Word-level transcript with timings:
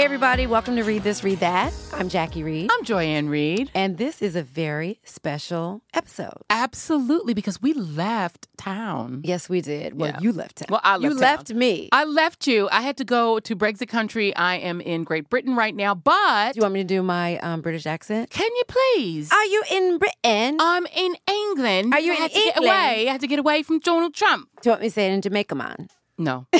Hey, 0.00 0.06
everybody, 0.06 0.46
welcome 0.46 0.76
to 0.76 0.82
Read 0.82 1.02
This, 1.02 1.22
Read 1.22 1.40
That. 1.40 1.74
I'm 1.92 2.08
Jackie 2.08 2.42
Reed. 2.42 2.70
I'm 2.72 2.84
Joyanne 2.84 3.28
Reed. 3.28 3.70
And 3.74 3.98
this 3.98 4.22
is 4.22 4.34
a 4.34 4.42
very 4.42 4.98
special 5.04 5.82
episode. 5.92 6.38
Absolutely, 6.48 7.34
because 7.34 7.60
we 7.60 7.74
left 7.74 8.48
town. 8.56 9.20
Yes, 9.24 9.50
we 9.50 9.60
did. 9.60 10.00
Well, 10.00 10.12
Yeah. 10.12 10.20
you 10.22 10.32
left 10.32 10.56
town. 10.56 10.68
Well, 10.70 10.80
I 10.82 10.92
left 10.96 11.02
You 11.02 11.10
town. 11.10 11.18
left 11.20 11.52
me. 11.52 11.90
I 11.92 12.04
left 12.04 12.46
you. 12.46 12.66
I 12.72 12.80
had 12.80 12.96
to 12.96 13.04
go 13.04 13.40
to 13.40 13.54
Brexit 13.54 13.88
country. 13.88 14.34
I 14.34 14.54
am 14.54 14.80
in 14.80 15.04
Great 15.04 15.28
Britain 15.28 15.54
right 15.54 15.76
now, 15.76 15.94
but 15.94 16.54
do 16.54 16.60
you 16.60 16.62
want 16.62 16.72
me 16.72 16.80
to 16.80 16.84
do 16.88 17.02
my 17.02 17.36
um, 17.40 17.60
British 17.60 17.84
accent? 17.84 18.30
can 18.30 18.48
you 18.56 18.62
please? 18.68 19.30
Are 19.30 19.44
you 19.44 19.62
in 19.70 19.98
Britain? 19.98 20.56
I'm 20.60 20.86
in 20.86 21.14
England. 21.30 21.92
Are 21.92 22.00
you 22.00 22.12
I 22.12 22.14
in 22.16 22.22
had 22.22 22.32
to 22.32 22.38
get 22.42 22.56
away. 22.58 23.06
I 23.06 23.12
had 23.12 23.20
to 23.20 23.26
get 23.26 23.38
away 23.38 23.62
from 23.62 23.80
Donald 23.80 24.14
Trump. 24.14 24.48
do 24.62 24.70
you 24.70 24.72
want 24.72 24.80
me 24.80 24.88
to 24.88 24.94
say 24.94 25.10
it 25.10 25.12
in 25.12 25.20
Jamaica, 25.20 25.54
man? 25.54 25.88
No. 26.16 26.46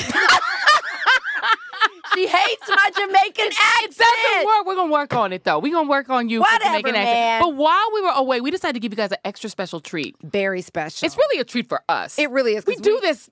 She 2.15 2.27
hates 2.27 2.69
my 2.69 2.91
Jamaican 2.97 3.47
It 3.47 3.55
accent. 3.85 3.97
doesn't 3.99 4.47
work. 4.47 4.67
We're 4.67 4.75
gonna 4.75 4.93
work 4.93 5.15
on 5.15 5.33
it 5.33 5.45
though. 5.45 5.59
We're 5.59 5.73
gonna 5.75 5.89
work 5.89 6.11
on 6.11 6.29
you. 6.29 6.39
for 6.39 6.51
Whatever, 6.53 6.65
Jamaican 6.79 6.95
accent. 6.97 7.45
But 7.45 7.55
while 7.57 7.87
we 7.95 8.03
were 8.03 8.11
away, 8.15 8.41
we 8.41 8.51
decided 8.51 8.75
to 8.75 8.81
give 8.81 8.93
you 8.93 8.97
guys 8.97 9.13
an 9.13 9.19
extra 9.25 9.49
special 9.51 9.81
treat. 9.81 10.17
Very 10.23 10.61
special. 10.63 11.07
It's 11.07 11.17
really 11.17 11.41
a 11.41 11.45
treat 11.45 11.69
for 11.69 11.83
us. 11.89 12.19
It 12.19 12.31
really 12.31 12.55
is. 12.57 12.67
We 12.67 12.77
do 12.77 12.99
this 13.01 13.31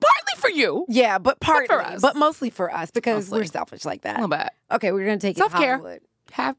partly 0.00 0.40
for 0.40 0.50
you. 0.50 0.84
Yeah, 0.88 1.18
but 1.18 1.40
partly, 1.40 1.66
for 1.68 1.80
us. 1.82 2.02
but 2.02 2.14
mostly 2.16 2.50
for 2.50 2.72
us 2.72 2.90
because 2.90 3.26
Mostly. 3.26 3.40
we're 3.40 3.44
selfish 3.46 3.84
like 3.84 4.02
that. 4.02 4.18
A 4.18 4.22
little 4.22 4.36
bit. 4.36 4.50
Okay, 4.72 4.92
we're 4.92 5.04
gonna 5.06 5.18
take 5.18 5.36
it 5.36 5.40
Self-care. 5.40 5.76
Hollywood. 5.78 6.00
have 6.32 6.56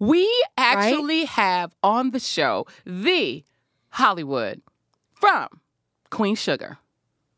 we 0.00 0.28
actually 0.56 1.26
have 1.26 1.72
on 1.82 2.10
the 2.10 2.18
show 2.20 2.66
the 2.84 3.44
Hollywood 3.90 4.62
from 5.14 5.48
Queen 6.10 6.34
Sugar. 6.34 6.78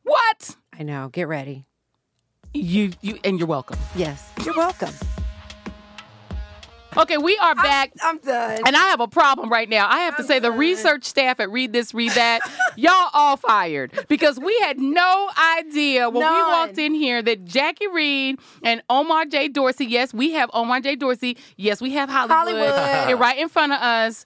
What? 0.03 0.57
I 0.73 0.83
know. 0.83 1.09
Get 1.13 1.29
ready. 1.29 1.67
You 2.53 2.93
you 3.01 3.19
and 3.23 3.39
you're 3.39 3.49
welcome. 3.49 3.79
Yes, 3.95 4.31
you're 4.45 4.57
welcome. 4.57 4.93
Okay, 6.97 7.19
we 7.19 7.39
are 7.39 7.55
back. 7.55 7.93
I'm 8.03 8.19
done. 8.19 8.63
And 8.67 8.75
I 8.77 8.89
have 8.89 8.99
a 8.99 9.07
problem 9.07 9.49
right 9.49 9.69
now. 9.69 9.89
I 9.89 10.01
have 10.01 10.17
to 10.17 10.25
say, 10.25 10.41
the 10.41 10.51
research 10.51 11.05
staff 11.05 11.39
at 11.39 11.49
Read 11.49 11.73
This, 11.73 11.95
Read 11.95 12.11
That, 12.13 12.41
y'all 12.77 13.11
all 13.13 13.37
fired 13.37 14.07
because 14.09 14.41
we 14.41 14.59
had 14.59 14.81
no 14.81 15.31
idea 15.59 16.11
when 16.11 16.19
we 16.21 16.43
walked 16.43 16.79
in 16.79 16.93
here 16.93 17.23
that 17.23 17.45
Jackie 17.45 17.87
Reed 17.87 18.41
and 18.65 18.83
Omar 18.91 19.27
J. 19.27 19.47
Dorsey, 19.47 19.87
yes, 19.87 20.13
we 20.13 20.33
have 20.33 20.51
Omar 20.53 20.81
J. 20.81 20.97
Dorsey, 20.97 21.37
yes, 21.57 21.81
we 21.81 21.93
have 21.93 22.09
Hollywood, 22.09 22.71
Hollywood. 22.71 23.21
Right 23.21 23.39
in 23.39 23.49
front 23.49 23.73
of 23.73 23.81
us. 23.81 24.25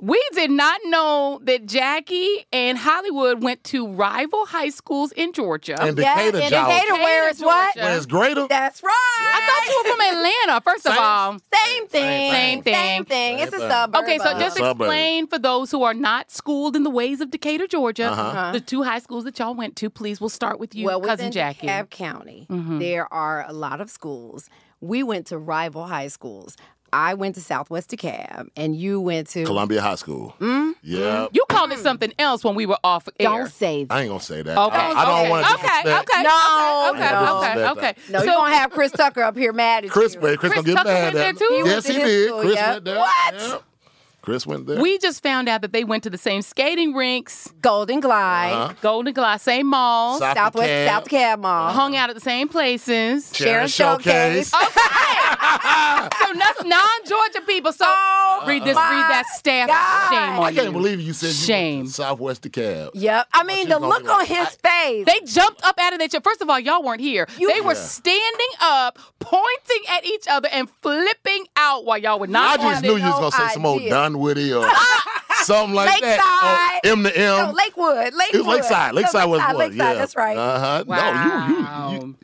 We 0.00 0.20
did 0.34 0.50
not 0.50 0.80
know 0.86 1.40
that 1.44 1.66
Jackie 1.66 2.44
and 2.52 2.76
Hollywood 2.76 3.42
went 3.42 3.62
to 3.64 3.86
rival 3.86 4.44
high 4.44 4.68
schools 4.70 5.12
in 5.12 5.32
Georgia. 5.32 5.80
And 5.80 5.96
Decatur, 5.96 6.38
in 6.38 6.50
Georgia. 6.50 6.66
Decatur, 6.66 6.94
where 6.94 7.28
is 7.30 7.40
what? 7.40 7.74
Georgia. 7.76 7.86
Where 7.88 7.96
it's 7.96 8.06
greater. 8.06 8.46
That's 8.48 8.82
right. 8.82 8.90
I 9.34 9.40
thought 9.46 9.68
you 9.68 9.82
were 9.84 9.90
from 9.96 10.16
Atlanta, 10.16 10.60
first 10.62 10.86
of 10.86 10.96
all. 10.98 11.38
Same 11.64 11.86
thing. 11.86 12.32
Same 12.32 12.62
thing. 12.62 12.74
Same 12.74 13.04
thing. 13.04 13.38
It's 13.38 13.54
a 13.54 13.58
Same 13.58 13.70
suburb. 13.70 14.02
Okay, 14.02 14.18
so 14.18 14.36
just 14.38 14.56
Suburb. 14.56 14.80
explain 14.80 15.26
for 15.28 15.38
those 15.38 15.70
who 15.70 15.84
are 15.84 15.94
not 15.94 16.30
schooled 16.30 16.74
in 16.74 16.82
the 16.82 16.90
ways 16.90 17.20
of 17.20 17.30
Decatur, 17.30 17.68
Georgia, 17.68 18.10
Uh-huh. 18.10 18.50
the 18.52 18.60
two 18.60 18.82
high 18.82 18.98
schools 18.98 19.22
that 19.24 19.38
y'all 19.38 19.54
went 19.54 19.76
to. 19.76 19.88
Please, 19.88 20.20
we'll 20.20 20.28
start 20.28 20.58
with 20.58 20.74
you, 20.74 20.86
well, 20.86 21.00
cousin 21.00 21.30
Jackie. 21.30 21.68
DeKalb 21.68 21.90
County, 21.90 22.46
Mhm. 22.50 22.80
there 22.80 23.10
are 23.14 23.46
a 23.48 23.52
lot 23.52 23.80
of 23.80 23.88
schools. 23.90 24.50
We 24.80 25.02
went 25.02 25.26
to 25.28 25.38
rival 25.38 25.86
high 25.86 26.08
schools. 26.08 26.56
I 26.94 27.14
went 27.14 27.34
to 27.34 27.40
Southwest 27.40 27.90
DeKalb, 27.90 28.50
and 28.56 28.76
you 28.76 29.00
went 29.00 29.26
to. 29.30 29.44
Columbia 29.44 29.80
High 29.80 29.96
School. 29.96 30.34
Mm? 30.38 30.74
Yeah. 30.82 31.26
You 31.32 31.44
called 31.48 31.72
it 31.72 31.80
something 31.80 32.12
else 32.20 32.44
when 32.44 32.54
we 32.54 32.66
were 32.66 32.78
off 32.84 33.08
air. 33.18 33.28
Don't 33.28 33.50
say 33.50 33.82
that. 33.82 33.92
I 33.92 34.02
ain't 34.02 34.10
gonna 34.10 34.20
say 34.20 34.42
that. 34.42 34.56
Okay, 34.56 34.76
I, 34.76 34.90
I 34.92 35.04
don't 35.04 35.20
okay, 35.22 35.30
want 35.30 35.46
to 35.46 35.54
okay, 35.54 35.82
disrespect. 35.82 36.10
okay, 36.10 36.22
No, 36.22 36.92
okay, 36.94 37.10
no. 37.10 37.38
okay, 37.38 37.68
okay. 37.88 37.94
No, 38.10 38.18
so, 38.20 38.24
you're 38.26 38.34
gonna 38.34 38.54
have 38.54 38.70
Chris 38.70 38.92
Tucker 38.92 39.22
up 39.22 39.36
here 39.36 39.52
mad 39.52 39.84
at 39.84 39.90
Chris, 39.90 40.14
you. 40.14 40.20
Chris, 40.20 40.36
Chris 40.36 40.52
gonna 40.52 40.62
get 40.66 40.76
Tucker 40.76 40.88
mad 40.88 41.02
went 41.02 41.14
there 41.16 41.28
at 41.30 41.36
too? 41.38 41.48
He 41.64 41.68
Yes, 41.70 41.86
he 41.86 41.92
did. 41.94 42.28
school, 42.28 42.40
Chris 42.42 42.54
yeah. 42.54 42.72
went 42.74 42.84
there. 42.84 42.98
What? 42.98 43.34
Yeah. 43.34 43.58
Chris 44.22 44.46
went 44.46 44.66
there. 44.66 44.80
we 44.80 44.96
just 45.00 45.22
found 45.22 45.50
out 45.50 45.60
that 45.60 45.72
they 45.74 45.84
went 45.84 46.02
to 46.04 46.08
the 46.08 46.16
same 46.16 46.40
skating 46.40 46.94
rinks, 46.94 47.52
Golden 47.60 48.00
Glide, 48.00 48.52
Uh-huh. 48.54 48.74
Golden 48.80 49.12
Glass, 49.12 49.42
same 49.42 49.66
malls, 49.66 50.20
South 50.20 50.34
Southwest 50.34 50.70
DeKalb. 50.70 50.86
South 50.88 51.04
DeKalb 51.08 51.38
Mall, 51.40 51.72
hung 51.72 51.94
out 51.94 52.08
at 52.08 52.14
the 52.14 52.22
same 52.22 52.48
places. 52.48 53.30
Sharon 53.36 53.68
Showcase. 53.68 54.48
Showcase. 54.48 54.50
so 54.50 54.56
that's 54.60 54.76
non-Georgia 56.64 57.40
people. 57.46 57.72
So 57.72 57.84
Oh, 57.86 58.44
read 58.46 58.62
this, 58.64 58.76
read 58.76 58.76
that 58.76 59.24
staff. 59.34 59.68
God. 59.68 60.08
Shame 60.10 60.38
on 60.38 60.44
I 60.44 60.50
you. 60.50 60.60
can't 60.60 60.72
believe 60.72 61.00
you 61.00 61.12
said 61.12 61.28
you 61.28 61.32
Shame. 61.34 61.76
went 61.80 61.88
to 61.90 61.94
Southwest 61.94 62.42
DeKalb. 62.42 62.90
Yep. 62.94 63.28
I 63.32 63.42
mean, 63.44 63.68
the 63.68 63.78
look 63.78 64.08
on 64.08 64.26
his 64.26 64.38
I- 64.64 64.68
face. 64.84 65.06
They 65.06 65.20
jumped 65.26 65.62
up 65.64 65.78
out 65.78 65.92
of 65.92 65.98
their 65.98 66.08
chair. 66.08 66.20
First 66.22 66.42
of 66.42 66.50
all, 66.50 66.58
y'all 66.58 66.82
weren't 66.82 67.00
here. 67.00 67.26
You- 67.38 67.52
they 67.52 67.60
were 67.60 67.74
Yeah. 67.74 67.78
standing 67.80 68.48
up, 68.60 68.98
pointing 69.20 69.82
at 69.90 70.04
each 70.04 70.26
other, 70.28 70.48
and 70.52 70.68
flipping 70.82 71.46
out 71.56 71.84
while 71.84 71.98
y'all 71.98 72.18
were 72.18 72.26
not. 72.26 72.58
I 72.60 72.70
just 72.70 72.82
knew 72.82 72.96
you 72.96 73.04
was 73.04 73.14
gonna 73.14 73.32
say 73.32 73.54
some 73.54 73.66
old 73.66 73.80
idea. 73.80 73.90
Dunwoody 73.90 74.52
or 74.52 74.68
something 75.44 75.74
like 75.74 76.00
Lakeside. 76.00 76.18
that. 76.18 76.80
Or 76.84 76.88
M 76.90 77.04
to 77.04 77.18
no, 77.18 77.36
M. 77.48 77.54
Lakewood. 77.54 78.14
Lakewood. 78.14 78.34
It 78.34 78.38
was 78.38 78.46
Lakeside. 78.46 78.94
No, 78.94 79.00
Lakeside 79.00 79.28
was 79.28 79.40
what? 79.40 79.56
Lakeside, 79.56 79.78
yeah. 79.78 79.94
That's 79.94 80.16
right. 80.16 80.36
Uh 80.36 80.58
huh. 80.58 80.84
Wow. 80.86 81.90
No, 81.90 82.00
you, 82.00 82.06
you, 82.06 82.16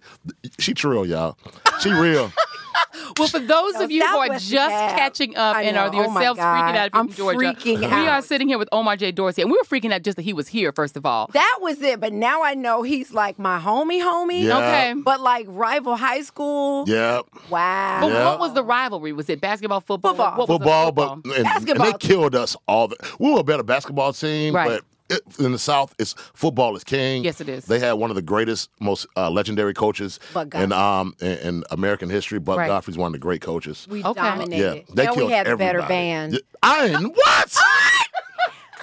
you, 0.42 0.50
she 0.58 0.74
trill, 0.74 1.06
y'all. 1.06 1.36
She 1.80 1.90
real. 1.90 2.32
Well, 3.18 3.28
for 3.28 3.38
those 3.40 3.74
No, 3.74 3.82
of 3.84 3.90
you 3.90 4.06
who 4.06 4.16
are 4.18 4.28
just 4.28 4.44
DeKalb. 4.54 4.96
catching 4.96 5.36
up 5.36 5.56
I 5.56 5.62
and 5.62 5.76
are 5.76 5.90
know. 5.90 5.98
Oh 5.98 6.02
yourselves 6.02 6.38
freaking 6.40 6.76
out 6.76 6.86
if 6.86 6.92
you're 6.94 7.00
I'm 7.00 7.08
from 7.08 7.16
Georgia, 7.16 7.38
freaking 7.54 7.80
we 7.80 8.08
are 8.08 8.22
sitting 8.22 8.48
here 8.48 8.58
with 8.58 8.68
Omar 8.72 8.96
J. 8.96 9.10
Dorsey, 9.12 9.42
and 9.42 9.50
we 9.50 9.56
were 9.58 9.64
freaking 9.64 9.92
out 9.92 10.02
just 10.02 10.16
that 10.16 10.22
he 10.22 10.32
was 10.32 10.48
here. 10.48 10.72
First 10.72 10.96
of 10.96 11.04
all, 11.04 11.28
That 11.32 11.58
was 11.60 11.80
it. 11.82 12.00
But 12.00 12.12
now 12.12 12.42
I 12.42 12.54
know 12.54 12.82
he's 12.82 13.12
like 13.12 13.38
my 13.38 13.58
homie, 13.58 14.00
homie. 14.00 14.44
Yeah. 14.44 14.56
okay. 14.58 14.94
But 15.02 15.20
like 15.20 15.46
rival 15.48 15.96
high 15.96 16.22
school. 16.22 16.84
Yep. 16.88 17.26
Wow. 17.50 17.98
But 18.02 18.12
Yeah. 18.12 18.24
what 18.26 18.38
was 18.40 18.54
the 18.54 18.62
rivalry? 18.64 19.12
Was 19.12 19.28
it 19.28 19.40
basketball, 19.40 19.80
football? 19.80 20.12
Football. 20.12 20.36
What 20.38 20.48
was 20.48 20.58
football, 20.58 20.92
but 20.92 21.12
and, 21.12 21.26
and 21.26 21.44
Basketball 21.44 21.86
they 21.92 21.98
killed 21.98 22.34
us 22.34 22.56
all. 22.68 22.88
The, 22.88 22.96
we 23.18 23.32
were 23.32 23.40
a 23.40 23.44
better 23.44 23.62
basketball 23.62 24.12
team, 24.12 24.54
Right. 24.54 24.68
but 24.68 24.78
it, 24.78 24.84
in 25.38 25.52
the 25.52 25.58
South, 25.58 25.94
it's 25.98 26.14
football 26.34 26.76
is 26.76 26.84
king. 26.84 27.24
Yes, 27.24 27.40
it 27.40 27.48
is. 27.48 27.64
They 27.66 27.78
had 27.78 27.92
one 27.94 28.10
of 28.10 28.16
the 28.16 28.22
greatest, 28.22 28.70
most 28.80 29.06
uh, 29.16 29.30
legendary 29.30 29.74
coaches 29.74 30.18
in 30.54 30.72
um 30.72 31.14
in, 31.20 31.38
in 31.38 31.64
American 31.70 32.08
history. 32.10 32.38
Bud 32.38 32.58
Right. 32.58 32.66
Godfrey's 32.68 32.98
one 32.98 33.08
of 33.08 33.12
the 33.12 33.18
great 33.18 33.40
coaches. 33.40 33.86
we 33.90 34.04
Okay. 34.04 34.20
yeah, 34.20 34.30
dominated. 34.36 34.84
they 34.94 35.06
and 35.06 35.16
we 35.16 35.20
killed 35.22 35.30
had 35.32 35.46
a 35.46 35.50
everybody. 35.50 35.78
better 35.78 35.88
band. 35.88 36.32
Yeah, 36.34 36.38
I 36.62 36.86
ain't 36.86 37.02
what? 37.16 37.56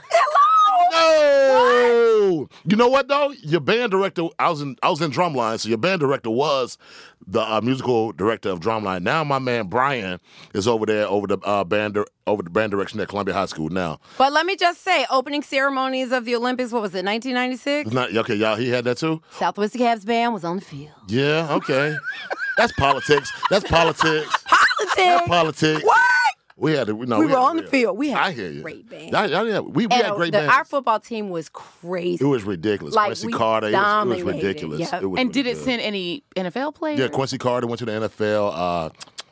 Hello. 0.09 0.46
No. 0.91 2.49
You 2.65 2.75
know 2.75 2.87
what 2.87 3.07
though? 3.07 3.31
Your 3.41 3.61
band 3.61 3.91
director, 3.91 4.27
I 4.39 4.49
was 4.49 4.61
in 4.61 4.75
I 4.83 4.89
was 4.89 5.01
in 5.01 5.11
Drumline, 5.11 5.59
so 5.59 5.69
your 5.69 5.77
band 5.77 6.01
director 6.01 6.29
was 6.29 6.77
the 7.25 7.41
uh, 7.41 7.61
musical 7.61 8.11
director 8.11 8.49
of 8.49 8.59
Drumline. 8.59 9.01
Now 9.03 9.23
my 9.23 9.39
man 9.39 9.67
Brian 9.67 10.19
is 10.53 10.67
over 10.67 10.85
there 10.85 11.07
over 11.07 11.27
the 11.27 11.37
uh, 11.39 11.63
band 11.63 11.97
over 12.25 12.43
the 12.43 12.49
band 12.49 12.71
direction 12.71 12.99
at 12.99 13.07
Columbia 13.07 13.33
High 13.33 13.45
School 13.45 13.69
now. 13.69 13.99
But 14.17 14.33
let 14.33 14.45
me 14.45 14.55
just 14.55 14.81
say, 14.83 15.05
opening 15.09 15.41
ceremonies 15.41 16.11
of 16.11 16.25
the 16.25 16.35
Olympics, 16.35 16.71
what 16.71 16.81
was 16.81 16.93
it, 16.93 17.05
1996? 17.05 17.91
Not 17.93 18.15
okay, 18.15 18.35
y'all. 18.35 18.55
He 18.55 18.69
had 18.69 18.83
that 18.85 18.97
too. 18.97 19.21
Southwest 19.31 19.75
Cavs 19.75 20.05
band 20.05 20.33
was 20.33 20.43
on 20.43 20.57
the 20.57 20.61
field. 20.61 20.91
Yeah. 21.07 21.47
Okay. 21.51 21.95
That's 22.57 22.73
politics. 22.73 23.31
That's 23.49 23.67
politics. 23.69 24.43
Politics. 24.77 24.95
That's 24.95 25.27
politics. 25.27 25.83
What? 25.83 26.06
We 26.59 26.73
had 26.73 26.87
to. 26.87 26.93
No, 27.05 27.19
We 27.19 27.27
we 27.27 27.31
were 27.31 27.37
on 27.37 27.57
the 27.57 27.67
field. 27.67 27.97
We 27.97 28.09
had 28.09 28.23
I 28.23 28.29
a 28.29 28.31
hear 28.31 28.49
you. 28.49 28.61
great 28.63 28.89
band. 28.89 29.11
Yeah, 29.11 29.25
yeah, 29.27 29.43
yeah. 29.43 29.59
We, 29.59 29.85
we 29.85 29.95
had 29.95 30.15
great 30.15 30.31
the- 30.33 30.39
bands. 30.39 30.53
our 30.53 30.65
football 30.65 30.99
team 30.99 31.29
was 31.29 31.49
crazy. 31.49 32.23
it 32.25 32.27
was 32.27 32.43
ridiculous. 32.43 32.95
Like, 32.95 33.09
Quincy 33.09 33.27
we 33.27 33.33
Carter. 33.33 33.67
It 33.67 33.73
was, 33.73 34.05
it 34.19 34.25
was 34.25 34.33
ridiculous. 34.35 34.79
Yep. 34.79 35.03
It 35.03 35.05
was 35.07 35.19
And 35.21 35.31
did 35.31 35.45
it 35.45 35.53
good. 35.53 35.63
send 35.63 35.81
any 35.83 36.23
NFL 36.35 36.73
players? 36.73 36.99
Yeah, 36.99 37.09
Quincy 37.09 37.37
Carter 37.37 37.67
went 37.67 37.77
to 37.79 37.85
the 37.85 37.91
NFL. 37.91 38.51
Uh, 38.55 38.89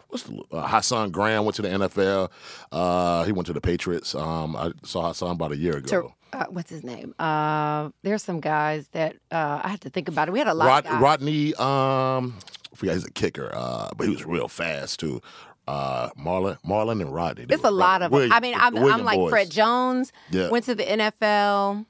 what's 0.09 0.23
the, 0.23 0.39
uh, 0.51 0.67
Hassan 0.67 1.09
Graham 1.09 1.45
went 1.45 1.55
to 1.55 1.63
the 1.63 1.69
NFL. 1.69 2.29
Uh, 2.71 3.23
he 3.23 3.31
went 3.31 3.47
to 3.47 3.53
the 3.53 3.61
Patriots. 3.61 4.13
Um, 4.13 4.55
I 4.55 4.71
saw 4.83 5.07
Hassan 5.07 5.31
about 5.31 5.51
a 5.51 5.57
year 5.57 5.77
ago. 5.77 6.13
to, 6.31 6.37
uh, 6.37 6.45
what's 6.49 6.69
his 6.69 6.83
name? 6.83 7.15
Uh, 7.17 7.89
there's 8.03 8.21
some 8.21 8.39
guys 8.39 8.87
that 8.89 9.15
uh, 9.31 9.61
I 9.63 9.69
had 9.69 9.81
to 9.81 9.89
think 9.89 10.09
about 10.09 10.27
it. 10.27 10.31
We 10.31 10.37
had 10.37 10.47
a 10.47 10.53
lot 10.53 10.67
Rod, 10.67 10.85
of 10.85 10.91
guys. 10.91 11.01
Rodney, 11.01 11.55
um, 11.55 12.35
I 12.71 12.75
forgot 12.75 12.93
he's 12.93 13.05
a 13.05 13.11
kicker, 13.11 13.49
uh, 13.51 13.89
but 13.97 14.03
he 14.05 14.13
was 14.13 14.25
real 14.27 14.47
fast 14.47 14.99
too. 14.99 15.21
Uh, 15.67 16.09
Marlon, 16.11 16.57
Marlon 16.63 17.01
and 17.01 17.13
Rodney. 17.13 17.45
they 17.45 17.55
It's 17.55 17.63
were 17.63 17.69
a 17.69 17.71
lot 17.71 18.01
of. 18.03 18.11
William- 18.11 18.31
I 18.31 18.39
mean, 18.39 18.53
I'm, 18.55 18.77
I'm 18.77 19.03
like 19.03 19.17
boys. 19.17 19.29
Fred 19.31 19.49
Jones. 19.49 20.11
Yeah. 20.29 20.49
Went 20.49 20.65
to 20.65 20.75
the 20.75 20.83
NFL. 20.83 21.85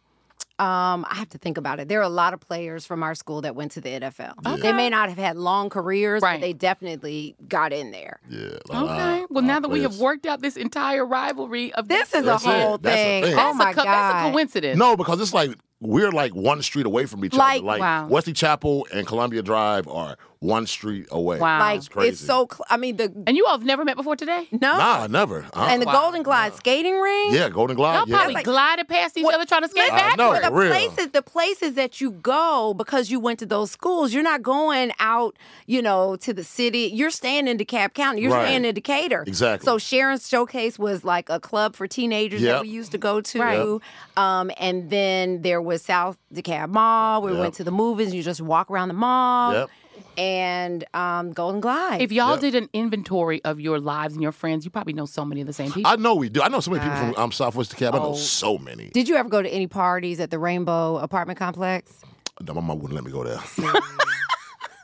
Um, 0.57 1.05
I 1.09 1.15
have 1.15 1.27
to 1.31 1.37
think 1.37 1.57
about 1.57 1.81
it. 1.81 1.89
There 1.89 1.99
are 1.99 2.03
a 2.03 2.07
lot 2.09 2.33
of 2.33 2.39
players 2.39 2.85
from 2.85 3.03
our 3.03 3.13
school 3.13 3.41
that 3.41 3.57
went 3.57 3.73
to 3.73 3.81
the 3.81 3.89
NFL. 3.89 4.61
They 4.61 4.71
may 4.71 4.89
not 4.89 5.09
have 5.09 5.17
had 5.17 5.35
long 5.35 5.69
careers, 5.69 6.21
Right. 6.21 6.35
but 6.39 6.45
they 6.45 6.53
definitely 6.53 7.35
got 7.49 7.73
in 7.73 7.91
there. 7.91 8.21
Yeah. 8.29 8.39
Okay. 8.73 9.23
uh, 9.23 9.25
well, 9.29 9.43
now 9.43 9.57
uh, 9.57 9.59
that 9.59 9.67
we 9.69 9.81
have 9.81 9.97
worked 9.97 10.25
out 10.25 10.41
this 10.41 10.55
entire 10.55 11.05
rivalry 11.05 11.73
of 11.73 11.89
This 11.89 12.13
is 12.13 12.21
a 12.21 12.25
That's 12.27 12.45
it. 12.45 12.49
whole 12.61 12.77
That's 12.77 12.95
a 12.95 13.03
thing. 13.03 13.23
thing. 13.25 13.33
Oh 13.33 13.35
that's 13.35 13.57
my 13.57 13.71
a, 13.71 13.73
co- 13.73 13.83
god! 13.83 14.13
That's 14.13 14.29
a 14.29 14.31
coincidence. 14.31 14.79
No, 14.79 14.95
because 14.95 15.19
it's 15.19 15.33
like 15.33 15.51
we're 15.81 16.11
like 16.11 16.33
one 16.33 16.61
street 16.61 16.85
away 16.85 17.05
from 17.05 17.25
each 17.25 17.33
Like- 17.33 17.57
other. 17.57 17.65
Like 17.67 17.81
Wow. 17.81 18.07
Wesley 18.07 18.31
Chapel 18.31 18.87
and 18.93 19.05
Columbia 19.05 19.41
Drive 19.41 19.89
are 19.89 20.15
one 20.45 20.67
street 20.67 21.07
away. 21.11 21.39
Wow. 21.39 21.59
like 21.59 21.77
It's 21.77 21.87
crazy. 21.89 22.09
it's 22.11 22.19
so. 22.21 22.47
Cl- 22.51 22.65
I 22.69 22.77
mean 22.77 22.97
the 22.97 23.11
And 23.27 23.35
you 23.37 23.45
all 23.45 23.57
have 23.57 23.65
never 23.65 23.83
met 23.85 23.95
before 23.97 24.15
today? 24.15 24.47
no, 24.51 24.77
Nah, 24.77 25.07
never. 25.07 25.45
Uh, 25.53 25.67
and 25.69 25.81
the 25.81 25.85
Wow. 25.87 25.93
Golden 26.01 26.23
Glide 26.23 26.53
skating 26.55 26.99
ring. 26.99 27.33
yeah, 27.33 27.49
Golden 27.49 27.75
Glide. 27.75 27.95
Y'all 27.99 28.07
yeah. 28.07 28.15
probably 28.17 28.33
like- 28.35 28.45
glided 28.45 28.87
past 28.87 29.17
each 29.17 29.23
What- 29.23 29.35
other 29.35 29.45
trying 29.45 29.63
to 29.63 29.67
skate 29.69 29.83
Listen, 29.91 29.95
I 29.95 30.09
back. 30.09 30.17
know. 30.17 30.39
the 30.39 30.51
real. 30.51 30.71
places, 30.71 31.07
the 31.11 31.21
places 31.21 31.73
that 31.75 31.99
you 32.01 32.11
go 32.11 32.73
because 32.75 33.09
you 33.09 33.19
went 33.19 33.39
to 33.39 33.45
those 33.45 33.71
schools, 33.71 34.13
you're 34.13 34.23
not 34.23 34.41
going 34.41 34.91
out, 34.99 35.35
you 35.65 35.81
know, 35.81 36.15
to 36.17 36.33
the 36.33 36.43
city. 36.43 36.91
You're 36.93 37.09
staying 37.09 37.47
in 37.47 37.57
DeKalb 37.57 37.93
County. 37.93 38.21
You're 38.21 38.31
Right. 38.31 38.45
staying 38.45 38.65
in 38.65 38.75
Decatur. 38.75 39.23
Exactly. 39.27 39.65
So 39.65 39.77
Sharon's 39.77 40.27
Showcase 40.27 40.77
was 40.79 41.03
like 41.03 41.29
a 41.29 41.39
club 41.39 41.75
for 41.75 41.87
teenagers 41.87 42.41
Yep. 42.41 42.53
that 42.55 42.61
we 42.63 42.69
used 42.69 42.91
to 42.91 42.97
go 42.97 43.21
to. 43.21 43.39
Right. 43.39 43.79
Um, 44.17 44.51
and 44.57 44.89
then 44.89 45.41
there 45.41 45.61
was 45.61 45.81
South 45.81 46.17
DeKalb 46.33 46.69
Mall. 46.69 47.21
We 47.21 47.31
Yep. 47.31 47.39
went 47.39 47.53
to 47.55 47.63
the 47.63 47.71
movies. 47.71 48.13
You 48.13 48.23
just 48.23 48.41
walk 48.41 48.69
around 48.69 48.87
the 48.89 48.93
mall. 48.93 49.53
Yep. 49.53 49.69
And 50.17 50.83
um, 50.93 51.31
Golden 51.31 51.61
Glide. 51.61 52.01
If 52.01 52.11
y'all 52.11 52.31
Yep. 52.31 52.39
did 52.41 52.55
an 52.55 52.69
inventory 52.73 53.43
of 53.43 53.59
your 53.59 53.79
lives 53.79 54.13
and 54.13 54.23
your 54.23 54.31
friends, 54.31 54.65
you 54.65 54.71
probably 54.71 54.93
know 54.93 55.05
so 55.05 55.23
many 55.25 55.41
of 55.41 55.47
the 55.47 55.53
same 55.53 55.71
people. 55.71 55.91
I 55.91 55.95
know 55.97 56.15
we 56.15 56.29
do. 56.29 56.41
I 56.41 56.47
know 56.47 56.59
so 56.59 56.71
many 56.71 56.81
people 56.83 56.97
from 56.97 57.15
um, 57.15 57.31
Southwest 57.31 57.75
DeKalb. 57.75 57.93
I 57.95 57.97
know 57.99 58.09
Oh. 58.09 58.13
so 58.13 58.57
many. 58.57 58.89
Did 58.89 59.07
you 59.09 59.15
ever 59.15 59.29
go 59.29 59.41
to 59.41 59.49
any 59.49 59.67
parties 59.67 60.19
at 60.19 60.31
the 60.31 60.39
Rainbow 60.39 60.97
apartment 60.97 61.37
complex? 61.39 62.01
No, 62.41 62.53
my 62.53 62.61
mom 62.61 62.79
wouldn't 62.79 62.95
let 62.95 63.03
me 63.05 63.11
go 63.11 63.23
there. 63.23 63.39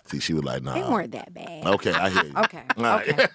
See, 0.06 0.20
she 0.20 0.34
was 0.34 0.44
like, 0.44 0.62
nah. 0.62 0.74
They 0.74 0.84
weren't 0.84 1.12
that 1.12 1.34
bad. 1.34 1.66
Okay, 1.66 1.92
I 1.94 2.10
hear 2.10 2.26
you. 2.26 2.34
Okay. 2.38 2.64
All 2.78 2.84
right. 2.84 3.08
Okay. 3.10 3.28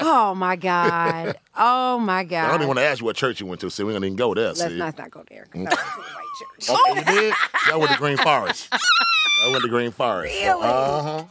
oh 0.00 0.34
my 0.34 0.56
God. 0.56 1.38
Oh 1.56 2.00
my 2.00 2.24
God. 2.24 2.44
I 2.46 2.48
don't 2.48 2.56
even 2.56 2.66
want 2.68 2.78
to 2.80 2.84
ask 2.84 2.98
you 3.00 3.06
what 3.06 3.14
church 3.14 3.38
you 3.40 3.46
went 3.46 3.60
to. 3.60 3.70
See, 3.70 3.84
we 3.84 3.92
don't 3.92 4.02
even 4.04 4.16
go 4.16 4.34
there. 4.34 4.46
Let's 4.48 4.60
see. 4.64 4.76
not, 4.76 4.98
not 4.98 5.10
go 5.12 5.22
there. 5.30 5.44
'cause 5.44 5.54
I 5.54 5.58
went 5.58 5.70
to 5.70 5.76
the 5.76 6.02
white 6.02 6.26
church. 6.66 6.70
Okay, 6.70 6.98
you 6.98 7.04
did? 7.04 7.34
See, 7.64 7.70
I 7.72 7.76
went 7.76 7.92
to 7.92 7.98
Green 7.98 8.16
Forest. 8.16 8.68
I 9.44 9.48
went 9.52 9.62
to 9.62 9.68
Green 9.68 9.90
Forest. 9.92 10.34
Really? 10.42 10.62
Uh 10.62 11.02
huh. 11.02 11.24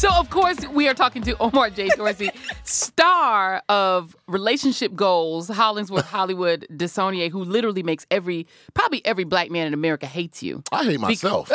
So, 0.00 0.08
of 0.14 0.30
course, 0.30 0.56
we 0.72 0.88
are 0.88 0.94
talking 0.94 1.20
to 1.24 1.36
Omar 1.40 1.68
J. 1.68 1.88
Dorsey, 1.90 2.30
star 2.64 3.62
of 3.68 4.16
Relationship 4.28 4.94
Goals, 4.94 5.48
Hollingsworth 5.48 6.06
Hollywood 6.10 6.66
Desonier, 6.72 7.30
who 7.30 7.44
literally 7.44 7.82
makes 7.82 8.06
every, 8.10 8.46
probably 8.72 9.04
every 9.04 9.24
black 9.24 9.50
man 9.50 9.66
in 9.66 9.74
America 9.74 10.06
hates 10.06 10.42
you. 10.42 10.62
I 10.72 10.84
hate 10.84 11.00
myself. 11.00 11.52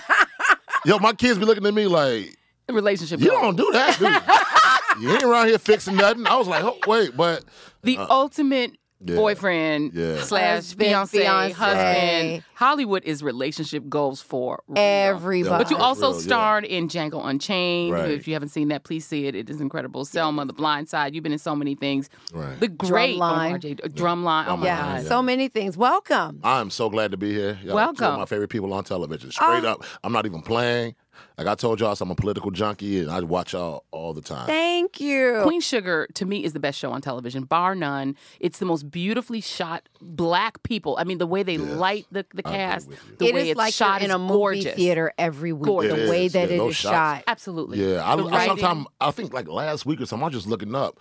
Yo, 0.84 1.00
my 1.00 1.12
kids 1.12 1.40
be 1.40 1.44
looking 1.44 1.66
at 1.66 1.74
me 1.74 1.88
like, 1.88 2.36
Relationship 2.70 3.18
you 3.18 3.30
Goals. 3.30 3.42
don't 3.42 3.56
do 3.56 3.72
that, 3.72 3.98
do 3.98 5.00
you? 5.00 5.08
You 5.08 5.12
ain't 5.12 5.24
around 5.24 5.48
here 5.48 5.58
fixing 5.58 5.96
nothing. 5.96 6.26
I 6.26 6.36
was 6.36 6.46
like, 6.48 6.64
oh, 6.64 6.78
wait, 6.86 7.14
but 7.16 7.44
the 7.82 7.98
ultimate 7.98 8.70
Uh, 8.70 8.74
yeah. 9.08 9.16
boyfriend 9.16 9.92
Yeah. 9.94 10.20
slash 10.22 10.56
Husband, 10.56 10.88
fiance, 10.88 11.18
fiance. 11.18 11.52
husband. 11.52 12.42
Hollywood 12.54 13.04
is 13.04 13.22
relationship 13.22 13.88
goals 13.88 14.22
for 14.22 14.62
real. 14.68 14.78
Everybody. 14.78 15.64
But 15.64 15.70
you 15.70 15.76
also 15.76 16.08
real, 16.08 16.16
yeah. 16.16 16.22
starred 16.26 16.64
in 16.64 16.88
Django 16.88 17.24
Unchained. 17.24 17.92
Right. 17.92 18.10
If 18.10 18.26
you 18.26 18.34
haven't 18.34 18.48
seen 18.48 18.68
that, 18.68 18.84
please 18.84 19.04
see 19.06 19.26
it. 19.26 19.34
It 19.34 19.50
is 19.50 19.60
incredible. 19.60 20.04
Selma, 20.04 20.44
The 20.46 20.52
Blind 20.52 20.88
Side. 20.88 21.14
You've 21.14 21.22
been 21.22 21.32
in 21.32 21.38
so 21.38 21.54
many 21.54 21.74
things. 21.74 22.08
Right. 22.32 22.58
The 22.58 22.68
great 22.68 23.18
Drumline. 23.18 23.20
Oh, 23.20 23.46
Omar 23.46 23.58
J. 23.58 23.72
Uh, 23.72 23.88
Drumline. 23.88 24.46
Oh 24.48 24.56
my 24.56 24.66
yeah, 24.66 24.96
God. 24.98 25.06
so 25.06 25.22
many 25.22 25.48
things. 25.48 25.76
Welcome. 25.76 26.40
I'm 26.42 26.70
so 26.70 26.88
glad 26.88 27.10
to 27.10 27.16
be 27.16 27.32
here. 27.32 27.58
Y'all 27.62 27.78
are 27.78 27.86
two 27.92 27.92
of 27.92 28.00
Welcome. 28.00 28.20
my 28.20 28.26
favorite 28.26 28.48
people 28.48 28.72
on 28.72 28.84
television. 28.84 29.30
Straight 29.30 29.64
Oh. 29.64 29.72
up. 29.72 29.84
I'm 30.02 30.12
not 30.12 30.26
even 30.26 30.42
playing. 30.42 30.94
Like 31.38 31.46
I 31.46 31.54
told 31.54 31.80
y'all, 31.80 31.94
I'm 32.00 32.10
a 32.10 32.14
political 32.14 32.50
junkie 32.50 33.00
and 33.00 33.10
I 33.10 33.20
watch 33.20 33.52
y'all 33.52 33.84
all 33.90 34.14
the 34.14 34.20
time. 34.22 34.46
Thank 34.46 35.00
you. 35.00 35.40
Queen 35.42 35.60
Sugar 35.60 36.06
to 36.14 36.24
me 36.24 36.42
is 36.44 36.52
the 36.52 36.60
best 36.60 36.78
show 36.78 36.90
on 36.92 37.00
television, 37.02 37.44
bar 37.44 37.74
none. 37.74 38.16
It's 38.40 38.58
the 38.58 38.64
most 38.66 38.90
beautifully 38.90 39.40
shot 39.40 39.88
black 40.00 40.62
people. 40.62 40.96
I 40.98 41.04
mean, 41.04 41.18
the 41.18 41.26
way 41.26 41.42
they 41.42 41.58
light 41.58 42.06
the, 42.10 42.24
the 42.34 42.42
I 42.46 42.50
agree 42.50 42.56
cast, 42.58 42.88
with 42.88 42.98
you. 43.10 43.16
the 43.18 43.26
it 43.26 43.34
way 43.34 43.40
is 43.42 43.48
it's 43.48 43.58
like 43.58 43.74
shot 43.74 44.00
you're 44.00 44.04
in 44.06 44.10
is 44.10 44.14
a 44.14 44.18
movie 44.18 44.32
gorgeous. 44.32 44.74
theater 44.74 45.12
every 45.18 45.52
week. 45.52 45.66
Gorgeous. 45.66 45.92
The 45.94 46.04
It 46.06 46.10
way 46.10 46.26
is, 46.26 46.32
that 46.32 46.48
yeah, 46.48 46.54
it 46.54 46.58
those 46.58 46.76
shots. 46.76 46.92
shot. 46.94 47.24
Absolutely. 47.26 47.78
Yeah, 47.92 48.10
I, 48.10 48.16
The 48.16 48.24
I 48.24 48.30
writing- 48.30 48.46
sometimes 48.58 48.86
I 49.00 49.10
think 49.10 49.32
like 49.32 49.48
last 49.48 49.84
week 49.86 50.00
or 50.00 50.06
something, 50.06 50.22
I 50.24 50.26
was 50.28 50.34
just 50.34 50.46
looking 50.46 50.74
up. 50.74 50.98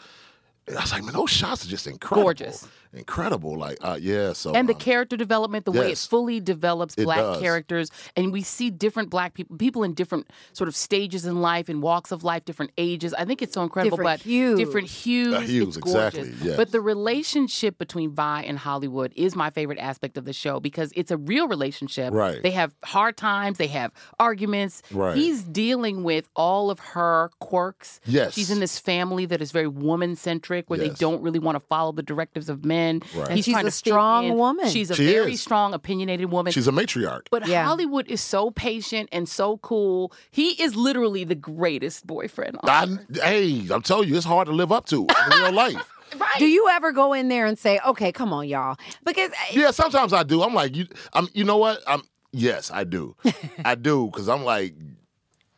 I 0.68 0.82
was 0.82 0.92
like, 0.92 1.04
man, 1.04 1.14
those 1.14 1.30
shots 1.30 1.64
are 1.66 1.70
just 1.70 1.86
incredible, 1.86 2.24
Gorgeous. 2.24 2.68
incredible. 2.92 3.56
Like, 3.56 3.78
uh, 3.82 4.00
yeah. 4.02 4.34
So 4.34 4.54
and 4.56 4.68
the 4.68 4.74
um, 4.74 4.80
character 4.80 5.16
development, 5.16 5.66
the 5.66 5.72
way 5.72 5.92
it 5.92 5.98
fully 6.00 6.40
develops 6.40 6.96
It 6.98 7.04
black 7.04 7.20
does. 7.20 7.40
characters, 7.42 7.92
and 8.16 8.32
we 8.34 8.42
see 8.42 8.72
different 8.72 9.12
black 9.12 9.36
people, 9.36 9.58
people 9.58 9.84
in 9.84 9.94
different 9.94 10.28
sort 10.54 10.68
of 10.68 10.76
stages 10.76 11.24
in 11.26 11.40
life 11.42 11.70
and 11.70 11.84
walks 11.84 12.12
of 12.12 12.24
life, 12.24 12.46
different 12.46 12.72
ages. 12.80 13.14
I 13.14 13.26
think 13.26 13.44
it's 13.44 13.54
so 13.54 13.62
incredible, 13.62 13.98
Different 13.98 14.22
but 14.22 14.26
hues. 14.26 14.58
different 14.58 14.88
hues, 14.88 15.34
Uh, 15.36 15.40
hues, 15.42 15.68
it's 15.68 15.78
gorgeous. 15.78 16.16
exactly, 16.28 16.48
yes. 16.48 16.58
But 16.58 16.72
the 16.72 16.82
relationship 16.82 17.78
between 17.78 18.12
Vi 18.16 18.42
and 18.42 18.58
Hollywood 18.58 19.14
is 19.16 19.36
my 19.36 19.52
favorite 19.52 19.78
aspect 19.80 20.18
of 20.18 20.26
the 20.26 20.34
show 20.34 20.60
because 20.60 20.92
it's 20.96 21.12
a 21.12 21.18
real 21.18 21.48
relationship. 21.48 22.12
Right. 22.12 22.42
They 22.42 22.52
have 22.52 22.74
hard 22.84 23.18
times, 23.18 23.58
they 23.60 23.68
have 23.68 23.92
arguments. 24.20 24.82
Right. 24.92 25.16
He's 25.16 25.44
dealing 25.44 26.04
with 26.04 26.28
all 26.36 26.72
of 26.72 26.80
her 26.80 27.30
quirks. 27.40 28.00
Yes. 28.06 28.34
She's 28.34 28.50
in 28.50 28.60
this 28.60 28.80
family 28.80 29.26
that 29.28 29.42
is 29.42 29.52
very 29.52 29.68
woman 29.68 30.16
centric, 30.16 30.55
where 30.68 30.80
they 30.80 30.90
don't 30.90 31.22
really 31.22 31.40
want 31.40 31.56
to 31.56 31.60
follow 31.60 31.92
the 31.92 32.04
directives 32.04 32.50
of 32.50 32.64
men. 32.66 33.02
Right. 33.16 33.28
And 33.28 33.36
He's 33.36 33.46
she's 33.46 33.54
trying 33.54 33.66
a 33.66 33.70
to 33.70 33.76
strong 33.76 34.26
in. 34.28 34.36
woman. 34.36 34.68
She's 34.70 34.90
a 34.90 34.96
She 34.96 35.06
very 35.12 35.34
is. 35.34 35.42
strong, 35.42 35.74
opinionated 35.74 36.32
woman. 36.32 36.52
she's 36.54 36.68
a 36.68 36.72
matriarch. 36.72 37.28
but 37.32 37.48
Yeah. 37.48 37.66
Hollywood 37.66 38.08
is 38.08 38.22
so 38.22 38.52
patient 38.52 39.10
and 39.12 39.28
so 39.28 39.58
cool. 39.58 40.14
He 40.32 40.62
is 40.62 40.76
literally 40.76 41.24
the 41.24 41.36
greatest 41.36 42.08
boyfriend. 42.08 42.58
on 42.64 42.70
I, 42.70 42.84
earth. 42.84 43.22
hey, 43.24 43.68
I'm 43.72 43.82
telling 43.82 44.08
you, 44.10 44.16
it's 44.16 44.26
hard 44.26 44.48
to 44.48 44.54
live 44.54 44.72
up 44.72 44.86
to 44.88 45.02
in 45.06 45.40
real 45.42 45.52
life. 45.66 45.76
right. 46.18 46.40
Do 46.40 46.46
you 46.48 46.68
ever 46.72 46.92
go 46.92 47.14
in 47.14 47.28
there 47.30 47.46
and 47.46 47.58
say, 47.60 47.80
"Okay, 47.86 48.12
come 48.12 48.32
on, 48.32 48.48
y'all"? 48.48 48.78
Because 49.04 49.32
uh, 49.32 49.36
Yeah, 49.54 49.72
sometimes 49.72 50.14
I 50.14 50.24
do. 50.24 50.42
I'm 50.44 50.54
like, 50.54 50.76
you. 50.76 50.86
I'm. 51.14 51.28
You 51.34 51.44
know 51.44 51.58
what? 51.58 51.80
I'm. 51.88 52.02
Yes, 52.32 52.70
I 52.72 52.84
do. 52.84 53.16
I 53.66 53.76
do 53.76 54.06
because 54.08 54.30
I'm 54.30 54.44
like, 54.44 54.76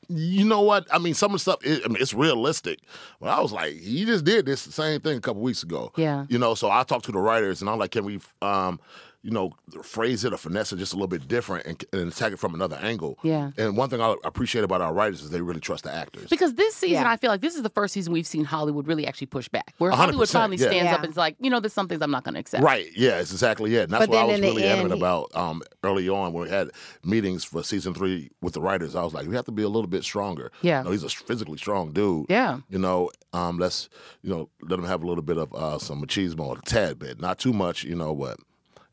you 0.10 0.46
know 0.46 0.62
what? 0.62 0.88
I 0.92 1.00
mean, 1.00 1.14
some 1.14 1.32
of 1.32 1.36
the 1.36 1.40
stuff. 1.40 1.66
It, 1.66 1.82
I 1.86 1.88
mean, 1.88 2.02
it's 2.02 2.14
realistic. 2.14 2.80
But 3.20 3.30
I 3.30 3.42
was 3.42 3.52
like, 3.52 3.74
he 3.76 4.06
just 4.06 4.26
did 4.26 4.46
this 4.46 4.62
same 4.62 5.02
thing 5.02 5.18
a 5.18 5.22
couple 5.22 5.42
weeks 5.42 5.64
ago. 5.64 5.92
Yeah. 5.98 6.26
You 6.30 6.38
know, 6.38 6.56
so 6.56 6.70
I 6.70 6.84
talked 6.84 7.06
to 7.06 7.12
the 7.12 7.20
writers 7.20 7.62
and 7.62 7.70
I'm 7.70 7.80
like, 7.80 7.92
can 7.92 8.06
we, 8.06 8.20
um, 8.42 8.80
you 9.24 9.32
know, 9.32 9.52
phrase 9.84 10.24
it 10.24 10.32
or 10.32 10.38
finesse 10.38 10.72
it 10.72 10.78
just 10.78 10.94
a 10.94 10.96
little 10.96 11.08
bit 11.08 11.28
different 11.28 11.66
and, 11.66 11.84
and 11.92 12.12
attack 12.12 12.32
it 12.32 12.38
from 12.40 12.54
another 12.54 12.78
angle. 12.78 13.18
Yeah. 13.24 13.52
And 13.58 13.76
one 13.76 13.90
thing 13.90 14.00
I 14.00 14.16
appreciate 14.24 14.64
about 14.64 14.80
our 14.82 14.94
writers 14.94 15.22
is 15.22 15.32
they 15.32 15.42
really 15.42 15.60
trust 15.60 15.84
the 15.84 15.94
actors. 15.94 16.30
Because 16.30 16.54
this 16.54 16.76
season, 16.76 17.02
Yeah. 17.02 17.12
I 17.12 17.18
feel 17.18 17.30
like 17.30 17.42
this 17.42 17.56
is 17.56 17.62
the 17.64 17.70
first 17.70 17.94
season 17.94 18.14
we've 18.14 18.28
seen 18.28 18.46
Hollywood 18.46 18.88
really 18.88 19.06
actually 19.06 19.28
push 19.28 19.50
back. 19.50 19.74
Where 19.80 19.92
Hollywood 19.92 20.30
finally 20.30 20.58
yeah. 20.58 20.68
stands 20.68 20.92
up 20.94 21.02
and 21.04 21.10
is 21.12 21.18
like, 21.18 21.36
you 21.40 21.50
know, 21.50 21.60
there's 21.60 21.74
some 21.74 21.88
things 21.88 22.02
I'm 22.02 22.12
not 22.12 22.24
going 22.24 22.36
to 22.36 22.40
accept. 22.40 22.64
Right. 22.64 22.88
Yeah, 22.96 23.20
it's 23.20 23.32
exactly 23.32 23.76
it. 23.76 23.84
And 23.84 23.92
that's 23.92 24.06
But 24.06 24.10
what 24.12 24.18
I 24.18 24.22
then 24.22 24.28
was 24.28 24.36
in 24.36 24.42
the 24.42 24.48
really 24.48 24.64
end, 24.64 24.80
adamant 24.80 24.94
he- 24.96 25.00
about 25.02 25.36
um, 25.36 25.62
early 25.84 26.08
on 26.08 26.32
when 26.32 26.44
we 26.44 26.50
had 26.50 26.70
meetings 27.04 27.44
for 27.44 27.64
season 27.64 27.94
three 27.94 28.30
with 28.42 28.54
the 28.54 28.62
writers. 28.62 28.96
I 28.96 29.04
was 29.04 29.14
like, 29.14 29.28
we 29.28 29.36
have 29.36 29.46
to 29.46 29.52
be 29.52 29.64
a 29.64 29.70
little 29.70 29.90
bit 29.90 30.04
stronger. 30.04 30.52
Yeah. 30.62 30.80
You 30.80 30.86
know, 30.86 30.92
he's 30.92 31.04
a 31.04 31.10
physically 31.10 31.58
strong 31.58 31.92
dude. 31.92 32.28
Yeah. 32.30 32.60
You 32.70 32.80
know, 32.80 33.10
um, 33.34 33.58
let's 33.58 33.90
you 34.22 34.30
know 34.30 34.50
let 34.62 34.80
him 34.80 34.86
have 34.86 35.04
a 35.04 35.08
little 35.08 35.24
bit 35.24 35.38
of 35.38 35.54
uh, 35.54 35.80
some 35.80 36.02
machismo, 36.02 36.58
a 36.58 36.62
tad 36.62 37.00
bit, 37.00 37.20
not 37.20 37.40
too 37.40 37.52
much. 37.54 37.84
You 37.84 37.96
know, 37.96 38.16
but 38.16 38.38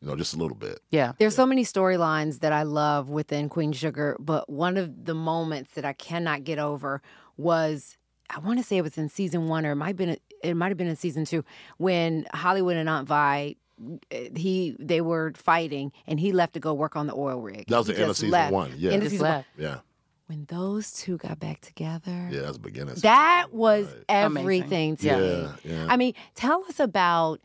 you 0.05 0.11
know, 0.11 0.17
just 0.17 0.35
a 0.35 0.37
little 0.37 0.56
bit. 0.56 0.81
Yeah. 0.91 1.12
There's 1.19 1.35
so 1.35 1.47
many 1.47 1.65
storylines 1.65 2.41
that 2.41 2.53
I 2.53 2.63
love 2.63 3.08
within 3.08 3.49
Queen 3.49 3.73
Sugar, 3.73 4.17
but 4.20 4.51
one 4.51 4.77
of 4.77 5.06
the 5.06 5.15
moments 5.15 5.73
that 5.75 5.84
I 5.84 5.94
cannot 5.94 6.44
get 6.44 6.58
over 6.58 7.01
was 7.39 7.96
I 8.31 8.39
want 8.39 8.58
to 8.58 8.65
say 8.65 8.77
it 8.77 8.82
was 8.82 8.99
in 8.99 9.08
season 9.08 9.49
one 9.49 9.65
or 9.67 9.73
it 9.73 9.77
might 9.77 9.96
been 9.96 10.17
it 10.43 10.55
might 10.55 10.69
have 10.69 10.77
been 10.77 10.87
in 10.89 10.96
season 10.96 11.25
two 11.25 11.44
when 11.79 12.27
Hollywood 12.34 12.77
and 12.77 12.89
Aunt 12.89 13.08
Vi 13.08 13.56
eh, 14.11 14.29
he 14.37 14.77
they 14.79 15.01
were 15.01 15.32
fighting 15.37 15.91
and 16.06 16.20
he 16.20 16.32
left 16.32 16.53
to 16.55 16.61
go 16.61 16.75
work 16.75 16.96
on 16.96 17.06
the 17.06 17.15
oil 17.15 17.41
rig. 17.41 17.67
That 17.69 17.79
was 17.79 17.87
the 17.87 17.99
end 17.99 18.11
of 18.11 18.17
season 18.17 18.31
left. 18.31 18.53
one, 18.53 18.73
yeah. 18.77 18.91
End 18.93 18.96
of 19.03 19.05
Just 19.05 19.11
season 19.13 19.27
one. 19.29 19.44
Yeah. 19.58 19.79
When 20.27 20.46
those 20.49 20.93
two 20.93 21.19
got 21.19 21.39
back 21.39 21.61
together, 21.61 22.29
Yeah, 22.32 22.41
that's 22.43 22.56
beginning. 22.56 22.94
that 22.96 23.49
was 23.53 23.87
Amazing. 24.08 24.39
everything 24.39 24.96
to 24.99 25.06
Yeah. 25.06 25.17
me. 25.19 25.27
yeah, 25.31 25.53
yeah. 25.65 25.87
I 25.89 25.96
mean, 25.99 26.15
tell 26.34 26.65
us 26.65 26.81
about 26.81 27.41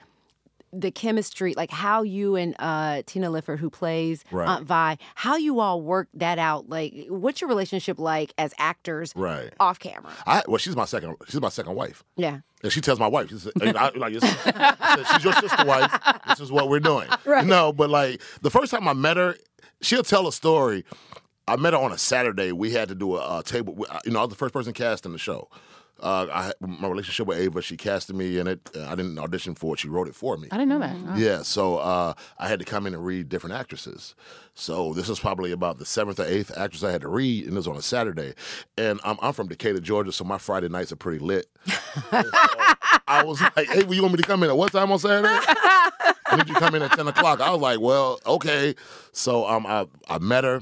the 0.71 0.91
chemistry, 0.91 1.53
like 1.55 1.71
how 1.71 2.03
you 2.03 2.35
and 2.35 2.55
uh, 2.59 3.01
Tina 3.05 3.29
Lifford, 3.29 3.59
who 3.59 3.69
plays 3.69 4.23
Right. 4.31 4.47
Aunt 4.47 4.65
Vi, 4.65 4.97
how 5.15 5.35
you 5.37 5.59
all 5.59 5.81
worked 5.81 6.17
that 6.19 6.37
out. 6.39 6.69
Like, 6.69 6.93
what's 7.09 7.41
your 7.41 7.47
relationship 7.49 7.99
like 7.99 8.33
as 8.37 8.53
actors 8.57 9.13
right. 9.15 9.53
off 9.59 9.79
camera? 9.79 10.11
I 10.27 10.43
well, 10.47 10.57
she's 10.57 10.75
my 10.75 10.85
second. 10.85 11.15
She's 11.27 11.41
my 11.41 11.49
second 11.49 11.75
wife. 11.75 12.03
Yeah. 12.15 12.39
And 12.61 12.71
she 12.71 12.81
tells 12.81 12.99
my 12.99 13.07
wife, 13.07 13.29
she 13.29 13.37
said, 13.37 13.53
I, 13.61 13.89
like, 13.95 14.13
it's- 14.13 14.43
she 14.43 14.51
said, 14.51 15.03
she's 15.13 15.23
your 15.23 15.33
sister 15.33 15.65
wife. 15.65 15.91
This 16.27 16.39
is 16.41 16.51
what 16.51 16.69
we're 16.69 16.79
doing. 16.81 17.07
Right. 17.25 17.45
No, 17.45 17.71
but 17.71 17.89
like 17.89 18.21
the 18.41 18.49
first 18.51 18.71
time 18.71 18.87
I 18.87 18.93
met 18.93 19.17
her, 19.17 19.35
she'll 19.81 20.03
tell 20.03 20.27
a 20.27 20.33
story. 20.33 20.83
I 21.47 21.55
met 21.55 21.73
her 21.73 21.79
on 21.79 21.91
a 21.91 21.97
Saturday. 21.97 22.51
We 22.51 22.71
had 22.71 22.89
to 22.89 22.95
do 22.95 23.15
a, 23.15 23.19
uh 23.19 23.41
table. 23.43 23.85
You 24.05 24.11
know, 24.11 24.19
I 24.19 24.23
was 24.23 24.29
the 24.29 24.35
first 24.35 24.53
person 24.53 24.73
cast 24.73 25.05
in 25.05 25.13
the 25.13 25.17
show. 25.17 25.49
Uh, 26.01 26.27
I 26.31 26.53
my 26.59 26.87
relationship 26.87 27.27
with 27.27 27.39
Ava. 27.39 27.61
She 27.61 27.77
casted 27.77 28.15
me 28.15 28.37
in 28.37 28.47
it. 28.47 28.69
Uh, 28.75 28.85
I 28.87 28.95
didn't 28.95 29.17
audition 29.19 29.55
for 29.55 29.73
it. 29.75 29.79
She 29.79 29.89
wrote 29.89 30.07
it 30.07 30.15
for 30.15 30.37
me. 30.37 30.47
I 30.51 30.57
didn't 30.57 30.69
know 30.69 30.79
that. 30.79 30.95
Oh. 31.07 31.15
Yeah, 31.17 31.41
so 31.41 31.77
uh, 31.77 32.13
I 32.37 32.47
had 32.47 32.59
to 32.59 32.65
come 32.65 32.87
in 32.87 32.93
and 32.93 33.05
read 33.05 33.29
different 33.29 33.55
actresses. 33.55 34.15
So 34.53 34.93
this 34.93 35.07
was 35.07 35.19
probably 35.19 35.51
about 35.51 35.77
the 35.77 35.85
seventh 35.85 36.19
or 36.19 36.25
eighth 36.25 36.51
actress 36.57 36.83
I 36.83 36.91
had 36.91 37.01
to 37.01 37.07
read, 37.07 37.45
and 37.45 37.53
it 37.53 37.55
was 37.55 37.67
on 37.67 37.77
a 37.77 37.81
Saturday. 37.81 38.33
And 38.77 38.99
I'm, 39.03 39.17
I'm 39.21 39.33
from 39.33 39.47
Decatur, 39.47 39.79
Georgia, 39.79 40.11
so 40.11 40.23
my 40.23 40.37
Friday 40.37 40.69
nights 40.69 40.91
are 40.91 40.97
pretty 40.97 41.19
lit. 41.19 41.47
So 41.65 41.73
I 43.07 43.23
was 43.25 43.41
like, 43.41 43.67
"Hey, 43.67 43.83
well, 43.83 43.93
you 43.93 44.01
want 44.01 44.13
me 44.13 44.17
to 44.21 44.27
come 44.27 44.43
in 44.43 44.49
at 44.49 44.57
what 44.57 44.71
time 44.71 44.91
on 44.91 44.99
Saturday?" 44.99 45.27
Need 46.35 46.47
you 46.47 46.55
come 46.55 46.75
in 46.75 46.83
at 46.83 46.91
ten 46.91 47.07
o'clock. 47.07 47.41
I 47.41 47.51
was 47.51 47.61
like, 47.61 47.79
"Well, 47.79 48.19
okay." 48.25 48.75
So 49.11 49.47
um, 49.47 49.65
I 49.65 49.87
I 50.07 50.19
met 50.19 50.43
her. 50.43 50.61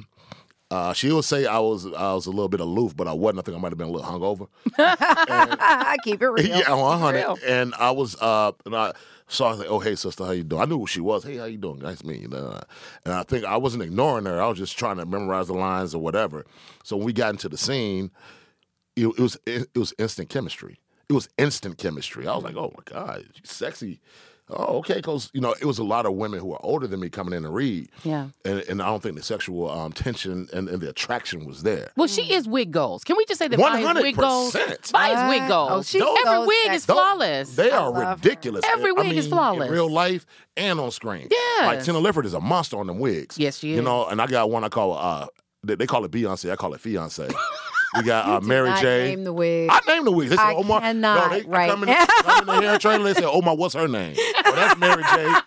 Uh, 0.70 0.92
she 0.92 1.12
would 1.12 1.24
say 1.24 1.46
I 1.46 1.60
was 1.60 1.86
I 1.86 2.14
was 2.14 2.26
a 2.26 2.30
little 2.30 2.50
bit 2.50 2.60
aloof, 2.60 2.96
but 2.96 3.08
I 3.08 3.14
wasn't. 3.14 3.40
I 3.40 3.42
think 3.44 3.58
I 3.58 3.62
might 3.62 3.72
have 3.72 3.78
been 3.78 3.88
a 3.88 3.92
little 3.92 4.08
hungover. 4.08 4.50
I 4.78 5.96
keep 6.04 6.22
it 6.22 6.28
real. 6.28 6.46
yeah, 6.46 6.74
one 6.74 7.00
hundred. 7.00 7.20
real. 7.20 7.38
And 7.46 7.74
I 7.76 7.92
was 7.92 8.18
uh, 8.22 8.52
and 8.66 8.76
I 8.76 8.92
saw 9.28 9.48
I 9.48 9.52
was 9.52 9.60
like, 9.60 9.70
oh 9.70 9.80
hey 9.80 9.96
sister, 9.96 10.26
how 10.26 10.32
you 10.32 10.44
doing? 10.44 10.62
I 10.62 10.66
knew 10.66 10.80
who 10.80 10.88
she 10.88 11.00
was. 11.00 11.24
Hey, 11.24 11.38
how 11.38 11.46
you 11.46 11.58
doing? 11.58 11.80
Nice 11.80 12.00
to 12.00 12.08
meet 12.08 12.22
you. 12.22 12.30
And 13.06 13.14
I 13.14 13.24
think 13.24 13.46
I 13.46 13.56
wasn't 13.56 13.84
ignoring 13.84 14.26
her. 14.26 14.42
I 14.42 14.48
was 14.48 14.58
just 14.58 14.78
trying 14.78 14.98
to 14.98 15.06
memorize 15.06 15.48
the 15.48 15.54
lines 15.54 15.96
or 15.96 16.02
whatever. 16.02 16.46
So 16.84 16.98
when 16.98 17.06
we 17.06 17.14
got 17.14 17.30
into 17.30 17.48
the 17.48 17.58
scene, 17.58 18.12
it, 18.98 19.08
it 19.08 19.20
was 19.20 19.38
it, 19.46 19.70
was 19.74 19.94
instant 19.98 20.28
chemistry. 20.28 20.80
It 21.10 21.14
was 21.14 21.30
instant 21.38 21.78
chemistry. 21.78 22.28
I 22.28 22.36
was 22.36 22.44
like, 22.44 22.58
oh 22.58 22.74
my 22.76 22.84
god, 22.84 23.24
she's 23.34 23.52
sexy. 23.52 24.02
Oh, 24.50 24.77
okay, 24.80 24.96
because 24.96 25.30
you 25.34 25.42
know 25.42 25.54
it 25.60 25.66
was 25.66 25.77
a 25.77 25.84
lot 25.84 26.06
of 26.06 26.13
women 26.13 26.39
who 26.39 26.46
were 26.48 26.66
older 26.66 26.88
than 26.88 27.01
me 27.01 27.10
coming 27.10 27.34
in 27.34 27.44
to 27.44 27.50
read. 27.50 27.89
Yeah. 28.04 28.30
and, 28.46 28.60
and 28.62 28.82
I 28.82 28.86
don't 28.86 29.04
think 29.04 29.16
the 29.18 29.24
sexual 29.24 29.70
um, 29.70 29.92
tension 29.92 30.48
and, 30.54 30.70
and 30.70 30.82
the 30.82 30.89
attraction 30.89 31.46
was 31.46 31.63
there. 31.63 31.92
Well, 31.98 32.08
she 32.08 32.34
is 32.34 32.48
wig 32.48 32.72
goals. 32.72 33.04
Can 33.04 33.18
we 33.18 33.25
just 33.25 33.39
say 33.39 33.50
that 33.50 33.60
by 33.60 33.77
his 33.80 33.94
wig 34.01 34.16
goals? 34.16 34.54
100%. 34.54 34.92
By 34.94 35.10
his 35.10 35.30
wig 35.30 35.48
goals. 35.50 35.70
oh, 35.72 35.82
she's 35.84 36.01
Every 36.01 36.24
so 36.24 36.48
wig 36.48 36.72
is 36.72 36.86
flawless. 36.86 37.56
They 37.56 37.72
are 37.72 37.89
love 37.92 38.04
her. 38.04 38.16
ridiculous. 38.16 38.63
Every 38.66 38.92
I 38.92 38.94
wig 38.94 39.18
is 39.18 39.27
flawless. 39.27 39.68
in 39.68 39.74
real 39.74 39.89
life 39.92 40.25
and 40.56 40.80
on 40.80 40.92
screen. 40.92 41.27
Yeah, 41.30 41.66
like 41.68 41.84
Tina 41.84 42.00
Lifford 42.00 42.25
is 42.25 42.34
a 42.34 42.39
monster 42.39 42.77
on 42.77 42.88
them 42.88 43.00
wigs. 43.00 43.38
Yes, 43.38 43.58
she 43.60 43.72
is. 43.72 43.75
You 43.77 43.82
know, 43.82 44.06
and 44.06 44.22
I 44.22 44.27
got 44.27 44.50
one 44.50 44.63
I 44.63 44.70
call 44.70 44.94
uh, 44.98 45.27
they, 45.63 45.75
they 45.75 45.88
call 45.88 46.06
it 46.06 46.12
Beyonce. 46.12 46.51
I 46.51 46.56
call 46.56 46.74
it 46.74 46.80
fiance. 46.80 47.27
we 47.98 48.04
got 48.04 48.27
uh, 48.27 48.46
Mary 48.46 48.72
J. 48.80 49.10
Name 49.10 49.24
the 49.24 49.34
wig. 49.34 49.70
I 49.72 49.80
named 49.88 50.08
the 50.08 50.12
wig. 50.12 50.30
They 50.30 50.36
said, 50.36 50.46
I 50.46 50.54
Omar. 50.56 50.82
cannot, 50.82 51.32
no, 51.32 51.38
they, 51.38 51.44
right. 51.46 51.70
Come 51.70 51.84
in, 51.84 51.89
the, 51.89 52.24
come 52.24 52.50
in 52.50 52.56
the 52.62 52.70
hair 52.70 52.80
trailer. 52.80 53.04
They 53.04 53.13
said, 53.13 53.25
Omar, 53.25 53.56
what's 53.56 53.75
her 53.75 53.88
name? 53.88 54.16
Oh, 54.18 54.51
that's 54.56 54.80
Mary 54.80 55.04
J. 55.04 55.42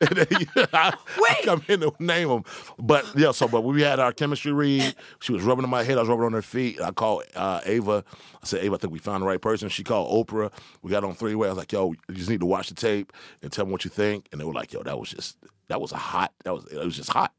I, 0.00 0.94
I 1.18 1.40
come 1.42 1.62
in 1.68 1.80
to 1.80 1.92
name 1.98 2.28
them. 2.28 2.44
But 2.78 3.04
yeah, 3.16 3.32
so 3.32 3.48
but 3.48 3.62
we 3.62 3.82
had 3.82 3.98
our 3.98 4.12
chemistry 4.12 4.52
read. 4.52 4.94
She 5.20 5.32
was 5.32 5.42
rubbing 5.42 5.64
on 5.64 5.70
my 5.70 5.82
head. 5.82 5.98
I 5.98 6.00
was 6.00 6.08
rubbing 6.08 6.26
on 6.26 6.32
her 6.32 6.42
feet. 6.42 6.80
I 6.80 6.92
called 6.92 7.24
uh, 7.34 7.60
Ava. 7.64 8.04
I 8.42 8.46
said, 8.46 8.62
Ava, 8.64 8.76
I 8.76 8.78
think 8.78 8.92
we 8.92 8.98
found 8.98 9.22
the 9.22 9.26
right 9.26 9.40
person. 9.40 9.68
She 9.68 9.82
called 9.82 10.28
Oprah. 10.28 10.52
We 10.82 10.90
got 10.90 11.04
on 11.04 11.14
three 11.14 11.34
way. 11.34 11.48
I 11.48 11.50
was 11.50 11.58
like, 11.58 11.72
yo, 11.72 11.92
you 12.08 12.14
just 12.14 12.30
need 12.30 12.40
to 12.40 12.46
watch 12.46 12.68
the 12.68 12.74
tape 12.74 13.12
and 13.42 13.50
tell 13.50 13.66
me 13.66 13.72
what 13.72 13.84
you 13.84 13.90
think. 13.90 14.28
And 14.30 14.40
they 14.40 14.44
were 14.44 14.52
like, 14.54 14.72
yo, 14.72 14.82
that 14.84 14.98
was 14.98 15.10
just 15.10 15.36
that 15.68 15.80
was 15.80 15.92
a 15.92 15.96
hot. 15.96 16.32
That 16.44 16.54
was 16.54 16.64
it 16.66 16.84
was 16.84 16.96
just 16.96 17.10
hot. 17.10 17.32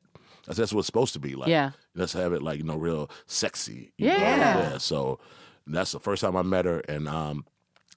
That's, 0.50 0.58
that's 0.58 0.74
what 0.74 0.80
it's 0.80 0.88
supposed 0.88 1.14
to 1.14 1.20
be 1.20 1.36
like. 1.36 1.48
Yeah. 1.48 1.72
Let's 1.94 2.14
have 2.14 2.34
it 2.34 2.42
like 2.42 2.58
you 2.58 2.64
know 2.64 2.76
real 2.76 3.10
sexy. 3.28 3.94
Yeah. 3.98 4.18
yeah. 4.18 4.78
So 4.80 5.20
that's 5.68 5.92
the 5.92 6.00
first 6.00 6.24
time 6.24 6.36
I 6.36 6.42
met 6.42 6.66
her, 6.66 6.80
and 6.80 7.08
um, 7.08 7.46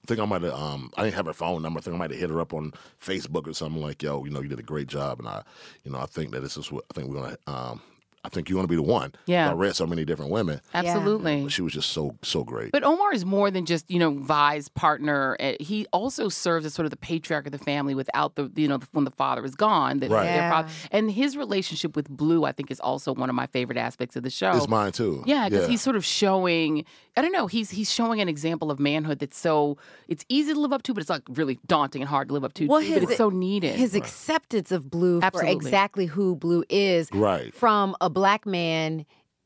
I 0.03 0.07
think 0.07 0.19
I 0.19 0.25
might 0.25 0.43
have 0.43 0.53
um, 0.53 0.91
I 0.95 1.03
didn't 1.03 1.15
have 1.15 1.25
her 1.25 1.33
phone 1.33 1.63
number. 1.63 1.79
I 1.79 1.81
think 1.81 1.95
I 1.95 1.97
might 1.97 2.11
have 2.11 2.19
hit 2.19 2.29
her 2.29 2.39
up 2.39 2.53
on 2.53 2.73
Facebook 3.03 3.47
or 3.47 3.53
something 3.53 3.81
like, 3.81 4.03
yo, 4.03 4.23
you 4.23 4.29
know, 4.29 4.41
you 4.41 4.49
did 4.49 4.59
a 4.59 4.63
great 4.63 4.87
job, 4.87 5.17
and 5.17 5.27
I, 5.27 5.41
you 5.83 5.91
know, 5.91 5.97
I 5.97 6.05
think 6.05 6.31
that 6.31 6.41
this 6.41 6.55
is 6.55 6.71
what 6.71 6.85
I 6.91 6.93
think 6.93 7.09
we're 7.09 7.21
gonna. 7.21 7.37
Um, 7.47 7.81
I 8.25 8.29
think 8.29 8.49
you're 8.49 8.55
gonna 8.57 8.67
be 8.69 8.75
the 8.77 8.81
one. 8.81 9.11
Yeah. 9.25 9.49
I 9.49 9.53
read 9.53 9.75
so 9.75 9.85
many 9.85 10.05
different 10.05 10.31
women. 10.31 10.61
Absolutely. 10.73 11.43
But 11.43 11.51
she 11.51 11.61
was 11.61 11.73
just 11.73 11.89
so 11.89 12.15
so 12.21 12.43
great. 12.43 12.71
But 12.71 12.83
Omar 12.85 13.13
is 13.13 13.25
more 13.25 13.51
than 13.51 13.65
just 13.65 13.89
you 13.91 13.99
know 13.99 14.11
Vi's 14.11 14.69
partner. 14.69 15.35
Uh, 15.39 15.53
He 15.59 15.85
also 15.91 16.29
serves 16.29 16.65
as 16.65 16.73
sort 16.73 16.85
of 16.85 16.89
the 16.91 16.97
patriarch 16.97 17.45
of 17.45 17.51
the 17.51 17.57
family 17.57 17.93
without 17.95 18.35
the 18.35 18.49
you 18.55 18.67
know 18.67 18.79
when 18.93 19.03
the 19.03 19.11
father 19.11 19.43
is 19.43 19.55
gone. 19.55 19.99
That 19.99 20.09
Right. 20.09 20.25
Yeah. 20.25 20.51
father- 20.51 20.69
and 20.91 21.11
his 21.11 21.35
relationship 21.35 21.95
with 21.95 22.09
Blue, 22.09 22.45
I 22.45 22.53
think, 22.53 22.71
is 22.71 22.79
also 22.79 23.13
one 23.13 23.29
of 23.29 23.35
my 23.35 23.47
favorite 23.47 23.77
aspects 23.77 24.15
of 24.15 24.23
the 24.23 24.29
show. 24.29 24.51
it's 24.55 24.69
mine 24.69 24.93
too. 24.93 25.23
Yeah, 25.25 25.49
because 25.49 25.67
he's 25.67 25.81
sort 25.81 25.95
of 25.97 26.05
showing. 26.05 26.85
I 27.15 27.21
don't 27.21 27.31
know. 27.31 27.47
He's 27.47 27.69
he's 27.69 27.91
showing 27.91 28.21
an 28.21 28.27
example 28.27 28.71
of 28.71 28.79
manhood 28.79 29.19
that's 29.19 29.37
so 29.37 29.77
it's 30.07 30.25
easy 30.29 30.53
to 30.53 30.59
live 30.59 30.73
up 30.73 30.81
to, 30.83 30.93
but 30.93 31.01
it's 31.01 31.09
like 31.09 31.21
really 31.29 31.59
daunting 31.67 32.01
and 32.01 32.09
hard 32.09 32.27
to 32.29 32.33
live 32.33 32.43
up 32.43 32.53
to. 32.55 32.65
Well, 32.67 32.81
too, 32.81 32.93
but 32.93 33.01
his- 33.01 33.09
it's 33.11 33.17
so 33.17 33.29
needed. 33.29 33.75
His 33.75 33.93
acceptance 33.95 34.71
of 34.71 34.89
Blue 34.89 35.19
Absolutely. 35.21 35.51
for 35.53 35.57
exactly 35.57 36.05
who 36.07 36.35
Blue 36.35 36.63
is, 36.69 37.09
Right. 37.13 37.53
From 37.53 37.95
a 38.01 38.09
black 38.09 38.45
man, 38.45 39.05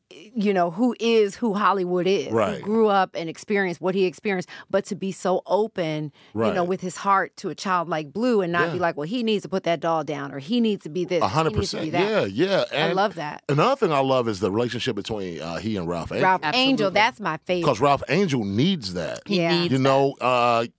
you 0.10 0.54
know, 0.54 0.72
who 0.72 0.96
is 1.00 1.36
who 1.36 1.54
Hollywood 1.54 2.08
is, 2.08 2.32
Right. 2.32 2.58
who 2.60 2.64
grew 2.64 2.88
up 2.88 3.10
and 3.14 3.30
experienced 3.30 3.82
what 3.82 3.94
he 3.94 4.06
experienced, 4.06 4.48
but 4.70 4.86
to 4.86 4.96
be 4.96 5.12
so 5.12 5.42
open, 5.46 6.14
you 6.34 6.54
know, 6.54 6.64
with 6.64 6.80
his 6.82 6.96
heart 6.98 7.36
to 7.38 7.50
a 7.50 7.56
child 7.56 7.90
like 7.90 8.14
Blue, 8.14 8.42
and 8.42 8.54
not 8.54 8.72
be 8.72 8.80
like, 8.80 8.96
well, 8.96 9.08
he 9.08 9.22
needs 9.22 9.44
to 9.44 9.50
put 9.50 9.64
that 9.64 9.80
doll 9.82 10.04
down, 10.06 10.32
or 10.32 10.40
he 10.40 10.62
needs 10.62 10.84
to 10.84 10.90
be 10.90 11.04
this, 11.04 11.22
A 11.22 11.28
hundred 11.28 11.52
he 11.54 11.60
needs 11.60 11.72
to 11.72 11.82
be 11.82 11.92
percent. 11.92 12.10
Yeah, 12.10 12.46
yeah. 12.48 12.64
And 12.72 12.92
I 12.92 12.94
love 12.94 13.16
that. 13.16 13.44
Another 13.50 13.76
thing 13.76 13.92
I 13.92 14.00
love 14.00 14.28
is 14.30 14.40
the 14.40 14.50
relationship 14.52 14.96
between 14.96 15.42
uh, 15.42 15.58
he 15.58 15.76
and 15.76 15.88
Ralph. 15.90 16.12
Ralph 16.12 16.42
Absolutely. 16.42 16.72
Angel, 16.72 16.92
that's 16.92 17.20
my 17.20 17.38
favorite. 17.46 17.62
because 17.66 17.82
Ralph 17.82 18.04
Angel 18.08 18.46
needs 18.46 18.94
that. 18.94 19.22
He 19.26 19.38
Yeah. 19.38 19.60
needs 19.62 19.74
you 19.74 19.80
know, 19.80 20.16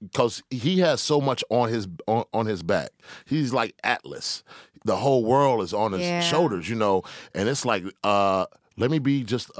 because 0.00 0.42
he 0.50 0.78
has 0.80 1.00
so 1.00 1.20
much 1.20 1.44
on 1.50 1.68
his 1.68 1.86
on, 2.06 2.24
on 2.32 2.46
his 2.46 2.62
back. 2.62 2.90
He's 3.26 3.52
like 3.52 3.74
Atlas. 3.84 4.42
The 4.84 4.96
whole 4.96 5.24
world 5.24 5.62
is 5.62 5.74
on 5.74 5.92
his 5.92 6.02
Yeah. 6.02 6.20
shoulders, 6.20 6.68
you 6.68 6.76
know, 6.76 7.02
and 7.34 7.48
it's 7.48 7.64
like, 7.66 7.84
uh, 8.04 8.46
let 8.78 8.90
me 8.90 8.98
be 8.98 9.24
just 9.24 9.50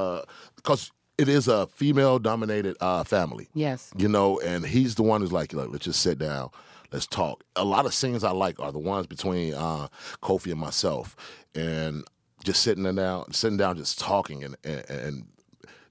because 0.57 0.93
it 1.19 1.29
is 1.29 1.49
a 1.49 1.67
female 1.67 2.19
dominated 2.19 2.77
uh, 2.81 3.05
family, 3.05 3.49
yes. 3.53 3.91
you 3.97 4.09
know, 4.09 4.39
and 4.41 4.65
he's 4.65 4.95
the 4.95 5.03
one 5.03 5.21
who's 5.21 5.33
like, 5.33 5.53
look, 5.53 5.71
let's 5.73 5.85
just 5.85 6.01
sit 6.01 6.19
down. 6.19 6.51
Let's 6.93 7.07
talk. 7.07 7.45
A 7.57 7.65
lot 7.65 7.85
of 7.85 7.93
scenes 7.93 8.25
I 8.25 8.31
like 8.31 8.59
are 8.61 8.73
the 8.73 8.79
ones 8.79 9.07
between 9.07 9.53
uh, 9.53 9.89
Kofi 10.23 10.53
and 10.53 10.61
myself, 10.61 11.17
and 11.55 12.05
just 12.45 12.63
sitting 12.63 12.85
down, 12.95 13.31
sitting 13.33 13.59
down, 13.59 13.77
just 13.77 13.99
talking 13.99 14.43
and 14.43 14.57
and, 14.65 14.89
and 14.89 15.27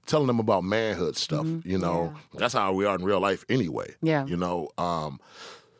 telling 0.06 0.26
them 0.26 0.40
about 0.40 0.64
manhood 0.64 1.16
stuff. 1.16 1.46
You 1.64 1.78
know, 1.78 2.14
that's 2.34 2.54
how 2.54 2.72
we 2.72 2.84
are 2.84 2.96
in 2.96 3.04
real 3.04 3.20
life 3.20 3.44
anyway. 3.48 3.94
Yeah. 4.02 4.26
You 4.26 4.36
know, 4.36 4.70
um, 4.76 5.20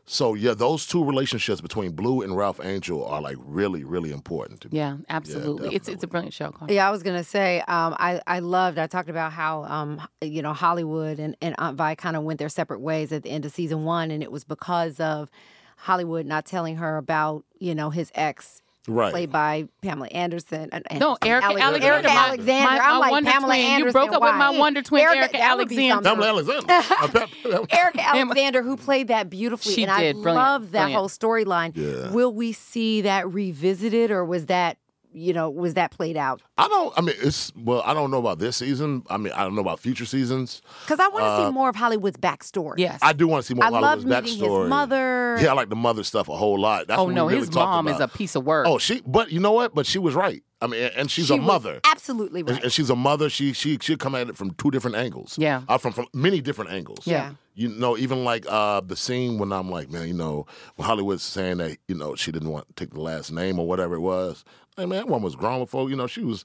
so 0.09 0.33
yeah, 0.33 0.55
those 0.55 0.87
two 0.87 1.05
relationships 1.05 1.61
between 1.61 1.93
Blue 1.93 2.23
and 2.23 2.35
Ralph 2.35 2.61
Angel 2.63 3.05
are 3.05 3.21
like 3.21 3.37
really, 3.41 3.85
really 3.85 4.11
important 4.11 4.63
to 4.63 4.69
me. 4.71 4.79
Yeah, 4.79 4.97
absolutely. 5.11 5.75
it's 5.75 5.87
it's 5.87 6.03
a 6.03 6.07
brilliant 6.07 6.33
show. 6.33 6.51
Carl. 6.51 6.71
Yeah, 6.71 6.89
I 6.89 6.91
was 6.91 7.03
gonna 7.03 7.23
say, 7.23 7.61
um, 7.61 7.95
I 7.99 8.21
I 8.27 8.39
loved. 8.39 8.79
I 8.79 8.87
talked 8.87 9.11
about 9.11 9.33
how, 9.33 9.65
um, 9.65 10.01
you 10.23 10.41
know, 10.41 10.55
Hollywood 10.55 11.19
and 11.19 11.37
and 11.43 11.55
Aunt 11.59 11.77
Vi 11.77 11.95
kind 11.97 12.17
of 12.17 12.23
went 12.23 12.39
their 12.39 12.49
separate 12.49 12.81
ways 12.81 13.13
at 13.13 13.23
the 13.23 13.31
end 13.31 13.45
of 13.45 13.53
season 13.53 13.85
one, 13.85 14.11
and 14.11 14.23
it 14.23 14.33
was 14.33 14.45
because 14.45 14.99
of 14.99 15.31
Hollywood 15.77 16.25
not 16.25 16.47
telling 16.47 16.77
her 16.77 16.97
about, 16.97 17.45
you 17.59 17.75
know, 17.75 17.91
his 17.91 18.11
ex. 18.15 18.63
Right. 18.89 19.13
Played 19.13 19.31
by 19.31 19.69
Pamela 19.83 20.09
Anderson. 20.09 20.69
and- 20.73 20.85
and- 20.91 20.99
No, 21.01 21.17
Erika 21.25 21.51
Ale- 21.51 21.59
Alexander. 21.59 21.87
Erika 21.95 22.09
my- 22.09 22.15
Alexander. 22.29 22.71
my- 22.71 22.79
I'm 22.79 22.99
like 23.01 23.11
Wonder 23.11 23.31
Pamela 23.31 23.55
Twin. 23.55 23.79
You 23.79 23.93
broke 23.93 24.13
up 24.13 24.23
with 24.23 24.35
my? 24.35 24.51
Wonder 24.51 24.83
Twin, 24.83 25.03
Erika 25.03 25.29
that 25.37 25.57
would 25.59 25.69
be 25.69 25.89
Alexander. 25.91 26.09
Pamela 26.23 26.29
Alexander. 26.29 27.67
Erika 27.71 28.07
Alexander, 28.09 28.63
who 28.63 28.77
played 28.77 29.09
that 29.09 29.31
beautifully, 29.31 29.75
She 29.75 29.85
and 29.85 29.97
did. 29.99 30.09
I 30.17 30.21
Brilliant. 30.23 30.37
love 30.37 30.63
that 30.73 30.81
Brilliant. 30.85 30.99
whole 30.99 31.09
storyline. 31.09 31.73
Yeah. 31.77 32.11
Will 32.13 32.33
we 32.33 32.53
see 32.53 33.03
that 33.03 33.29
revisited, 33.33 34.11
or 34.11 34.25
was 34.25 34.47
that, 34.47 34.79
you 35.13 35.33
know, 35.33 35.49
was 35.51 35.75
that 35.75 35.91
played 35.91 36.17
out? 36.17 36.43
I 36.59 36.69
don't. 36.69 36.93
I 36.97 37.01
mean, 37.01 37.15
it's 37.19 37.53
well. 37.57 37.83
I 37.85 37.95
don't 37.95 38.11
know 38.11 38.19
about 38.19 38.39
this 38.39 38.57
season. 38.57 39.03
I 39.09 39.17
mean, 39.17 39.33
I 39.35 39.43
don't 39.45 39.55
know 39.55 39.61
about 39.63 39.81
future 39.81 40.05
seasons. 40.05 40.63
Because 40.83 41.01
I 41.01 41.09
want 41.09 41.25
to 41.25 41.47
see 41.47 41.53
more 41.53 41.69
of 41.69 41.77
Hollywood's 41.77 42.19
backstory. 42.19 42.75
Yes. 42.79 43.03
Uh, 43.03 43.07
I 43.07 43.13
do 43.13 43.27
want 43.27 43.43
to 43.43 43.47
see 43.47 43.55
more 43.55 43.65
I 43.65 43.69
about 43.69 43.83
love 43.83 44.03
Hollywood's 44.03 44.33
meeting 44.33 44.49
backstory. 44.49 44.63
his 44.63 44.69
mother. 44.71 45.39
Yeah, 45.41 45.51
I 45.51 45.53
like 45.55 45.69
the 45.71 45.77
mother 45.77 46.05
stuff 46.05 46.29
a 46.29 46.37
whole 46.37 46.59
lot. 46.59 46.87
That's 46.89 46.99
oh 47.01 47.05
what 47.05 47.15
no, 47.15 47.27
we 47.27 47.33
really 47.35 47.47
his 47.47 47.51
talked 47.51 47.85
mom 47.85 47.89
is 47.89 48.01
a 48.01 48.09
piece 48.09 48.35
of 48.35 48.45
work. 48.45 48.67
Oh, 48.67 48.79
she. 48.79 49.03
But 49.07 49.31
you 49.33 49.41
know 49.41 49.53
what? 49.53 49.75
But 49.75 49.87
she 49.87 49.99
was 49.99 50.15
right. 50.15 50.43
I 50.61 50.67
mean, 50.67 50.83
and- 50.83 50.95
and 50.97 51.11
she's 51.11 51.27
She 51.29 51.35
a 51.35 51.37
was 51.37 51.47
mother. 51.47 51.81
Absolutely 51.85 52.41
And, 52.41 52.65
and 52.65 52.73
she's 52.73 52.91
a 52.91 52.97
mother. 52.97 53.31
She 53.31 53.53
she 53.53 53.79
she 53.81 53.97
come 53.97 54.15
at 54.17 54.29
it 54.29 54.37
from 54.37 54.51
two 54.55 54.71
different 54.73 54.97
angles. 54.97 55.37
Yeah. 55.39 55.63
uh, 55.69 55.79
from 55.79 55.93
from 55.93 56.07
many 56.13 56.41
different 56.41 56.73
angles. 56.73 57.07
Yeah. 57.07 57.35
You 57.55 57.69
know, 57.69 57.97
even 57.97 58.25
like 58.25 58.45
uh, 58.49 58.81
the 58.81 58.95
scene 58.97 59.39
when 59.39 59.53
I'm 59.53 59.69
like, 59.71 59.91
man, 59.91 60.07
you 60.09 60.15
know, 60.15 60.47
when 60.77 60.87
Hollywood's 60.87 61.23
saying 61.25 61.59
that, 61.59 61.79
you 61.89 61.95
know, 61.97 62.15
she 62.17 62.31
didn't 62.33 62.51
want 62.51 62.69
to 62.69 62.75
take 62.85 62.93
the 62.95 63.01
last 63.01 63.33
name 63.33 63.59
or 63.59 63.67
whatever 63.67 63.95
it 63.97 64.01
was. 64.01 64.45
Hey, 64.79 64.87
man, 64.87 64.99
that 65.01 65.09
woman 65.09 65.25
was 65.25 65.35
grown 65.35 65.59
before, 65.59 65.91
you 65.91 65.97
know, 65.97 66.07
she 66.07 66.23
was, 66.23 66.45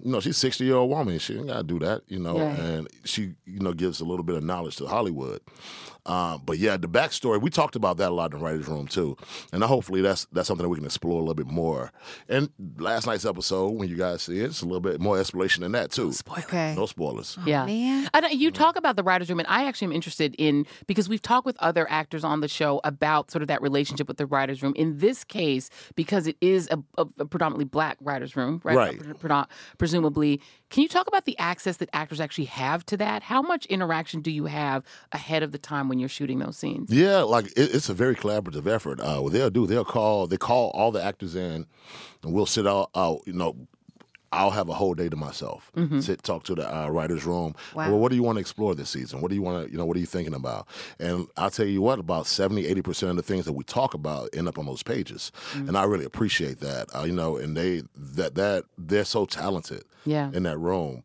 you 0.00 0.12
know, 0.12 0.20
she's 0.20 0.36
60 0.36 0.64
year 0.64 0.76
old 0.76 0.88
woman. 0.88 1.18
She 1.18 1.36
ain't 1.36 1.48
got 1.48 1.56
to 1.58 1.62
do 1.64 1.80
that, 1.80 2.02
you 2.06 2.20
know, 2.20 2.36
Yeah. 2.36 2.54
and 2.54 2.88
she, 3.04 3.34
you 3.44 3.58
know, 3.58 3.72
gives 3.72 4.00
a 4.00 4.04
little 4.04 4.22
bit 4.22 4.36
of 4.36 4.44
knowledge 4.44 4.76
to 4.76 4.86
Hollywood. 4.86 5.40
Um, 6.06 6.42
but 6.44 6.58
yeah, 6.58 6.76
the 6.76 6.88
backstory, 6.88 7.40
we 7.40 7.50
talked 7.50 7.76
about 7.76 7.96
that 7.98 8.10
a 8.10 8.14
lot 8.14 8.32
in 8.32 8.38
the 8.38 8.44
writer's 8.44 8.66
room 8.66 8.88
too. 8.88 9.16
And 9.52 9.62
hopefully 9.62 10.02
that's 10.02 10.26
that's 10.32 10.48
something 10.48 10.64
that 10.64 10.68
we 10.68 10.76
can 10.76 10.84
explore 10.84 11.14
a 11.14 11.20
little 11.20 11.34
bit 11.34 11.46
more. 11.46 11.92
And 12.28 12.50
last 12.78 13.06
night's 13.06 13.24
episode, 13.24 13.70
when 13.70 13.88
you 13.88 13.96
guys 13.96 14.22
see 14.22 14.40
it, 14.40 14.46
it's 14.46 14.62
a 14.62 14.66
little 14.66 14.80
bit 14.80 15.00
more 15.00 15.18
exploration 15.18 15.62
than 15.62 15.72
that 15.72 15.92
too. 15.92 16.12
okay. 16.38 16.74
No 16.76 16.86
spoilers. 16.86 17.38
Yeah. 17.46 17.66
man. 17.66 18.08
And 18.14 18.24
uh, 18.26 18.28
you 18.28 18.50
talk 18.50 18.76
about 18.76 18.96
the 18.96 19.02
writer's 19.02 19.28
room, 19.28 19.38
and 19.38 19.48
I 19.48 19.66
actually 19.66 19.86
am 19.86 19.92
interested 19.92 20.34
in 20.38 20.66
because 20.86 21.08
we've 21.08 21.22
talked 21.22 21.46
with 21.46 21.56
other 21.60 21.88
actors 21.90 22.24
on 22.24 22.40
the 22.40 22.48
show 22.48 22.80
about 22.84 23.30
sort 23.30 23.42
of 23.42 23.48
that 23.48 23.62
relationship 23.62 24.08
with 24.08 24.16
the 24.16 24.26
writer's 24.26 24.62
room. 24.62 24.72
In 24.76 24.98
this 24.98 25.24
case, 25.24 25.70
because 25.94 26.26
it 26.26 26.36
is 26.40 26.68
a, 26.70 26.78
a, 26.98 27.06
a 27.20 27.24
predominantly 27.26 27.64
black 27.64 27.96
writer's 28.00 28.36
room, 28.36 28.60
right? 28.64 28.76
Right. 28.76 28.98
Pre- 28.98 29.14
pre- 29.14 29.44
presumably. 29.78 30.40
Can 30.72 30.82
you 30.82 30.88
talk 30.88 31.06
about 31.06 31.26
the 31.26 31.38
access 31.38 31.76
that 31.76 31.90
actors 31.92 32.18
actually 32.18 32.46
have 32.46 32.86
to 32.86 32.96
that? 32.96 33.22
How 33.22 33.42
much 33.42 33.66
interaction 33.66 34.22
do 34.22 34.30
you 34.30 34.46
have 34.46 34.82
ahead 35.12 35.42
of 35.42 35.52
the 35.52 35.58
time 35.58 35.86
when 35.86 35.98
you're 35.98 36.08
shooting 36.08 36.38
those 36.38 36.56
scenes? 36.56 36.90
Yeah, 36.90 37.18
like 37.18 37.48
it, 37.48 37.74
it's 37.74 37.90
a 37.90 37.94
very 37.94 38.16
collaborative 38.16 38.66
effort. 38.66 38.98
Uh, 38.98 39.18
what 39.18 39.34
they'll 39.34 39.50
do, 39.50 39.66
they'll 39.66 39.84
call, 39.84 40.26
they 40.26 40.38
call 40.38 40.70
all 40.70 40.90
the 40.90 41.04
actors 41.04 41.36
in, 41.36 41.66
and 42.22 42.32
we'll 42.32 42.46
sit 42.46 42.66
out, 42.66 42.88
out 42.94 43.20
you 43.26 43.34
know, 43.34 43.54
I'll 44.32 44.50
have 44.50 44.68
a 44.68 44.72
whole 44.72 44.94
day 44.94 45.08
to 45.08 45.16
myself. 45.16 45.70
Sit, 46.00 46.22
talk 46.22 46.44
to 46.44 46.54
the 46.54 46.66
uh, 46.74 46.88
writers' 46.88 47.24
room. 47.26 47.54
Wow. 47.74 47.90
Well, 47.90 47.98
what 47.98 48.08
do 48.10 48.16
you 48.16 48.22
want 48.22 48.36
to 48.36 48.40
explore 48.40 48.74
this 48.74 48.88
season? 48.90 49.20
What 49.20 49.28
do 49.28 49.34
you 49.34 49.42
want 49.42 49.66
to, 49.66 49.70
you 49.70 49.76
know, 49.78 49.84
what 49.84 49.96
are 49.96 50.00
you 50.00 50.06
thinking 50.06 50.34
about? 50.34 50.66
And 50.98 51.28
I'll 51.36 51.50
tell 51.50 51.66
you 51.66 51.82
what, 51.82 51.98
about 51.98 52.26
70, 52.26 52.66
80 52.66 52.82
percent 52.82 53.10
of 53.10 53.16
the 53.16 53.22
things 53.22 53.44
that 53.44 53.52
we 53.52 53.62
talk 53.64 53.94
about 53.94 54.30
end 54.34 54.48
up 54.48 54.58
on 54.58 54.66
those 54.66 54.82
pages, 54.82 55.30
and 55.54 55.76
I 55.76 55.84
really 55.84 56.04
appreciate 56.06 56.60
that. 56.60 56.88
Uh, 56.96 57.02
you 57.04 57.12
know, 57.12 57.36
and 57.36 57.56
they 57.56 57.82
that 57.94 58.34
that 58.36 58.64
they're 58.78 59.04
so 59.04 59.26
talented 59.26 59.84
Yeah. 60.04 60.30
in 60.32 60.42
that 60.44 60.58
room. 60.58 61.02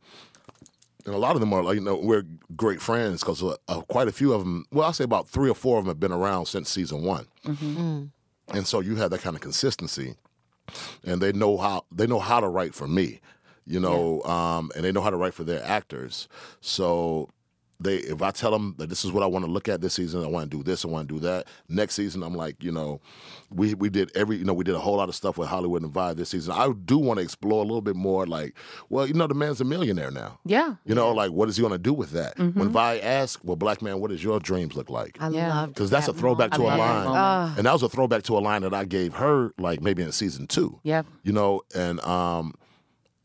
And 1.06 1.16
a 1.16 1.20
lot 1.20 1.36
of 1.36 1.40
them 1.40 1.54
are 1.54 1.64
like, 1.64 1.76
you 1.76 1.82
know, 1.82 1.96
we're 1.96 2.26
great 2.58 2.82
friends 2.82 3.22
because 3.22 3.42
uh, 3.42 3.56
uh, 3.70 3.80
quite 3.82 4.10
a 4.10 4.12
few 4.12 4.34
of 4.34 4.42
them, 4.42 4.66
well, 4.74 4.88
I'll 4.88 4.94
say 4.94 5.06
about 5.06 5.30
three 5.30 5.50
or 5.50 5.56
four 5.56 5.78
of 5.80 5.86
them 5.86 5.90
have 5.90 6.00
been 6.02 6.12
around 6.12 6.48
since 6.48 6.70
season 6.70 7.02
one. 7.04 7.28
And 8.54 8.66
so 8.68 8.80
you 8.82 8.96
have 8.98 9.12
that 9.12 9.22
kind 9.22 9.36
of 9.36 9.42
consistency 9.42 10.16
and 11.04 11.22
they 11.22 11.32
know 11.32 11.58
how 11.58 11.86
they 11.92 12.08
know 12.08 12.20
how 12.20 12.40
to 12.40 12.48
write 12.48 12.74
for 12.74 12.88
me, 12.88 13.20
you 13.66 13.80
know, 13.80 14.22
um, 14.24 14.72
and 14.76 14.84
they 14.84 14.92
know 14.92 15.02
how 15.02 15.10
to 15.10 15.18
write 15.18 15.34
for 15.34 15.44
their 15.44 15.64
actors. 15.64 16.28
So 16.62 17.30
they, 17.80 17.98
if 17.98 18.22
I 18.22 18.32
tell 18.32 18.52
them 18.52 18.74
that 18.78 18.90
this 18.90 19.06
is 19.06 19.12
what 19.12 19.24
I 19.24 19.28
want 19.28 19.46
to 19.46 19.52
look 19.52 19.70
at 19.70 19.82
this 19.82 19.94
season, 19.94 20.24
I 20.24 20.28
want 20.28 20.50
to 20.50 20.58
do 20.58 20.64
this, 20.64 20.84
I 20.84 20.88
want 20.88 21.08
to 21.08 21.14
do 21.16 21.20
that. 21.22 21.48
Next 21.70 21.96
season, 21.96 22.24
I'm 22.24 22.34
like, 22.34 22.64
you 22.64 22.72
know, 22.72 23.00
we 23.52 23.74
we 23.76 23.90
did 23.90 24.12
every, 24.16 24.38
you 24.38 24.44
know, 24.46 24.54
we 24.54 24.64
did 24.64 24.76
a 24.76 24.80
whole 24.80 24.98
lot 24.98 25.10
of 25.10 25.16
stuff 25.16 25.38
with 25.38 25.48
Hollywood 25.48 25.84
and 25.84 25.94
Vibe 25.94 26.18
this 26.18 26.30
season. 26.30 26.54
I 26.54 26.72
do 26.86 26.98
want 26.98 27.20
to 27.20 27.24
explore 27.24 27.60
a 27.62 27.66
little 27.68 27.82
bit 27.82 27.96
more, 27.96 28.26
like, 28.26 28.56
well, 28.90 29.06
you 29.06 29.14
know, 29.14 29.28
the 29.28 29.34
man's 29.36 29.62
a 29.62 29.64
millionaire 29.64 30.12
now. 30.12 30.40
Yeah. 30.46 30.76
You 30.86 30.96
know, 30.96 31.12
like, 31.12 31.32
what 31.32 31.50
is 31.50 31.58
he 31.58 31.62
going 31.62 31.72
to 31.74 31.78
do 31.78 31.94
with 31.94 32.12
that? 32.12 32.38
When 32.38 32.70
Vi 32.70 33.00
asked, 33.00 33.46
well, 33.46 33.56
black 33.56 33.82
man, 33.82 34.00
what 34.00 34.10
does 34.12 34.24
your 34.24 34.40
dreams 34.40 34.76
look 34.76 34.90
like? 34.90 35.18
I 35.20 35.30
Yeah. 35.30 35.50
love 35.62 35.70
Because 35.70 35.90
that's 35.90 36.08
a 36.08 36.14
throwback 36.14 36.52
to 36.52 36.62
a 36.62 36.64
line. 36.64 36.78
moment. 36.78 37.16
Ah. 37.16 37.54
And 37.58 37.66
that 37.66 37.74
was 37.74 37.84
a 37.84 37.90
throwback 37.90 38.24
to 38.24 38.38
a 38.38 38.40
line 38.40 38.64
that 38.64 38.74
I 38.74 38.86
gave 38.86 39.14
her, 39.16 39.54
like 39.60 39.82
maybe 39.82 40.02
in 40.04 40.12
season 40.12 40.48
two. 40.48 40.80
Yeah. 40.84 41.04
You 41.24 41.32
know, 41.34 41.62
and 41.76 42.00
um, 42.02 42.54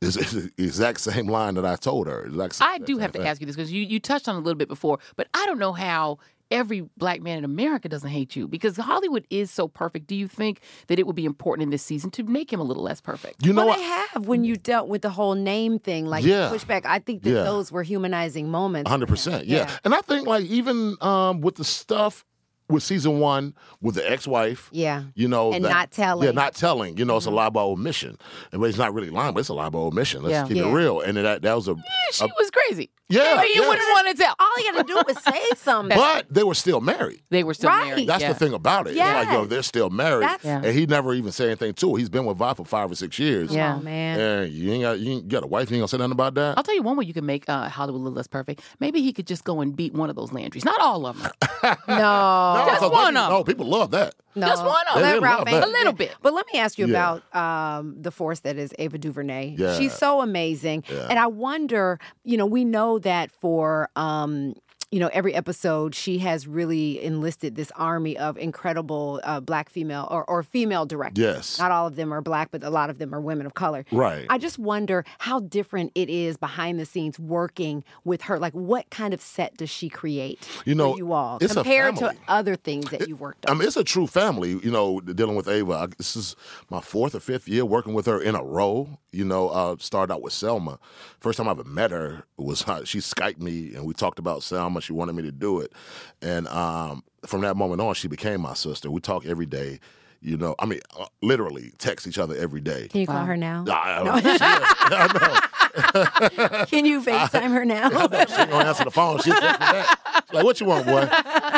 it's, 0.02 0.16
it's 0.16 0.32
the 0.32 0.52
exact 0.59 1.00
same 1.00 1.26
line 1.26 1.54
that 1.54 1.64
I 1.66 1.76
told 1.76 2.06
her. 2.06 2.25
Exact 2.25 2.59
I 2.61 2.78
do 2.78 2.99
have 2.99 3.12
to 3.12 3.26
ask 3.26 3.40
you 3.40 3.47
this 3.47 3.56
because 3.56 3.73
you, 3.73 3.82
you 3.82 4.00
touched 4.00 4.28
on 4.28 4.35
it 4.37 4.38
a 4.38 4.42
little 4.42 4.59
bit 4.59 4.68
before, 4.68 4.99
but 5.16 5.28
I 5.35 5.47
don't 5.47 5.59
know 5.59 5.73
how 5.73 6.18
every 6.50 6.82
black 6.99 7.23
man 7.23 7.38
in 7.38 7.44
America 7.44 7.88
doesn't 7.88 8.11
hate 8.11 8.37
you 8.37 8.47
because 8.47 8.76
Hollywood 8.76 9.26
is 9.30 9.50
so 9.50 9.68
perfect. 9.68 10.06
Do 10.06 10.14
you 10.14 10.28
think 10.28 10.61
that 10.88 10.99
it 10.99 11.06
would 11.06 11.16
be 11.16 11.25
important 11.25 11.62
in 11.62 11.71
this 11.71 11.82
season 11.82 12.11
to 12.11 12.23
make 12.25 12.52
him 12.52 12.61
a 12.61 12.62
little 12.62 12.82
less 12.82 13.00
perfect? 13.00 13.44
You 13.44 13.52
know 13.54 13.62
well, 13.64 13.68
what? 13.68 13.78
they 13.78 13.82
have 13.85 14.26
when 14.26 14.44
you 14.44 14.56
dealt 14.56 14.88
with 14.88 15.00
the 15.02 15.11
whole 15.11 15.35
name 15.35 15.78
thing, 15.78 16.06
like 16.06 16.25
Yeah. 16.25 16.50
pushback. 16.52 16.82
I 16.85 16.99
think 16.99 17.23
that 17.23 17.30
Yeah. 17.30 17.42
those 17.44 17.73
were 17.73 17.82
humanizing 17.82 18.50
moments. 18.50 18.90
Hundred 18.90 19.09
percent, 19.09 19.47
yeah. 19.47 19.61
Yeah. 19.61 19.78
And 19.85 19.94
I 19.94 20.00
think 20.02 20.26
like 20.26 20.44
even 20.44 20.97
um, 21.00 21.40
with 21.40 21.54
the 21.54 21.64
stuff 21.64 22.25
with 22.73 22.83
season 22.83 23.21
one 23.21 23.55
with 23.81 23.95
the 23.95 24.11
ex-wife, 24.11 24.69
Yeah. 24.73 25.05
you 25.14 25.29
know, 25.29 25.52
And 25.52 25.64
that- 25.64 25.69
not 25.71 25.91
telling. 25.91 26.25
yeah, 26.26 26.33
not 26.33 26.55
telling. 26.55 26.97
You 26.97 27.05
know, 27.05 27.17
it's 27.19 27.26
a 27.26 27.31
lie 27.31 27.50
by 27.50 27.61
omission, 27.62 28.17
and 28.50 28.64
it's 28.64 28.79
not 28.79 28.93
really 28.95 29.11
lying, 29.11 29.35
but 29.35 29.41
it's 29.41 29.49
a 29.49 29.55
lie 29.55 29.69
by 29.69 29.79
omission. 29.79 30.23
Let's 30.23 30.33
Yeah. 30.33 30.47
keep 30.49 30.57
Yeah. 30.57 30.69
it 30.69 30.73
real. 30.73 31.00
And 31.00 31.17
that 31.19 31.43
that 31.43 31.55
was 31.55 31.69
a, 31.69 31.76
She 32.12 32.25
was 32.25 32.50
crazy. 32.50 32.91
yeah, 33.09 33.37
But 33.37 33.49
you 33.49 33.62
yeah. 33.62 33.69
wouldn't 33.69 33.88
want 33.93 34.09
to 34.09 34.14
tell. 34.14 34.35
All 34.41 34.59
you 34.59 34.73
got 34.73 34.87
to 34.87 34.93
do 34.93 35.02
was 35.07 35.23
say 35.23 35.41
something. 35.57 35.97
but 35.97 36.26
they 36.31 36.43
were 36.45 36.55
still 36.55 36.81
married. 36.81 37.23
They 37.31 37.45
were 37.45 37.55
still 37.55 37.71
Right. 37.71 37.88
married. 37.88 38.09
That's 38.09 38.23
yeah. 38.23 38.33
the 38.33 38.38
thing 38.38 38.55
about 38.55 38.87
it. 38.87 38.91
It's 38.91 38.99
like, 39.00 39.29
yo, 39.29 39.45
they're 39.45 39.62
still 39.62 39.91
married. 39.91 40.23
That's- 40.25 40.45
Yeah. 40.45 40.62
And 40.69 40.76
he 40.79 40.87
never 40.87 41.12
even 41.14 41.31
said 41.33 41.47
anything 41.49 41.75
to 41.75 41.93
her. 41.93 41.99
He's 41.99 42.09
been 42.09 42.25
with 42.25 42.38
Vi 42.38 42.55
for 42.55 42.64
five 42.64 42.91
or 42.91 42.95
six 42.95 43.19
years. 43.19 43.52
Yeah. 43.55 43.76
Oh, 43.79 43.83
man. 43.83 44.19
And 44.21 44.52
you 44.52 44.73
ain't 44.73 44.83
got 44.83 44.99
you 44.99 45.12
ain't 45.12 45.29
got 45.29 45.45
a 45.45 45.47
wife, 45.47 45.71
you 45.71 45.76
ain't 45.76 45.81
gonna 45.83 45.88
say 45.88 45.99
nothing 45.99 46.12
about 46.12 46.35
that. 46.35 46.57
I'll 46.57 46.64
tell 46.64 46.75
you 46.75 46.83
one 46.83 46.97
way 46.97 47.05
you 47.05 47.12
can 47.14 47.26
make 47.26 47.49
uh, 47.49 47.69
Hollywood 47.69 48.00
a 48.00 48.05
little 48.05 48.17
less 48.17 48.26
perfect. 48.26 48.61
Maybe 48.81 49.02
he 49.02 49.12
could 49.12 49.26
just 49.26 49.45
go 49.45 49.61
and 49.61 49.75
beat 49.76 49.93
one 49.95 50.09
of 50.11 50.17
those 50.17 50.31
Landrys. 50.31 50.64
Not 50.64 50.81
all 50.81 51.07
of 51.07 51.21
them. 51.23 51.31
No. 51.88 51.97
No, 51.97 52.62
Just 52.66 52.81
'cause 52.81 52.90
one 52.90 53.14
they- 53.14 53.21
of 53.21 53.26
'em. 53.26 53.31
No, 53.33 53.45
people 53.45 53.66
love 53.66 53.90
that. 53.92 54.14
No. 54.35 54.47
Just 54.47 54.64
one 54.64 54.75
of 54.90 54.97
'em. 54.97 55.02
Let 55.02 55.12
They 55.12 55.19
Ralph 55.21 55.38
love 55.40 55.47
that. 55.47 55.64
A 55.69 55.71
little 55.71 55.92
bit. 55.92 56.14
But 56.23 56.33
let 56.35 56.47
me 56.52 56.59
ask 56.59 56.78
you 56.78 56.87
Yeah. 56.87 57.16
about 57.16 57.37
um, 57.37 57.97
the 58.00 58.11
force 58.11 58.40
that 58.40 58.57
is 58.57 58.73
Ava 58.78 58.99
DuVernay. 58.99 59.57
Yeah. 59.59 59.76
She's 59.78 59.92
so 59.95 60.21
amazing. 60.23 60.85
Yeah. 60.90 61.07
And 61.11 61.19
I 61.19 61.26
wonder, 61.26 61.99
you 62.25 62.37
know, 62.37 62.47
we 62.47 62.64
know 62.64 62.99
that 63.00 63.31
for. 63.31 63.88
Um, 63.97 64.54
you 64.92 65.00
know, 65.00 65.08
every 65.14 65.34
episode 65.34 65.94
she 65.94 66.18
has 66.18 66.46
really 66.46 67.02
enlisted 67.02 67.56
this 67.56 67.72
army 67.76 68.16
of 68.18 68.37
incredible 68.37 69.22
uh, 69.25 69.40
black 69.40 69.70
female 69.70 70.06
or, 70.11 70.22
or 70.28 70.42
female 70.42 70.84
directors. 70.84 71.25
Yes. 71.25 71.58
Not 71.58 71.70
all 71.70 71.87
of 71.87 71.96
them 71.96 72.12
are 72.12 72.20
black, 72.20 72.50
but 72.50 72.62
a 72.62 72.68
lot 72.68 72.90
of 72.90 72.99
them 72.99 73.14
are 73.14 73.20
women 73.20 73.46
of 73.46 73.54
color. 73.54 73.87
Right. 73.90 74.26
I 74.28 74.37
just 74.37 74.58
wonder 74.58 75.06
how 75.18 75.40
different 75.40 75.92
it 75.94 76.11
is 76.11 76.37
behind 76.37 76.78
the 76.78 76.84
scenes 76.84 77.18
working 77.18 77.84
with 78.04 78.22
her. 78.22 78.38
Like, 78.38 78.52
what 78.52 78.90
kind 78.90 79.14
of 79.14 79.22
set 79.22 79.56
does 79.56 79.70
she 79.70 79.88
create 79.88 80.46
You 80.66 80.75
know, 80.75 80.92
for 80.92 80.99
you 80.99 81.12
all 81.14 81.38
compared 81.38 81.96
to 81.96 82.14
other 82.28 82.54
things 82.54 82.90
that 82.90 83.08
you've 83.08 83.20
worked 83.20 83.46
on? 83.46 83.56
I 83.56 83.58
mean, 83.58 83.66
it's 83.66 83.78
a 83.78 83.84
true 83.84 84.06
family, 84.06 84.61
you 84.62 84.70
know, 84.70 85.00
dealing 85.00 85.37
with 85.37 85.49
Ava. 85.49 85.72
I, 85.72 85.87
this 85.87 86.16
is 86.16 86.37
my 86.68 86.82
fourth 86.82 87.14
or 87.14 87.20
fifth 87.20 87.49
year 87.49 87.64
working 87.64 87.94
with 87.94 88.04
her 88.04 88.20
in 88.20 88.34
a 88.34 88.44
row. 88.44 88.99
You 89.11 89.25
know, 89.25 89.49
uh, 89.49 89.76
started 89.78 90.12
out 90.12 90.22
with 90.22 90.32
Selma. 90.32 90.78
First 91.20 91.37
time 91.37 91.46
I 91.46 91.50
ever 91.50 91.64
met 91.64 91.90
her 91.90 92.24
was 92.37 92.66
uh, 92.66 92.85
she 92.85 92.98
Skyped 92.98 93.40
me 93.40 93.74
and 93.74 93.85
we 93.85 93.94
talked 93.94 94.18
about 94.18 94.42
Selma. 94.42 94.82
She 94.83 94.92
wanted 94.92 95.14
me 95.14 95.23
to 95.23 95.33
do 95.33 95.61
it. 95.61 95.73
And 96.21 96.47
um, 96.49 97.05
from 97.27 97.40
that 97.42 97.57
moment 97.57 97.81
on, 97.81 97.95
she 97.95 98.09
became 98.09 98.40
my 98.40 98.55
sister. 98.55 98.90
We 98.90 99.01
talk 99.01 99.27
every 99.27 99.47
day. 99.47 99.81
You 100.24 100.37
know, 100.37 100.54
I 100.61 100.66
mean, 100.66 100.80
uh, 100.96 101.06
literally 101.20 101.72
text 101.78 102.06
each 102.06 102.16
other 102.18 102.37
every 102.37 102.61
day. 102.61 102.87
Can 102.88 103.00
you 103.00 103.06
call 103.08 103.24
her 103.24 103.37
now? 103.37 103.64
I, 103.68 104.02
I, 104.04 105.40
Can 106.66 106.85
you 106.85 107.00
FaceTime 107.02 107.50
her 107.52 107.64
now? 107.64 107.88
she 107.90 107.96
ain't 107.96 108.50
gonna 108.50 108.68
answer 108.68 108.85
the 108.85 108.90
phone. 108.92 109.18
She 109.18 109.30
text 109.30 109.42
me 109.42 109.66
back. 109.66 109.98
She's 110.26 110.35
like, 110.35 110.44
what 110.44 110.61
you 110.61 110.66
want, 110.66 110.87
boy? 110.87 111.08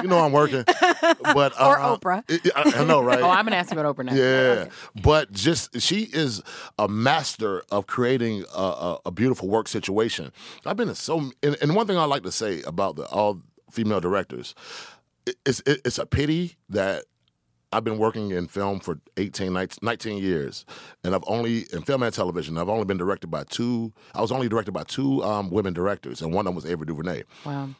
You 0.02 0.08
know 0.08 0.18
I'm 0.20 0.32
working. 0.32 0.64
But 0.66 1.52
uh, 1.60 1.66
Or 1.66 1.76
Oprah. 1.78 2.22
I, 2.56 2.80
I 2.80 2.84
know, 2.84 3.02
right? 3.02 3.20
Oh, 3.20 3.28
I'm 3.28 3.44
going 3.44 3.52
to 3.52 3.56
ask 3.58 3.72
you 3.72 3.78
about 3.78 3.96
Oprah 3.96 4.06
now. 4.06 4.14
Yeah, 4.14 4.68
but 5.02 5.30
just 5.32 5.80
she 5.80 6.08
is 6.12 6.42
a 6.78 6.88
master 6.88 7.62
of 7.70 7.86
creating 7.86 8.44
a, 8.54 8.58
a, 8.60 8.98
a 9.06 9.10
beautiful 9.10 9.48
work 9.48 9.68
situation. 9.68 10.32
I've 10.64 10.76
been 10.76 10.88
in 10.88 10.94
so, 10.94 11.30
and, 11.42 11.56
and 11.60 11.74
one 11.76 11.86
thing 11.86 11.98
I 11.98 12.04
like 12.04 12.22
to 12.22 12.32
say 12.32 12.62
about 12.62 12.96
the 12.96 13.06
all 13.06 13.40
female 13.70 14.00
directors, 14.00 14.54
it's 15.44 15.60
it, 15.66 15.80
it's 15.84 15.98
a 15.98 16.06
pity 16.06 16.56
that 16.70 17.04
I've 17.74 17.84
been 17.84 17.98
working 17.98 18.30
in 18.30 18.46
film 18.48 18.80
for 18.80 18.98
18, 19.16 19.52
19, 19.52 19.78
19 19.82 20.18
years, 20.22 20.64
and 21.02 21.14
I've 21.14 21.24
only 21.26 21.66
in 21.72 21.82
film 21.82 22.02
and 22.02 22.14
television. 22.14 22.56
I've 22.58 22.68
only 22.68 22.84
been 22.84 22.96
directed 22.98 23.28
by 23.28 23.44
two. 23.44 23.92
I 24.14 24.20
was 24.20 24.30
only 24.32 24.48
directed 24.48 24.72
by 24.72 24.84
two 24.84 25.22
um, 25.24 25.50
women 25.50 25.72
directors, 25.74 26.22
and 26.22 26.32
one 26.32 26.46
of 26.46 26.50
them 26.50 26.54
was 26.54 26.66
Ava 26.66 26.84
DuVernay 26.84 27.24
Wow. 27.44 27.70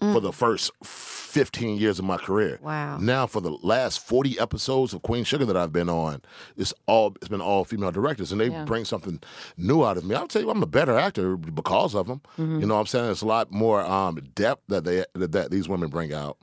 for 0.00 0.20
the 0.20 0.32
first 0.32 0.70
15 0.82 1.78
years 1.78 1.98
of 1.98 2.04
my 2.04 2.16
career. 2.16 2.58
Wow. 2.62 2.98
Now 2.98 3.26
for 3.26 3.40
the 3.40 3.50
last 3.62 3.98
40 4.06 4.38
episodes 4.38 4.92
of 4.92 5.02
Queen 5.02 5.24
Sugar 5.24 5.44
that 5.46 5.56
I've 5.56 5.72
been 5.72 5.88
on, 5.88 6.22
it's 6.56 6.74
all 6.86 7.14
it's 7.20 7.28
been 7.28 7.40
all 7.40 7.64
female 7.64 7.90
directors 7.92 8.30
and 8.32 8.40
they 8.40 8.48
Yeah. 8.48 8.64
bring 8.64 8.84
something 8.84 9.20
new 9.56 9.84
out 9.84 9.96
of 9.96 10.04
me. 10.04 10.14
I'll 10.14 10.28
tell 10.28 10.42
you 10.42 10.50
I'm 10.50 10.62
a 10.62 10.66
better 10.66 10.96
actor 10.96 11.36
because 11.36 11.94
of 11.94 12.06
them. 12.08 12.20
Mm-hmm. 12.38 12.60
You 12.60 12.66
know 12.66 12.74
what 12.74 12.80
I'm 12.80 12.86
saying? 12.86 13.10
It's 13.10 13.22
a 13.22 13.26
lot 13.26 13.50
more 13.50 13.80
um, 13.84 14.16
depth 14.34 14.62
that 14.68 14.84
they 14.84 15.04
that 15.14 15.50
these 15.50 15.68
women 15.68 15.88
bring 15.90 16.12
out. 16.12 16.38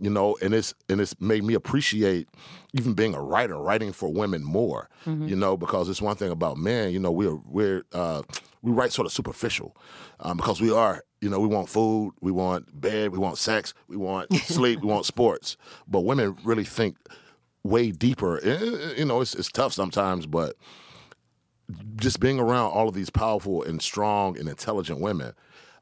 You 0.00 0.10
know, 0.10 0.36
and 0.40 0.54
it's 0.54 0.72
and 0.88 1.00
it's 1.00 1.18
made 1.20 1.44
me 1.44 1.54
appreciate 1.54 2.28
even 2.72 2.94
being 2.94 3.14
a 3.14 3.22
writer, 3.22 3.56
writing 3.58 3.92
for 3.92 4.08
women 4.08 4.42
more. 4.42 4.88
Mm-hmm. 5.04 5.28
You 5.28 5.36
know, 5.36 5.56
because 5.56 5.88
it's 5.88 6.00
one 6.00 6.16
thing 6.16 6.30
about 6.30 6.56
men. 6.56 6.90
You 6.92 6.98
know, 6.98 7.10
we're 7.10 7.36
we're 7.44 7.84
uh, 7.92 8.22
we 8.62 8.72
write 8.72 8.92
sort 8.92 9.06
of 9.06 9.12
superficial 9.12 9.76
um, 10.20 10.36
because 10.36 10.60
we 10.60 10.72
are. 10.72 11.02
You 11.20 11.28
know, 11.28 11.38
we 11.38 11.48
want 11.48 11.68
food, 11.68 12.14
we 12.22 12.32
want 12.32 12.80
bed, 12.80 13.12
we 13.12 13.18
want 13.18 13.36
sex, 13.36 13.74
we 13.88 13.96
want 13.98 14.32
sleep, 14.44 14.80
we 14.80 14.86
want 14.86 15.04
sports. 15.04 15.58
But 15.86 16.00
women 16.00 16.36
really 16.44 16.64
think 16.64 16.96
way 17.62 17.90
deeper. 17.90 18.40
Eh, 18.42 18.94
You 18.96 19.04
know, 19.04 19.20
it's 19.20 19.34
it's 19.34 19.52
tough 19.52 19.74
sometimes, 19.74 20.26
but 20.26 20.56
just 21.96 22.20
being 22.20 22.40
around 22.40 22.70
all 22.70 22.88
of 22.88 22.94
these 22.94 23.10
powerful 23.10 23.62
and 23.62 23.80
strong 23.82 24.38
and 24.38 24.48
intelligent 24.48 25.00
women, 25.00 25.34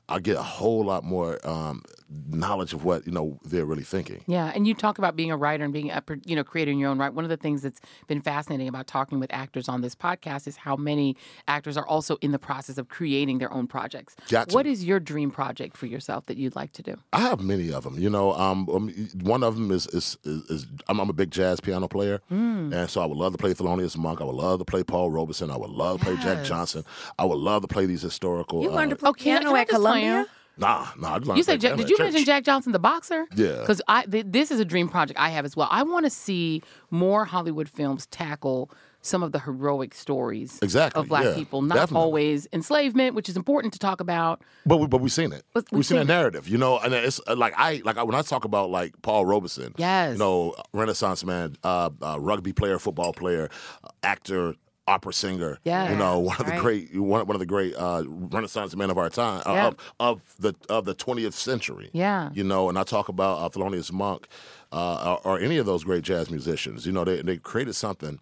I 0.09 0.19
get 0.19 0.37
a 0.37 0.43
whole 0.43 0.85
lot 0.85 1.05
more 1.05 1.39
um, 1.49 1.83
knowledge 2.31 2.73
of 2.73 2.85
what 2.85 3.07
you 3.07 3.13
know 3.13 3.39
they're 3.45 3.65
really 3.67 3.83
thinking. 3.83 4.23
Yeah, 4.27 4.53
and 4.55 4.67
you 4.67 4.75
talk 4.75 4.99
about 4.99 5.15
being 5.17 5.31
a 5.31 5.37
writer 5.37 5.65
and 5.65 5.73
being 5.73 5.91
a 5.91 6.03
you 6.25 6.35
know 6.37 6.45
creator 6.45 6.71
in 6.71 6.79
your 6.79 6.91
own 6.91 6.99
right. 6.99 7.13
One 7.13 7.25
of 7.25 7.29
the 7.29 7.37
things 7.37 7.63
that's 7.63 7.81
been 8.07 8.21
fascinating 8.23 8.69
about 8.69 8.87
talking 8.87 9.21
with 9.21 9.33
actors 9.33 9.69
on 9.69 9.81
this 9.83 9.95
podcast 9.95 10.47
is 10.47 10.57
how 10.57 10.77
many 10.77 11.17
actors 11.47 11.77
are 11.77 11.87
also 11.87 12.17
in 12.21 12.33
the 12.33 12.39
process 12.39 12.79
of 12.79 12.89
creating 12.89 13.39
their 13.39 13.53
own 13.53 13.67
projects. 13.67 14.17
Got 14.29 14.49
to. 14.49 14.55
What 14.55 14.67
is 14.67 14.85
your 14.85 15.01
dream 15.01 15.31
project 15.31 15.77
for 15.77 15.87
yourself 15.87 16.27
that 16.27 16.37
you'd 16.39 16.57
like 16.57 16.73
to 16.73 16.83
do? 16.83 16.97
I 17.13 17.21
have 17.21 17.41
many 17.41 17.73
of 17.73 17.85
them. 17.85 17.99
You 17.99 18.11
know, 18.11 18.33
um, 18.35 18.69
um, 18.71 18.89
one 19.23 19.43
of 19.43 19.55
them 19.57 19.71
is 19.71 19.87
is, 19.89 20.17
is, 20.25 20.43
is 20.51 20.67
I'm, 20.89 21.01
I'm 21.01 21.11
a 21.11 21.13
big 21.15 21.31
jazz 21.31 21.61
piano 21.61 21.89
player, 21.89 22.21
Hmm. 22.29 22.73
and 22.73 22.89
so 22.89 23.01
I 23.03 23.07
would 23.07 23.19
love 23.19 23.33
to 23.33 23.39
play 23.39 23.53
Thelonious 23.55 23.97
Monk. 23.97 24.21
I 24.21 24.25
would 24.25 24.35
love 24.35 24.59
to 24.61 24.65
play 24.65 24.83
Paul 24.83 25.11
Robeson. 25.11 25.51
I 25.51 25.57
would 25.57 25.71
love 25.71 25.99
to 26.01 26.07
play 26.07 26.17
Jack 26.17 26.45
Johnson. 26.45 26.85
I 27.19 27.25
would 27.25 27.39
love 27.39 27.63
to 27.63 27.69
play 27.69 27.87
these 27.87 28.03
historical. 28.03 28.63
You 28.63 28.71
learned 28.71 28.93
uh, 28.93 28.97
to 28.97 29.01
play 29.01 29.13
can 29.13 29.37
I- 29.37 29.41
piano 29.41 29.51
can 29.53 29.61
at 29.61 29.67
just 29.69 29.77
Columbia? 29.77 30.27
Nah, 30.59 30.89
nah. 30.99 31.15
I'd 31.17 31.27
You 31.27 31.35
to 31.37 31.43
said 31.45 31.61
Jack, 31.61 31.77
did 31.77 31.89
you 31.89 31.97
church. 31.97 32.05
mention 32.07 32.25
Jack 32.25 32.45
Johnson, 32.45 32.73
the 32.73 32.79
boxer? 32.79 33.27
Yeah. 33.35 33.61
Because 33.61 33.81
I 33.89 34.05
th- 34.05 34.27
this 34.29 34.51
is 34.51 34.61
a 34.61 34.65
dream 34.65 34.89
project 34.89 35.19
I 35.19 35.31
have 35.31 35.45
as 35.45 35.57
well. 35.57 35.69
I 35.71 35.83
want 35.85 36.05
to 36.07 36.11
see 36.11 36.63
more 36.91 37.25
Hollywood 37.25 37.69
films 37.69 38.07
tackle 38.07 38.71
some 39.01 39.23
of 39.23 39.31
the 39.31 39.39
heroic 39.39 39.95
stories 39.95 40.59
Exactly, 40.61 41.01
of 41.01 41.09
Black 41.09 41.25
yeah, 41.25 41.35
people, 41.37 41.63
not 41.63 41.77
definitely. 41.77 42.03
always 42.03 42.49
enslavement, 42.53 43.15
which 43.15 43.29
is 43.29 43.37
important 43.37 43.73
to 43.73 43.79
talk 43.79 44.01
about. 44.01 44.43
But 44.67 44.79
we, 44.79 44.87
but 44.89 45.01
we've 45.01 45.13
seen 45.13 45.33
it. 45.33 45.45
But 45.55 45.65
we've 45.71 45.79
we've 45.79 45.87
seen 45.87 45.99
a 45.99 46.01
seen 46.01 46.09
narrative, 46.09 46.49
you 46.49 46.59
know, 46.59 46.79
and 46.81 46.93
it's 46.93 47.21
uh, 47.29 47.37
like 47.37 47.55
I 47.57 47.81
like 47.85 47.97
I, 47.97 48.03
when 48.03 48.17
I 48.17 48.23
talk 48.23 48.45
about 48.45 48.71
like 48.71 49.01
Paul 49.03 49.25
Robeson, 49.25 49.73
Yes. 49.79 50.15
you 50.15 50.19
know, 50.19 50.57
Renaissance 50.73 51.25
man, 51.25 51.55
uh, 51.63 51.91
uh, 52.03 52.19
rugby 52.19 52.53
player, 52.53 52.79
football 52.81 53.13
player, 53.13 53.49
uh, 53.85 53.89
actor, 54.03 54.55
opera 54.89 55.13
singer. 55.13 55.59
Yeah. 55.65 55.91
you 55.91 55.97
know, 55.97 56.19
one 56.19 56.37
of 56.41 56.47
the 56.47 56.53
Right. 56.53 56.61
great 56.61 56.97
one, 56.97 57.27
one 57.27 57.37
of 57.37 57.41
the 57.41 57.47
great 57.47 57.75
uh, 57.77 58.03
Renaissance 58.07 58.75
men 58.75 58.91
of 58.91 58.99
our 58.99 59.11
time 59.11 59.43
uh, 59.47 59.53
Yeah. 59.53 59.67
of 59.69 59.77
of 60.01 60.21
the 60.41 60.55
of 60.69 60.85
the 60.85 60.95
20th 60.95 61.35
century. 61.35 61.91
Yeah. 61.93 62.31
you 62.35 62.45
know, 62.45 62.69
and 62.69 62.79
I 62.79 62.83
talk 62.85 63.09
about 63.09 63.39
uh, 63.39 63.49
Thelonious 63.49 63.93
Monk. 63.93 64.27
Uh, 64.71 65.17
or, 65.25 65.33
or 65.37 65.41
any 65.41 65.57
of 65.57 65.65
those 65.65 65.83
great 65.83 66.03
jazz 66.05 66.31
musicians, 66.31 66.85
you 66.85 66.93
know, 66.93 67.03
they 67.03 67.23
they 67.23 67.39
created 67.39 67.75
something 67.75 68.19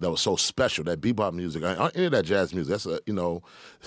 that 0.00 0.10
was 0.10 0.18
so 0.22 0.34
special. 0.34 0.82
That 0.84 0.98
bebop 1.02 1.34
music, 1.34 1.62
uh, 1.62 1.90
any 1.94 2.06
of 2.06 2.12
that 2.12 2.24
jazz 2.24 2.54
music, 2.54 2.70
that's 2.70 2.86
a, 2.86 3.00
you 3.04 3.12
know, 3.12 3.42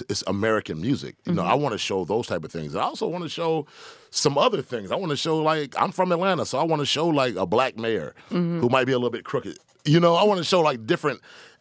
it's 0.08 0.24
American 0.28 0.80
music. 0.80 1.16
You 1.26 1.34
know, 1.34 1.42
I 1.44 1.56
want 1.56 1.74
to 1.74 1.80
show 1.80 2.06
those 2.06 2.28
type 2.28 2.44
of 2.46 2.52
things. 2.52 2.76
And 2.76 2.84
I 2.84 2.86
also 2.86 3.08
want 3.08 3.24
to 3.24 3.30
show 3.32 3.66
some 4.12 4.38
other 4.38 4.62
things. 4.62 4.92
I 4.92 4.96
want 4.96 5.10
to 5.10 5.18
show 5.18 5.38
like 5.40 5.74
I'm 5.82 5.92
from 5.92 6.12
Atlanta, 6.12 6.46
so 6.46 6.60
I 6.60 6.64
want 6.66 6.82
to 6.82 6.86
show 6.86 7.08
like 7.08 7.36
a 7.36 7.48
black 7.48 7.78
mayor 7.80 8.14
who 8.30 8.70
might 8.70 8.86
be 8.86 8.92
a 8.94 8.98
little 9.00 9.10
bit 9.10 9.26
crooked. 9.26 9.58
You 9.84 10.00
know, 10.00 10.14
I 10.14 10.24
want 10.24 10.38
to 10.38 10.44
show 10.44 10.62
like 10.62 10.86
different 10.86 11.20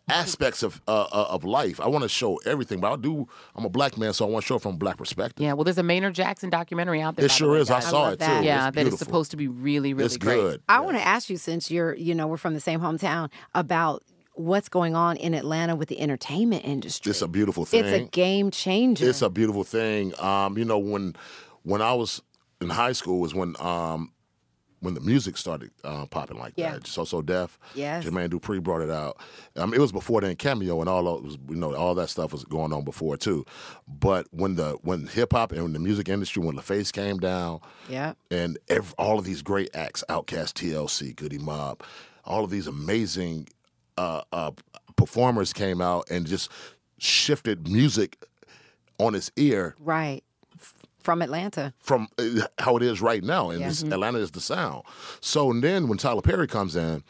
aspects 0.09 0.62
of 0.62 0.81
uh, 0.88 1.03
uh, 1.12 1.27
of 1.31 1.45
life. 1.45 1.81
I 1.81 1.88
want 1.88 2.03
to 2.03 2.09
show 2.09 2.37
everything, 2.45 2.81
but 2.81 2.93
I 2.93 2.97
do. 2.97 3.29
I'm 3.55 3.65
a 3.65 3.69
black 3.71 3.97
man, 3.97 4.12
so 4.12 4.27
I 4.27 4.31
want 4.31 4.43
to 4.45 4.47
show 4.47 4.57
it 4.57 4.62
from 4.62 4.75
a 4.75 4.79
black 4.79 4.97
perspective. 4.97 5.43
Yeah, 5.43 5.53
well, 5.55 5.65
there's 5.65 5.79
a 5.79 5.83
Maynard 5.83 6.15
Jackson 6.15 6.51
documentary 6.51 7.01
out 7.01 7.17
there. 7.17 7.25
It 7.25 7.29
by 7.29 7.33
the 7.33 7.37
sure 7.38 7.53
way, 7.53 7.59
is. 7.61 7.71
I 7.71 7.75
guys. 7.81 7.88
saw 7.88 8.03
love 8.03 8.12
it 8.15 8.19
that. 8.21 8.41
too. 8.41 8.47
Yeah, 8.47 8.69
it's 8.69 8.75
that 8.77 8.87
is 8.87 8.99
supposed 8.99 9.31
to 9.33 9.37
be 9.37 9.49
really, 9.49 9.95
really 9.95 10.07
It's 10.07 10.17
great. 10.17 10.37
good. 10.37 10.62
I 10.69 10.81
want 10.81 10.97
to 10.97 11.03
ask 11.07 11.31
you 11.31 11.37
since 11.37 11.71
you're, 11.71 11.95
you 11.95 12.15
know, 12.15 12.27
we're 12.27 12.37
from 12.37 12.55
the 12.55 12.61
same 12.61 12.81
hometown 12.81 13.31
about 13.55 14.03
what's 14.35 14.69
going 14.69 14.97
on 14.97 15.17
in 15.19 15.35
Atlanta 15.35 15.77
with 15.77 15.88
the 15.88 16.01
entertainment 16.01 16.65
industry. 16.65 17.11
It's 17.11 17.23
a 17.23 17.29
beautiful 17.29 17.65
thing. 17.65 17.85
It's 17.85 17.93
a 17.93 18.09
game 18.09 18.51
changer. 18.51 19.09
It's 19.09 19.23
a 19.23 19.31
beautiful 19.31 19.62
thing. 19.65 20.19
Um, 20.21 20.57
you 20.59 20.65
know, 20.65 20.79
when 20.79 21.15
when 21.62 21.81
I 21.83 21.93
was 21.93 22.23
in 22.61 22.71
high 22.71 22.93
school 22.93 23.21
was 23.21 23.35
when 23.35 23.55
um, 23.61 24.12
when 24.83 24.95
the 24.95 25.01
music 25.01 25.37
started 25.37 25.71
uh, 25.85 26.05
popping 26.07 26.38
like 26.38 26.53
Yeah. 26.57 26.73
that. 26.73 26.87
So 26.87 27.05
So 27.05 27.23
Def. 27.23 27.59
Yes. 27.75 28.05
Jermaine 28.05 28.29
Dupri 28.29 28.62
brought 28.62 28.83
it 28.83 28.90
out. 28.90 29.16
Um, 29.57 29.73
it 29.73 29.79
was 29.81 29.92
before 29.92 30.21
then 30.21 30.37
cameo 30.37 30.81
and 30.81 30.88
all 30.88 31.07
of, 31.09 31.25
you 31.49 31.57
know 31.57 31.75
all 31.75 31.95
that 31.95 32.09
stuff 32.11 32.33
was 32.33 32.45
going 32.45 32.73
on 32.73 32.85
before 32.85 33.16
too. 33.16 33.45
But 33.88 34.27
when 34.33 34.57
the 34.57 34.73
when 34.83 35.07
hip 35.07 35.33
hop 35.33 35.53
and 35.53 35.62
when 35.62 35.73
the 35.73 35.79
music 35.79 36.09
industry 36.09 36.45
when 36.45 36.57
LaFace 36.57 36.92
came 36.92 37.18
down, 37.18 37.61
yeah. 37.88 38.14
and 38.31 38.59
ev 38.68 38.95
all 38.99 39.18
of 39.18 39.25
these 39.25 39.40
great 39.42 39.71
acts, 39.75 40.05
Outkast, 40.09 40.55
TLC, 40.55 41.14
Goodie 41.16 41.38
Mob, 41.38 41.83
all 42.25 42.45
of 42.45 42.51
these 42.51 42.66
amazing 42.66 43.49
uh, 43.99 44.23
uh, 44.33 44.51
performers 44.97 45.53
came 45.53 45.81
out 45.81 46.11
and 46.11 46.27
just 46.27 46.51
shifted 46.99 47.68
music 47.68 48.16
on 48.99 49.14
its 49.14 49.31
ear 49.37 49.75
Right. 49.81 50.23
From 51.03 51.23
Atlanta. 51.23 51.75
from 51.81 52.09
uh, 52.19 52.47
how 52.59 52.77
it 52.77 52.83
is 52.83 53.01
right 53.01 53.23
now, 53.23 53.51
and 53.51 53.61
Yeah. 53.61 53.69
this, 53.69 53.83
Atlanta 53.83 54.19
is 54.19 54.31
the 54.31 54.41
sound. 54.41 54.83
So 55.21 55.53
then 55.53 55.88
when 55.88 55.99
Tyler 55.99 56.23
Perry 56.23 56.47
comes 56.47 56.77
in. 56.77 57.03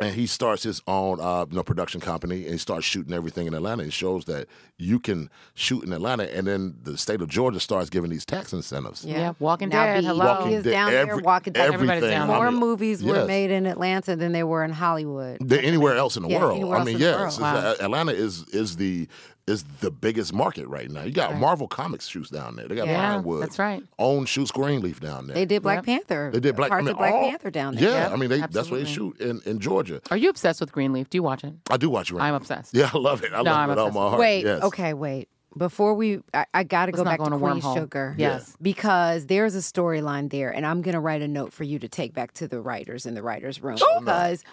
And 0.00 0.16
he 0.16 0.26
starts 0.26 0.64
his 0.64 0.82
own, 0.88 1.20
uh, 1.20 1.44
you 1.48 1.54
know, 1.54 1.62
production 1.62 2.00
company, 2.00 2.42
and 2.44 2.52
he 2.52 2.58
starts 2.58 2.84
shooting 2.84 3.12
everything 3.12 3.46
in 3.46 3.54
Atlanta. 3.54 3.84
It 3.84 3.92
shows 3.92 4.24
that 4.24 4.48
you 4.76 4.98
can 4.98 5.30
shoot 5.54 5.84
in 5.84 5.92
Atlanta, 5.92 6.24
and 6.34 6.44
then 6.44 6.74
the 6.82 6.98
state 6.98 7.20
of 7.20 7.28
Georgia 7.28 7.60
starts 7.60 7.88
giving 7.88 8.10
these 8.10 8.24
tax 8.24 8.52
incentives. 8.52 9.04
Yeah. 9.04 9.18
Yeah, 9.18 9.32
Walking 9.38 9.68
Now 9.68 9.84
Dead, 9.84 9.94
BET 9.96 10.04
hello. 10.04 10.24
Walking 10.24 10.52
is 10.54 10.64
Dead, 10.64 10.70
down 10.72 10.90
there. 10.90 11.16
Walking 11.18 11.52
Dead. 11.52 11.72
Everybody's 11.72 12.02
everything. 12.02 12.18
down 12.18 12.30
I 12.30 12.34
More 12.36 12.50
mean, 12.50 12.58
movies 12.58 13.04
were 13.04 13.26
made 13.26 13.52
in 13.52 13.64
Atlanta 13.66 14.16
than 14.16 14.32
they 14.32 14.42
were 14.42 14.64
in 14.64 14.72
Hollywood. 14.72 15.38
than 15.46 15.60
anywhere 15.60 15.94
else 15.96 16.16
in 16.16 16.24
the 16.24 16.30
Yeah, 16.30 16.40
world. 16.40 16.74
I 16.74 16.82
mean, 16.82 16.98
yes, 16.98 17.38
world. 17.38 17.54
Wow. 17.54 17.74
Atlanta 17.78 18.12
is 18.12 18.42
is 18.48 18.76
the 18.76 19.06
is 19.48 19.64
the 19.80 19.90
biggest 19.90 20.32
market 20.32 20.68
right 20.68 20.88
now. 20.88 21.02
You 21.02 21.10
got 21.12 21.36
Marvel 21.36 21.66
Comics 21.66 22.06
shoots 22.06 22.30
down 22.30 22.54
there. 22.54 22.68
They 22.68 22.76
got 22.76 22.86
Yeah, 22.86 23.14
Pinewood. 23.14 23.42
that's 23.42 23.58
right. 23.58 23.82
Own 23.98 24.24
Shoot 24.24 24.52
Greenleaf 24.52 25.00
down 25.00 25.26
there. 25.26 25.34
They 25.34 25.44
did 25.44 25.62
Black 25.62 25.78
Yep. 25.78 25.84
Panther. 25.84 26.30
They 26.32 26.38
did 26.40 26.54
Black. 26.54 26.70
parts 26.70 26.82
I 26.82 26.84
mean, 26.84 26.92
of 26.92 26.98
Black 26.98 27.12
all- 27.12 27.28
Panther 27.28 27.50
down 27.50 27.74
there. 27.74 27.84
Yeah, 27.84 28.02
Yep, 28.04 28.12
I 28.12 28.16
mean, 28.16 28.30
they, 28.30 28.40
that's 28.40 28.70
where 28.70 28.78
they 28.80 28.86
shoot 28.86 29.20
in, 29.20 29.40
in 29.44 29.58
Georgia. 29.58 30.00
Are 30.12 30.16
you 30.16 30.28
obsessed 30.30 30.60
with 30.60 30.70
Greenleaf? 30.70 31.10
Do 31.10 31.18
you 31.18 31.24
watch 31.24 31.42
it? 31.42 31.54
I 31.70 31.76
do 31.76 31.90
watch 31.90 32.10
it. 32.10 32.14
Right 32.14 32.26
I'm 32.26 32.32
now. 32.32 32.36
obsessed. 32.36 32.72
Yeah, 32.74 32.90
I 32.94 32.98
love 32.98 33.24
it. 33.24 33.32
I 33.32 33.42
No, 33.42 33.50
love 33.50 33.56
I'm 33.58 33.68
it 33.68 33.72
with 33.72 33.78
all 33.78 33.86
obsessed 33.88 33.94
my 34.02 34.08
heart. 34.10 34.20
Wait, 34.20 34.44
yes. 34.44 34.62
okay, 34.62 34.94
wait. 34.94 35.28
Before 35.58 35.92
we, 35.94 36.20
I, 36.32 36.46
I 36.54 36.62
got 36.62 36.86
to 36.86 36.92
go 36.92 37.04
back 37.04 37.18
to 37.18 37.26
in 37.26 37.38
Queen 37.38 37.60
wormhole. 37.60 37.74
Sugar. 37.74 38.14
Yes. 38.16 38.56
Because 38.62 39.26
there's 39.26 39.54
a 39.54 39.58
storyline 39.58 40.30
there, 40.30 40.50
and 40.54 40.64
I'm 40.64 40.80
going 40.82 40.94
to 40.94 41.00
write 41.00 41.20
a 41.20 41.28
note 41.28 41.52
for 41.52 41.64
you 41.64 41.78
to 41.80 41.88
take 41.88 42.14
back 42.14 42.32
to 42.34 42.46
the 42.48 42.60
writers 42.60 43.04
in 43.06 43.14
the 43.14 43.22
writers' 43.22 43.60
room. 43.62 43.76
Because 43.98 44.44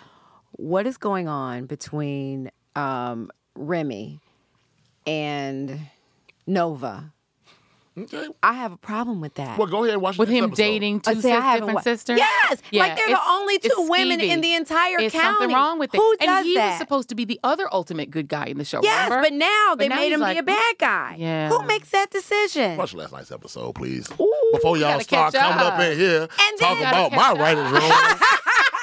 what 0.53 0.85
is 0.87 0.97
going 0.97 1.27
on 1.29 1.67
between 1.67 2.51
um, 2.75 3.29
Remy 3.55 4.19
and 5.09 5.79
Nova? 6.47 7.13
Okay. 7.97 8.27
I 8.41 8.53
have 8.53 8.71
a 8.71 8.77
problem 8.77 9.19
with 9.19 9.33
that. 9.33 9.57
Well, 9.57 9.67
go 9.67 9.83
ahead 9.83 9.95
and 9.95 10.01
watch 10.01 10.17
With 10.17 10.29
this 10.29 10.37
him 10.37 10.45
episode. 10.45 10.55
dating 10.63 11.01
two 11.01 11.11
Uh, 11.11 11.13
see, 11.15 11.21
sis- 11.21 11.31
different 11.43 11.73
wa- 11.73 11.81
sisters? 11.81 12.17
Yes, 12.19 12.61
Yeah, 12.71 12.83
like 12.83 12.95
they're 12.95 13.07
the 13.09 13.19
only 13.27 13.59
two 13.59 13.87
women 13.89 14.21
in 14.21 14.39
the 14.39 14.53
entire 14.53 14.99
It's 14.99 15.13
county. 15.13 15.27
something 15.39 15.53
wrong 15.53 15.79
with 15.79 15.93
it. 15.93 15.97
Who 15.97 16.15
and 16.21 16.27
does 16.29 16.45
he 16.45 16.55
that? 16.55 16.69
was 16.69 16.77
supposed 16.77 17.09
to 17.09 17.15
be 17.15 17.25
the 17.25 17.39
other 17.43 17.67
ultimate 17.73 18.09
good 18.09 18.29
guy 18.29 18.45
in 18.45 18.57
the 18.57 18.63
show. 18.63 18.79
Yes, 18.83 19.09
remember? 19.09 19.25
but 19.29 19.33
now 19.33 19.75
they 19.75 19.89
But 19.89 19.95
now 19.95 20.01
made 20.01 20.11
him 20.13 20.19
like, 20.21 20.35
be 20.35 20.39
a 20.39 20.43
bad 20.43 20.75
guy. 20.77 21.15
Yeah. 21.19 21.49
Who 21.49 21.61
makes 21.65 21.89
that 21.89 22.09
decision? 22.09 22.77
Watch 22.77 22.93
last 22.93 23.11
night's 23.11 23.31
episode, 23.33 23.73
please. 23.75 24.07
Ooh, 24.17 24.49
Before 24.53 24.77
you 24.77 24.83
y'all 24.85 24.99
start 25.01 25.33
catch 25.33 25.41
coming 25.41 25.59
up 25.65 25.73
up. 25.73 25.79
in 25.81 25.97
here 25.97 26.21
And 26.21 26.57
talking 26.59 26.79
then- 26.79 26.87
about 26.93 27.11
my 27.11 27.17
catch 27.17 27.37
writers' 27.37 27.71
room, 27.71 27.81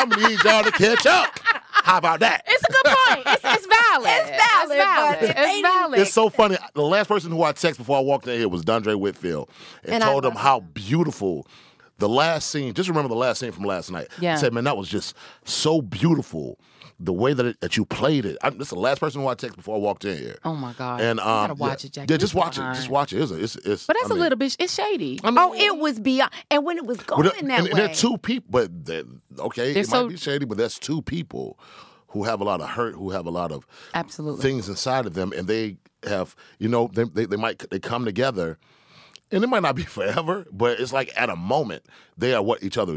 I'm 0.00 0.08
gonna 0.08 0.28
need 0.28 0.42
y'all 0.44 0.62
to 0.64 0.72
catch 0.72 1.06
up. 1.06 1.38
How 1.72 1.98
about 1.98 2.20
that? 2.20 2.42
It's 2.46 2.62
a 2.62 2.72
good 2.72 2.84
point. 2.84 3.26
It's, 3.26 3.44
it's 3.44 3.66
valid. 3.66 4.10
It's 4.10 4.30
valid, 4.30 4.70
It's 4.70 4.84
valid. 4.84 5.18
but 5.20 5.30
It's 5.30 5.34
they- 5.40 5.62
valid. 5.62 5.98
It's 6.00 6.12
so 6.12 6.28
funny. 6.28 6.56
The 6.74 6.82
last 6.82 7.08
person 7.08 7.30
who 7.30 7.42
I 7.42 7.52
texted 7.52 7.78
before 7.78 7.96
I 7.96 8.00
walked 8.00 8.26
in 8.28 8.38
here 8.38 8.48
was 8.48 8.62
Dondre 8.64 8.98
Whitfield, 8.98 9.48
and, 9.84 9.94
And 9.94 10.04
told 10.04 10.24
him 10.24 10.32
how 10.32 10.60
beautiful 10.60 11.46
the 11.98 12.08
last 12.08 12.50
scene. 12.50 12.74
Just 12.74 12.88
remember 12.88 13.08
the 13.08 13.14
last 13.14 13.40
scene 13.40 13.52
from 13.52 13.64
last 13.64 13.90
night. 13.90 14.08
Yeah. 14.20 14.34
I 14.34 14.36
said, 14.36 14.52
man, 14.54 14.64
that 14.64 14.76
was 14.76 14.88
just 14.88 15.14
so 15.44 15.80
beautiful. 15.82 16.58
The 17.02 17.14
way 17.14 17.32
that 17.32 17.46
it, 17.46 17.60
that 17.60 17.78
you 17.78 17.86
played 17.86 18.26
it. 18.26 18.36
I, 18.42 18.50
this 18.50 18.66
is 18.66 18.68
the 18.70 18.78
last 18.78 19.00
person 19.00 19.22
who 19.22 19.26
I 19.28 19.34
texted 19.34 19.56
before 19.56 19.76
I 19.76 19.78
walked 19.78 20.04
in 20.04 20.18
here. 20.18 20.36
oh 20.44 20.54
my 20.54 20.74
god. 20.74 21.00
And 21.00 21.18
um, 21.18 21.26
you 21.26 21.32
gotta 21.48 21.54
watch 21.54 21.84
yeah, 21.84 21.88
it, 21.88 21.92
Jackie. 21.94 22.12
Yeah, 22.12 22.18
just 22.18 22.34
watch 22.34 22.58
it. 22.58 22.60
Just 22.74 22.90
watch 22.90 23.12
it. 23.14 23.22
It's, 23.22 23.30
it's, 23.32 23.56
it's 23.56 23.86
But 23.86 23.96
that's 23.98 24.10
I 24.10 24.14
a 24.14 24.14
mean- 24.16 24.22
little 24.22 24.36
bit. 24.38 24.54
It's 24.58 24.74
shady. 24.74 25.18
I 25.24 25.30
mean, 25.30 25.38
Oh, 25.38 25.54
it 25.54 25.78
was 25.78 25.98
beyond. 25.98 26.30
And 26.50 26.64
when 26.64 26.76
it 26.76 26.84
was 26.84 26.98
going 26.98 27.22
that 27.24 27.38
and, 27.38 27.48
way, 27.48 27.56
and 27.70 27.78
they're 27.78 27.94
two 27.94 28.18
people, 28.18 28.48
but 28.50 28.84
they're, 28.84 29.04
okay, 29.38 29.72
They're 29.72 29.82
it 29.82 29.86
so- 29.88 30.02
might 30.02 30.10
be 30.10 30.16
shady, 30.18 30.44
but 30.44 30.58
that's 30.58 30.78
two 30.78 31.00
people 31.00 31.58
who 32.08 32.24
have 32.24 32.40
a 32.40 32.44
lot 32.44 32.60
of 32.60 32.68
hurt, 32.68 32.94
who 32.96 33.10
have 33.10 33.24
a 33.24 33.30
lot 33.30 33.50
of 33.52 33.66
Absolutely. 33.94 34.42
things 34.42 34.68
inside 34.68 35.06
of 35.06 35.14
them, 35.14 35.32
and 35.34 35.48
they 35.48 35.76
have, 36.06 36.36
you 36.58 36.68
know, 36.68 36.90
they, 36.92 37.04
they, 37.04 37.24
they 37.24 37.36
might 37.36 37.58
they 37.70 37.78
come 37.78 38.04
together, 38.04 38.58
and 39.32 39.44
it 39.44 39.46
might 39.48 39.62
not 39.62 39.76
be 39.76 39.82
forever, 39.84 40.46
but 40.52 40.80
it's 40.80 40.92
like 40.92 41.12
at 41.16 41.30
a 41.30 41.36
moment 41.36 41.84
they 42.18 42.34
are 42.34 42.42
what 42.42 42.62
each 42.62 42.76
other 42.76 42.96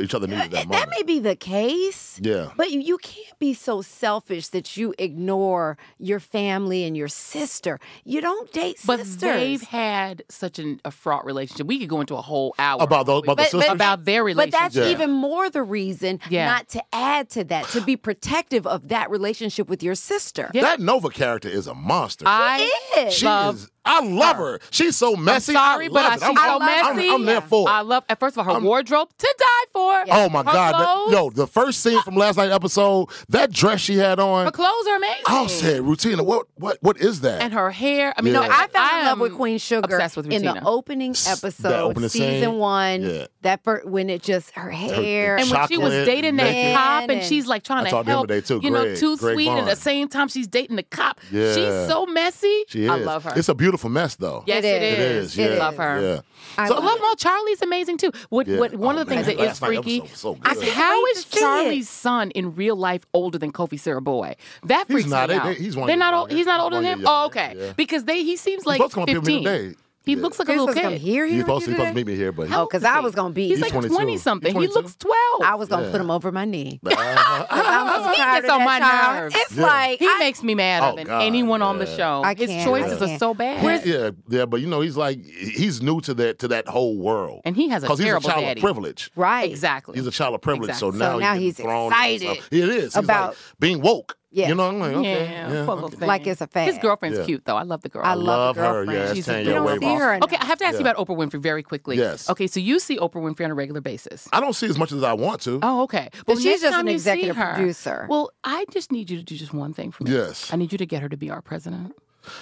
each 0.00 0.14
other 0.14 0.26
needs 0.26 0.42
that 0.42 0.50
that 0.50 0.68
moment. 0.68 0.90
may 0.90 1.02
be 1.04 1.18
the 1.20 1.36
case. 1.36 2.18
Yeah. 2.22 2.50
But 2.56 2.70
you, 2.72 2.80
you 2.80 2.98
can't 2.98 3.38
be 3.38 3.54
so 3.54 3.82
selfish 3.82 4.48
that 4.48 4.76
you 4.76 4.94
ignore 4.98 5.76
your 5.98 6.18
family 6.20 6.84
and 6.84 6.96
your 6.96 7.06
sister. 7.08 7.78
You 8.04 8.20
don't 8.20 8.50
date 8.52 8.78
but 8.86 8.98
sisters. 9.00 9.20
they've 9.20 9.62
had 9.62 10.22
such 10.28 10.58
an, 10.58 10.80
a 10.84 10.90
fraught 10.90 11.24
relationship. 11.24 11.66
We 11.66 11.78
could 11.78 11.88
go 11.88 12.00
into 12.00 12.16
a 12.16 12.22
whole 12.22 12.54
hour 12.58 12.82
About 12.82 13.06
those- 13.06 13.22
about 13.22 13.36
the 13.36 13.48
But- 13.52 13.52
but- 13.66 13.70
about 13.72 14.04
their 14.04 14.24
relationship. 14.24 14.52
But 14.52 14.58
that's 14.60 14.76
Yeah. 14.76 14.88
even 14.92 15.10
more 15.12 15.48
the 15.50 15.62
reason 15.62 16.18
Yeah. 16.28 16.46
not 16.46 16.68
to 16.70 16.82
add 16.92 17.30
to 17.30 17.44
that, 17.44 17.68
to 17.68 17.80
be 17.80 17.96
protective 17.96 18.66
of 18.66 18.88
that 18.88 19.10
relationship 19.10 19.68
with 19.68 19.82
your 19.82 19.94
sister. 19.94 20.50
Yeah. 20.54 20.62
That 20.62 20.80
Nova 20.80 21.10
character 21.10 21.48
is 21.48 21.66
a 21.66 21.74
monster. 21.74 22.24
I 22.26 22.70
is. 22.98 23.14
she 23.14 23.26
love 23.26 23.56
is. 23.56 23.70
I 23.84 24.00
love 24.04 24.36
her. 24.36 24.60
She's 24.70 24.96
so 24.96 25.14
messy. 25.16 25.52
sorry, 25.52 25.86
I 25.86 25.88
but 25.88 26.04
I, 26.04 26.08
love 26.08 26.12
she's 26.14 26.22
it. 26.22 26.28
I'm, 26.28 26.36
so 26.36 26.42
I'm- 26.42 26.62
I'm- 26.62 26.96
messy. 26.96 27.10
I'm, 27.10 27.24
there 27.24 27.40
for 27.40 27.68
it. 27.68 27.72
I 27.72 27.80
love. 27.82 28.04
First 28.18 28.36
of 28.38 28.46
all, 28.48 28.54
her 28.54 28.60
wardrobe 28.60 29.08
to 29.18 29.34
die 29.38 29.44
for. 29.72 30.04
Oh 30.10 30.28
my 30.30 30.38
Her 30.38 30.44
God! 30.44 30.72
that- 30.74 31.12
yo, 31.12 31.30
the 31.30 31.46
first 31.46 31.80
scene 31.80 32.00
from 32.02 32.14
last 32.16 32.36
night 32.36 32.50
episode, 32.50 33.08
that 33.28 33.52
dress 33.52 33.80
she 33.80 33.96
had 33.96 34.18
on, 34.20 34.46
her 34.46 34.50
clothes 34.52 34.86
are 34.88 34.96
amazing. 34.96 35.22
I 35.26 35.46
said, 35.48 35.82
Rutina, 35.82 36.24
what, 36.24 36.46
what, 36.54 36.78
what 36.82 36.96
is 36.98 37.20
that? 37.22 37.42
and 37.42 37.52
her 37.52 37.70
hair. 37.70 38.14
I 38.16 38.22
mean, 38.22 38.32
Yeah. 38.34 38.40
no, 38.40 38.46
No, 38.46 38.52
I 38.54 38.66
fell 38.68 38.98
in 39.00 39.04
love 39.06 39.18
with 39.20 39.34
Queen 39.34 39.58
Sugar 39.58 39.94
Obsessed 39.96 40.16
with 40.16 40.32
in 40.32 40.42
the 40.42 40.48
Rutina. 40.48 40.62
opening 40.64 41.12
that 41.12 41.38
episode, 41.38 41.72
opening 41.90 42.08
season 42.08 42.40
scene? 42.50 42.58
one. 42.58 43.02
Yeah. 43.02 43.26
That 43.42 43.62
fir- 43.64 43.82
when 43.84 44.08
it 44.08 44.22
just 44.22 44.52
her 44.52 44.70
hair. 44.70 45.36
And 45.36 45.50
when 45.50 45.68
she 45.68 45.76
was 45.76 45.92
dating 46.06 46.36
that 46.36 46.44
naked. 46.50 46.74
cop, 46.76 47.02
and 47.02 47.12
and- 47.12 47.22
she's 47.24 47.46
like 47.46 47.62
trying 47.64 47.82
I 47.82 47.84
to 47.84 47.90
talked 47.90 48.06
to 48.06 48.10
him 48.12 48.16
help, 48.16 48.28
today, 48.28 48.40
too. 48.40 48.60
you 48.62 48.70
know, 48.70 48.94
too 48.94 49.16
Greg 49.18 49.34
sweet, 49.34 49.48
and 49.48 49.60
at 49.60 49.66
the 49.66 49.76
same 49.80 50.08
time 50.08 50.28
she's 50.28 50.46
dating 50.46 50.76
the 50.76 50.82
cop. 50.84 51.20
Yeah. 51.30 51.54
She's 51.54 51.88
so 51.88 52.06
messy. 52.06 52.64
I 52.88 52.96
love 52.96 53.24
her. 53.24 53.32
It's 53.36 53.48
a 53.50 53.54
beautiful 53.54 53.73
mess, 53.88 54.16
though. 54.16 54.44
yes, 54.46 54.64
It 54.64 54.66
it 54.68 54.82
is. 54.82 54.92
It 54.92 54.98
is. 55.00 55.24
is. 55.32 55.38
It 55.38 55.42
Yeah. 55.42 55.48
is. 55.48 55.58
Love 55.58 55.76
her. 55.76 56.00
Yeah. 56.00 56.20
I 56.56 56.68
So 56.68 56.74
love 56.74 56.84
love 56.84 56.98
it. 57.00 57.18
Charlie's 57.18 57.62
amazing 57.62 57.96
too. 57.98 58.12
What, 58.28 58.46
Yeah. 58.46 58.58
what 58.58 58.74
oh, 58.74 58.78
one 58.78 58.96
Oh, 58.96 59.00
of 59.00 59.08
the 59.08 59.14
things 59.14 59.26
that 59.26 59.40
is 59.40 59.58
freaky? 59.58 59.98
episode 60.00 60.10
was 60.10 60.18
so 60.20 60.38
I 60.44 60.54
good. 60.54 60.62
said, 60.64 60.68
I 60.68 60.72
how 60.72 60.80
can't 60.92 61.04
wait 61.04 61.16
is 61.16 61.24
to 61.24 61.30
see 61.32 61.40
Charlie's 61.40 61.86
it. 61.88 61.92
son 61.92 62.30
in 62.32 62.54
real 62.54 62.76
life 62.76 63.04
older 63.12 63.38
than 63.38 63.52
Kofi 63.52 63.78
Siriboe? 63.80 64.34
That 64.64 64.84
He's 64.86 64.94
freaks 64.94 65.08
not. 65.10 65.28
me 65.30 65.34
out. 65.34 65.44
they- 65.46 65.54
he's 65.54 65.76
one 65.76 65.86
They're 65.88 65.96
not. 65.96 66.14
old- 66.14 66.30
He's 66.30 66.46
not 66.46 66.60
older 66.60 66.76
than 66.76 66.84
him. 67.00 67.04
Oh, 67.06 67.26
okay. 67.26 67.54
yeah. 67.56 67.72
Because 67.76 68.04
they 68.04 68.22
he 68.22 68.36
seems 68.36 68.66
like 68.66 68.76
supposed 68.76 68.92
to 68.92 68.94
come 68.94 69.02
up 69.02 69.08
with 69.08 69.26
me 69.26 69.44
fifteen. 69.44 69.76
Today. 70.04 70.12
He 70.14 70.16
Yeah. 70.18 70.22
looks 70.22 70.38
like 70.38 70.48
a 70.48 70.52
He 70.52 70.58
was 70.58 70.66
little 70.66 70.74
supposed 70.74 70.84
come 70.84 70.92
kid. 70.94 71.00
here, 71.00 71.26
He's 71.26 71.40
supposed, 71.40 71.66
with 71.66 71.66
he's 71.66 71.76
supposed 71.76 71.88
to 71.88 71.92
today? 71.94 71.94
meet 71.94 72.06
me 72.06 72.16
here, 72.16 72.32
but 72.32 72.52
Oh, 72.52 72.66
because 72.66 72.84
I 72.84 73.00
was 73.00 73.14
gonna 73.14 73.30
be. 73.34 73.48
He's 73.48 73.58
He's 73.62 73.72
like 73.74 73.86
twenty 73.86 74.16
something. 74.18 74.54
He 74.60 74.66
looks 74.68 74.94
twelve. 74.96 75.42
I 75.42 75.54
was 75.56 75.68
gonna 75.68 75.86
Yeah. 75.86 75.92
put 75.92 76.00
him 76.00 76.10
over 76.10 76.30
my 76.32 76.44
knee. 76.44 76.80
I'm 76.86 78.02
so 78.04 78.08
He 78.10 78.16
gets 78.16 78.48
on 78.48 78.64
my 78.64 78.78
child. 78.78 79.16
nerves. 79.16 79.34
It's 79.38 79.56
Yeah. 79.56 79.62
like 79.62 79.98
he 79.98 80.06
I- 80.08 80.18
makes 80.18 80.42
me 80.42 80.54
madder 80.54 80.86
Oh, 80.92 80.96
than 80.96 81.06
God, 81.06 81.22
anyone 81.22 81.62
on 81.62 81.78
the 81.78 81.86
show. 81.86 82.22
I 82.24 82.34
His 82.34 82.50
choices 82.64 83.00
I 83.02 83.14
are 83.14 83.18
so 83.18 83.34
bad. 83.34 83.62
Where's- 83.64 83.86
yeah, 83.86 84.10
yeah, 84.28 84.44
but 84.46 84.60
you 84.60 84.66
know, 84.66 84.80
he's 84.80 84.96
like 84.96 85.24
he's 85.24 85.82
new 85.82 86.00
to 86.02 86.14
that 86.14 86.38
to 86.40 86.48
that 86.48 86.68
whole 86.68 86.96
world, 86.98 87.40
And 87.44 87.56
he 87.56 87.68
has 87.68 87.82
a 87.82 87.86
because 87.86 87.98
he's 87.98 88.08
a 88.12 88.20
child 88.20 88.44
daddy. 88.44 88.60
of 88.60 88.64
privilege. 88.64 89.10
right. 89.16 89.50
Exactly. 89.50 89.96
He's 89.96 90.06
a 90.06 90.10
child 90.10 90.34
of 90.34 90.40
privilege, 90.40 90.70
Exactly. 90.70 90.92
so 90.92 90.98
So 90.98 91.12
now, 91.12 91.18
now 91.18 91.34
he's, 91.34 91.42
he's 91.42 91.56
getting 91.58 91.70
thrown 91.70 91.92
into 91.92 92.14
excited. 92.32 92.44
It 92.50 92.68
is 92.68 92.96
about- 92.96 93.36
being 93.60 93.80
woke. 93.80 94.16
Yeah. 94.34 94.48
You 94.48 94.56
know, 94.56 94.68
I'm 94.68 94.80
like, 94.80 94.92
okay. 94.96 95.24
yeah, 95.26 95.52
Yeah. 95.52 95.64
poor 95.64 95.74
little 95.76 95.84
okay. 95.84 95.96
thing. 95.96 96.08
Like 96.08 96.26
it's 96.26 96.40
a 96.40 96.46
fad. 96.48 96.66
His 96.68 96.78
girlfriend's 96.78 97.20
Yeah. 97.20 97.24
cute 97.24 97.44
though. 97.44 97.56
I 97.56 97.62
love 97.62 97.82
the 97.82 97.88
girl. 97.88 98.02
I 98.04 98.14
love, 98.14 98.26
love 98.26 98.56
the 98.56 98.62
her. 98.62 98.72
girlfriend. 98.84 98.98
Yeah, 98.98 99.04
it's 99.06 99.14
She's 99.14 99.26
10 99.26 99.46
you 99.46 99.52
don't 99.52 99.80
see 99.80 99.86
off. 99.86 99.98
her. 100.00 100.14
Okay, 100.24 100.36
I 100.40 100.44
have 100.46 100.58
to 100.58 100.64
ask 100.64 100.72
you 100.78 100.84
Yeah. 100.84 100.90
about 100.90 101.06
Oprah 101.06 101.16
Winfrey 101.16 101.40
very 101.40 101.62
quickly. 101.62 101.96
Yes. 101.96 102.28
Okay, 102.28 102.46
so 102.48 102.58
you 102.60 102.80
see 102.80 102.96
Oprah 102.98 103.22
Winfrey 103.22 103.44
on 103.44 103.50
a 103.52 103.54
regular 103.54 103.80
basis. 103.80 104.28
I 104.32 104.40
don't 104.40 104.52
see 104.54 104.66
as 104.66 104.76
much 104.76 104.90
as 104.92 105.02
I 105.04 105.12
want 105.12 105.40
to. 105.42 105.60
Oh, 105.62 105.82
okay. 105.84 106.10
But 106.26 106.36
she's 106.38 106.44
next 106.46 106.62
just 106.62 106.72
time 106.74 106.86
an 106.88 106.92
you 106.92 106.98
see 106.98 107.10
executive 107.10 107.36
her- 107.36 107.54
producer. 107.54 108.06
Well, 108.10 108.30
I 108.42 108.64
just 108.72 108.90
need 108.90 109.08
you 109.10 109.16
to 109.18 109.22
do 109.22 109.36
just 109.36 109.54
one 109.54 109.72
thing 109.72 109.92
for 109.92 110.04
me. 110.04 110.10
Yes. 110.10 110.52
I 110.52 110.56
need 110.56 110.72
you 110.72 110.78
to 110.78 110.86
get 110.86 111.00
her 111.02 111.08
to 111.08 111.16
be 111.16 111.30
our 111.30 111.40
president. 111.40 111.94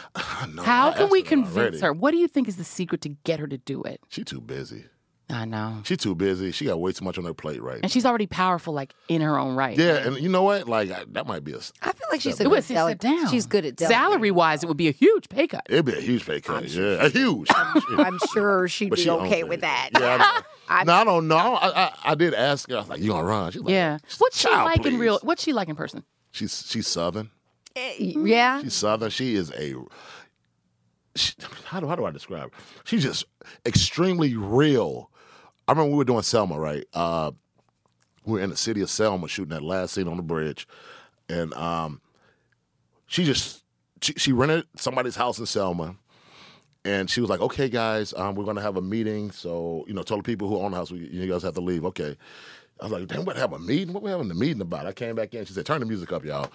No, 0.55 0.63
How 0.63 0.89
I 0.91 0.93
can 0.93 1.03
asked 1.05 1.13
we 1.13 1.21
her 1.23 1.27
convince 1.27 1.57
already. 1.57 1.81
her? 1.81 1.93
What 1.93 2.11
do 2.13 2.17
you 2.17 2.29
think 2.29 2.49
is 2.49 2.57
the 2.57 2.65
secret 2.65 3.01
to 3.03 3.11
get 3.25 3.39
her 3.41 3.47
to 3.47 3.59
do 3.59 3.83
it? 3.83 4.01
She 4.09 4.25
too 4.25 4.41
busy. 4.41 4.85
I 5.33 5.47
know. 5.47 5.79
She's 5.85 5.97
too 5.99 6.15
busy. 6.15 6.53
She 6.53 6.67
got 6.67 6.79
way 6.79 6.93
too 6.93 7.05
much 7.05 7.17
on 7.17 7.25
her 7.25 7.33
plate 7.33 7.63
right 7.63 7.77
now. 7.77 7.81
And 7.85 7.91
she's 7.91 8.05
already 8.05 8.27
powerful, 8.27 8.75
like 8.75 8.93
in 9.09 9.23
her 9.23 9.39
own 9.39 9.57
right. 9.57 9.77
Yeah, 9.79 10.07
and 10.07 10.19
you 10.19 10.29
know 10.29 10.43
what? 10.43 10.69
Like 10.69 10.91
I, 10.91 11.05
that 11.13 11.27
might 11.27 11.43
be 11.43 11.53
a. 11.53 11.59
I 11.81 11.93
feel 11.93 12.07
like 12.11 12.21
she's 12.21 12.39
a 12.39 12.43
It 12.43 12.45
good 12.45 12.51
would 12.51 12.65
sit 12.65 12.99
down. 12.99 13.29
She's 13.31 13.47
good 13.47 13.65
at 13.65 13.77
delegating. 13.77 14.03
Salary 14.03 14.31
wise, 14.31 14.63
it 14.63 14.67
would 14.67 14.77
be 14.77 14.89
a 14.89 14.93
huge 14.93 15.29
pay 15.31 15.47
cut. 15.47 15.67
It'd 15.71 15.87
be 15.87 15.95
a 15.95 16.01
huge 16.01 16.27
pay 16.27 16.41
cut. 16.41 16.65
yeah, 16.69 17.05
a 17.05 17.09
huge. 17.09 17.49
I'm 17.55 18.19
sure 18.35 18.69
she'd 18.69 18.91
But 18.91 18.97
be 18.97 19.03
she 19.05 19.09
owns 19.09 19.27
okay 19.29 19.41
it. 19.41 19.49
with 19.49 19.63
that. 19.63 19.89
Yeah, 19.99 20.19
I, 20.21 20.43
I- 20.81 20.85
no, 20.85 20.93
I 20.93 21.05
don't 21.05 21.27
know. 21.29 21.37
I, 21.37 21.85
I, 21.87 21.93
I 22.05 22.15
did 22.15 22.35
ask 22.35 22.69
her. 22.69 22.77
I 22.77 22.81
was 22.81 22.89
like, 22.89 23.01
"You 23.01 23.09
gonna 23.11 23.27
run?" 23.27 23.53
She's 23.53 23.63
like, 23.63 23.73
Yeah. 23.73 23.99
What's 24.19 24.39
she 24.39 24.49
"Child, 24.49 24.65
like 24.67 24.85
in 24.87 24.99
real? 24.99 25.19
please." 25.19 25.27
What's 25.27 25.43
she 25.43 25.53
like 25.55 25.69
in 25.69 25.77
person? 25.77 26.05
She's 26.33 26.67
she's 26.69 26.87
southern. 26.87 27.31
Eh, 27.75 27.95
yeah. 27.99 28.61
She's 28.63 28.75
southern. 28.75 29.09
She 29.11 29.35
is 29.35 29.51
a. 29.53 29.75
She, 31.15 31.35
how 31.65 31.81
do 31.81 31.87
how 31.89 31.95
do 31.97 32.05
I 32.07 32.11
describe? 32.11 32.53
Her? 32.55 32.61
She's 32.85 33.03
just 33.03 33.25
extremely 33.67 34.35
real. 34.37 35.11
I 35.69 35.73
remember 35.73 35.91
we 35.93 35.99
were 35.99 36.05
doing 36.05 36.23
Selma, 36.23 36.59
right? 36.59 36.85
Uh, 36.93 37.33
we 38.25 38.35
were 38.35 38.41
in 38.41 38.51
the 38.51 38.57
city 38.57 38.81
of 38.81 38.91
Selma 38.91 39.29
shooting 39.29 39.51
that 39.51 39.63
last 39.63 39.95
scene 39.95 40.09
on 40.09 40.17
the 40.17 40.23
bridge, 40.23 40.67
and 41.29 41.53
um, 41.55 42.01
she 43.07 43.25
just 43.25 43.63
she, 44.01 44.13
she 44.15 44.33
rented 44.33 44.65
somebody's 44.77 45.17
house 45.17 45.39
in 45.39 45.47
Selma, 45.47 45.97
and 46.85 47.09
she 47.09 47.21
was 47.21 47.31
like, 47.31 47.41
"Okay, 47.41 47.69
guys, 47.69 48.13
um, 48.15 48.35
we're 48.35 48.45
gonna 48.45 48.61
have 48.63 48.77
a 48.77 48.83
meeting. 48.83 49.31
So 49.31 49.85
you 49.87 49.95
know, 49.95 50.03
told 50.03 50.21
the 50.21 50.25
people 50.25 50.49
who 50.49 50.59
own 50.59 50.73
the 50.73 50.77
house, 50.77 50.91
you 50.91 51.27
guys 51.27 51.43
have 51.43 51.55
to 51.55 51.61
leave. 51.61 51.85
Okay." 51.87 52.17
I 52.81 52.85
was 52.85 52.93
like, 52.93 53.07
"Damn, 53.07 53.25
what 53.25 53.37
have 53.37 53.53
a 53.53 53.59
meeting? 53.59 53.93
What 53.93 54.03
we 54.03 54.11
having 54.11 54.29
the 54.29 54.35
meeting 54.35 54.61
about?" 54.61 54.87
I 54.87 54.93
came 54.93 55.15
back 55.15 55.35
in. 55.35 55.45
She 55.45 55.53
said, 55.53 55.67
"Turn 55.67 55.81
the 55.81 55.87
music 55.87 56.13
up, 56.13 56.25
y'all." 56.25 56.51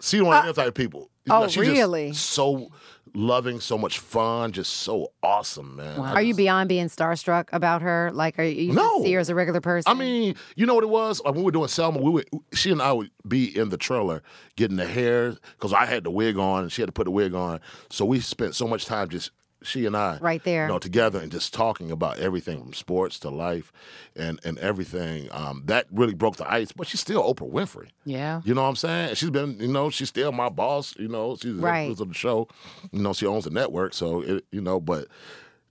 See 0.00 0.20
one 0.20 0.36
of 0.36 0.44
them 0.44 0.54
type 0.54 0.68
of 0.68 0.74
people. 0.74 1.10
You 1.24 1.34
oh, 1.34 1.40
know, 1.42 1.48
she 1.48 1.60
just 1.60 1.70
really? 1.72 2.12
so 2.12 2.70
loving, 3.14 3.60
so 3.60 3.78
much 3.78 3.98
fun, 3.98 4.52
just 4.52 4.72
so 4.72 5.12
awesome, 5.22 5.76
man. 5.76 6.00
Wow. 6.00 6.04
I 6.06 6.12
Are 6.14 6.22
you 6.22 6.34
beyond 6.34 6.68
being 6.68 6.86
starstruck 6.86 7.48
about 7.52 7.82
her? 7.82 8.10
Like, 8.12 8.38
are 8.38 8.44
you, 8.44 8.66
you 8.66 8.66
just 8.74 8.76
No. 8.76 9.02
see 9.02 9.12
her 9.12 9.20
as 9.20 9.28
a 9.28 9.34
regular 9.34 9.60
person? 9.60 9.90
I 9.90 9.94
mean, 9.94 10.36
you 10.54 10.66
know 10.66 10.74
what 10.74 10.84
it 10.84 10.90
was? 10.90 11.20
Like 11.24 11.34
when 11.34 11.42
we 11.42 11.46
were 11.46 11.52
doing 11.52 11.68
Selma, 11.68 12.00
we 12.00 12.10
would 12.10 12.28
she 12.52 12.70
and 12.70 12.82
I 12.82 12.92
would 12.92 13.10
be 13.26 13.56
in 13.56 13.70
the 13.70 13.76
trailer 13.76 14.22
getting 14.56 14.76
the 14.76 14.86
hair 14.86 15.36
because 15.58 15.72
I 15.72 15.86
had 15.86 16.04
the 16.04 16.10
wig 16.10 16.36
on 16.36 16.64
and 16.64 16.72
she 16.72 16.82
had 16.82 16.86
to 16.86 16.92
put 16.92 17.04
the 17.04 17.10
wig 17.10 17.34
on. 17.34 17.60
So 17.90 18.04
we 18.04 18.20
spent 18.20 18.54
so 18.54 18.68
much 18.68 18.86
time 18.86 19.08
just 19.08 19.30
she 19.66 19.84
and 19.86 19.96
I 19.96 20.18
Right 20.20 20.42
there. 20.44 20.66
you 20.66 20.72
know, 20.72 20.78
together 20.78 21.18
and 21.20 21.30
just 21.30 21.52
talking 21.52 21.90
about 21.90 22.18
everything 22.18 22.60
from 22.62 22.72
sports 22.72 23.18
to 23.20 23.30
life 23.30 23.72
and 24.14 24.40
and 24.44 24.58
everything. 24.58 25.28
Um, 25.32 25.62
that 25.66 25.86
really 25.90 26.14
broke 26.14 26.36
the 26.36 26.50
ice. 26.50 26.72
But 26.72 26.86
she's 26.86 27.00
still 27.00 27.22
Oprah 27.22 27.50
Winfrey. 27.50 27.88
Yeah. 28.04 28.40
You 28.44 28.54
know 28.54 28.62
what 28.62 28.68
I'm 28.68 28.76
saying? 28.76 29.14
She's 29.16 29.30
been, 29.30 29.58
you 29.60 29.68
know, 29.68 29.90
she's 29.90 30.08
still 30.08 30.32
my 30.32 30.48
boss. 30.48 30.94
You 30.98 31.08
know, 31.08 31.36
she's 31.36 31.56
the 31.56 31.62
Right. 31.62 31.86
producer 31.86 32.02
of 32.04 32.08
the 32.08 32.14
show. 32.14 32.48
You 32.92 33.00
know, 33.02 33.12
she 33.12 33.26
owns 33.26 33.44
the 33.44 33.50
network, 33.50 33.92
so 33.94 34.20
it, 34.22 34.44
you 34.52 34.60
know. 34.60 34.80
But 34.80 35.08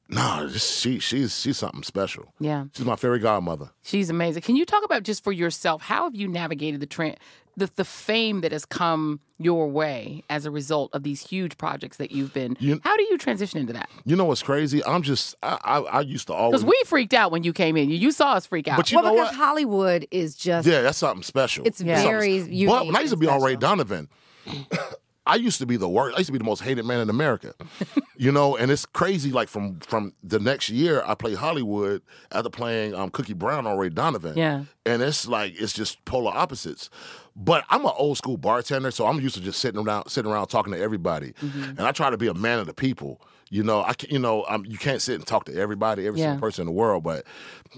no, 0.07 0.47
she 0.49 0.99
she's 0.99 1.39
she's 1.39 1.57
something 1.57 1.81
special. 1.81 2.31
Yeah. 2.39 2.65
She's 2.73 2.85
my 2.85 2.95
fairy 2.95 3.17
godmother. 3.19 3.71
She's 3.81 4.09
amazing. 4.11 4.43
Can 4.43 4.55
you 4.55 4.63
talk 4.65 4.83
about 4.85 5.01
just 5.03 5.23
for 5.23 5.31
yourself? 5.31 5.81
How 5.81 6.03
have 6.03 6.15
you 6.15 6.27
navigated 6.27 6.79
the 6.79 6.85
tra- 6.85 7.15
the, 7.57 7.69
the 7.75 7.85
fame 7.85 8.41
that 8.41 8.51
has 8.51 8.65
come 8.65 9.19
your 9.37 9.67
way 9.67 10.23
as 10.29 10.45
a 10.45 10.51
result 10.51 10.89
of 10.93 11.03
these 11.03 11.25
huge 11.25 11.57
projects 11.57 11.97
that 11.97 12.11
you've 12.11 12.33
been? 12.33 12.55
You- 12.59 12.79
how 12.83 12.95
do 12.97 13.03
you 13.03 13.17
transition 13.17 13.59
into 13.59 13.73
that? 13.73 13.89
You 14.05 14.15
know 14.15 14.25
what's 14.25 14.43
crazy? 14.43 14.83
I'm 14.85 15.01
just 15.01 15.35
I 15.43 15.57
I, 15.63 15.79
I 15.79 16.01
used 16.01 16.27
to 16.27 16.33
always 16.33 16.61
Because 16.61 16.65
we 16.71 16.81
freaked 16.85 17.13
out 17.13 17.31
when 17.31 17.43
you 17.43 17.53
came 17.53 17.77
in. 17.77 17.89
You, 17.89 17.97
you 17.97 18.11
saw 18.11 18.33
us 18.33 18.45
freak 18.45 18.67
out. 18.67 18.77
But 18.77 18.91
you 18.91 18.97
well, 18.97 19.05
know 19.05 19.13
because 19.13 19.29
what? 19.29 19.35
Hollywood 19.35 20.07
is 20.11 20.35
just 20.35 20.67
Yeah, 20.67 20.81
that's 20.81 20.97
something 20.97 21.23
special. 21.23 21.65
It's 21.65 21.81
Yeah. 21.81 22.03
very 22.03 22.39
Something- 22.39 22.53
unique. 22.57 22.75
But 22.75 22.85
when 22.87 22.95
I 22.95 22.99
used 23.01 23.13
to 23.13 23.17
be 23.17 23.27
on 23.27 23.41
Ray. 23.41 23.55
Donovan, 23.55 24.09
I 25.27 25.37
used 25.37 25.57
to 25.59 25.65
be 25.65 25.75
the 25.75 25.89
worst. 25.89 26.15
I 26.15 26.19
used 26.19 26.27
to 26.27 26.33
be 26.33 26.37
the 26.37 26.43
most 26.45 26.61
hated 26.61 26.85
man 26.85 26.99
in 26.99 27.09
America. 27.09 27.55
you 28.17 28.31
know, 28.31 28.55
and 28.57 28.69
it's 28.69 28.85
crazy. 28.85 29.31
Like 29.31 29.47
from 29.49 29.79
from 29.79 30.13
the 30.23 30.39
next 30.39 30.69
year, 30.69 31.01
I 31.05 31.15
played 31.15 31.37
Hollywood 31.37 32.03
after 32.31 32.49
playing 32.51 32.93
um, 32.93 33.09
Cookie 33.09 33.33
Brown 33.33 33.65
on 33.65 33.75
Ray 33.77 33.89
Donovan. 33.89 34.37
Yeah. 34.37 34.65
and 34.85 35.01
it's 35.01 35.27
like 35.27 35.59
it's 35.59 35.73
just 35.73 36.03
polar 36.05 36.31
opposites. 36.31 36.91
But 37.35 37.65
I'm 37.69 37.85
an 37.85 37.91
old 37.97 38.17
school 38.17 38.37
bartender, 38.37 38.91
so 38.91 39.05
I'm 39.07 39.19
used 39.19 39.35
to 39.35 39.41
just 39.41 39.59
sitting 39.59 39.79
around, 39.85 40.07
sitting 40.09 40.31
around 40.31 40.47
talking 40.47 40.71
to 40.73 40.79
everybody, 40.79 41.33
Mm-hmm. 41.41 41.63
and 41.71 41.81
I 41.81 41.91
try 41.91 42.09
to 42.09 42.17
be 42.17 42.27
a 42.27 42.33
man 42.33 42.59
of 42.59 42.65
the 42.67 42.73
people. 42.73 43.19
You 43.51 43.61
know, 43.61 43.83
I 43.83 43.93
can, 43.93 44.09
you 44.09 44.17
know, 44.19 44.43
um, 44.49 44.65
you 44.65 44.77
can't 44.77 45.01
sit 45.01 45.15
and 45.15 45.27
talk 45.27 45.45
to 45.45 45.53
everybody, 45.55 46.07
every 46.07 46.19
Yeah. 46.19 46.27
single 46.31 46.41
person 46.47 46.61
in 46.63 46.65
the 46.67 46.71
world, 46.71 47.03
but 47.03 47.25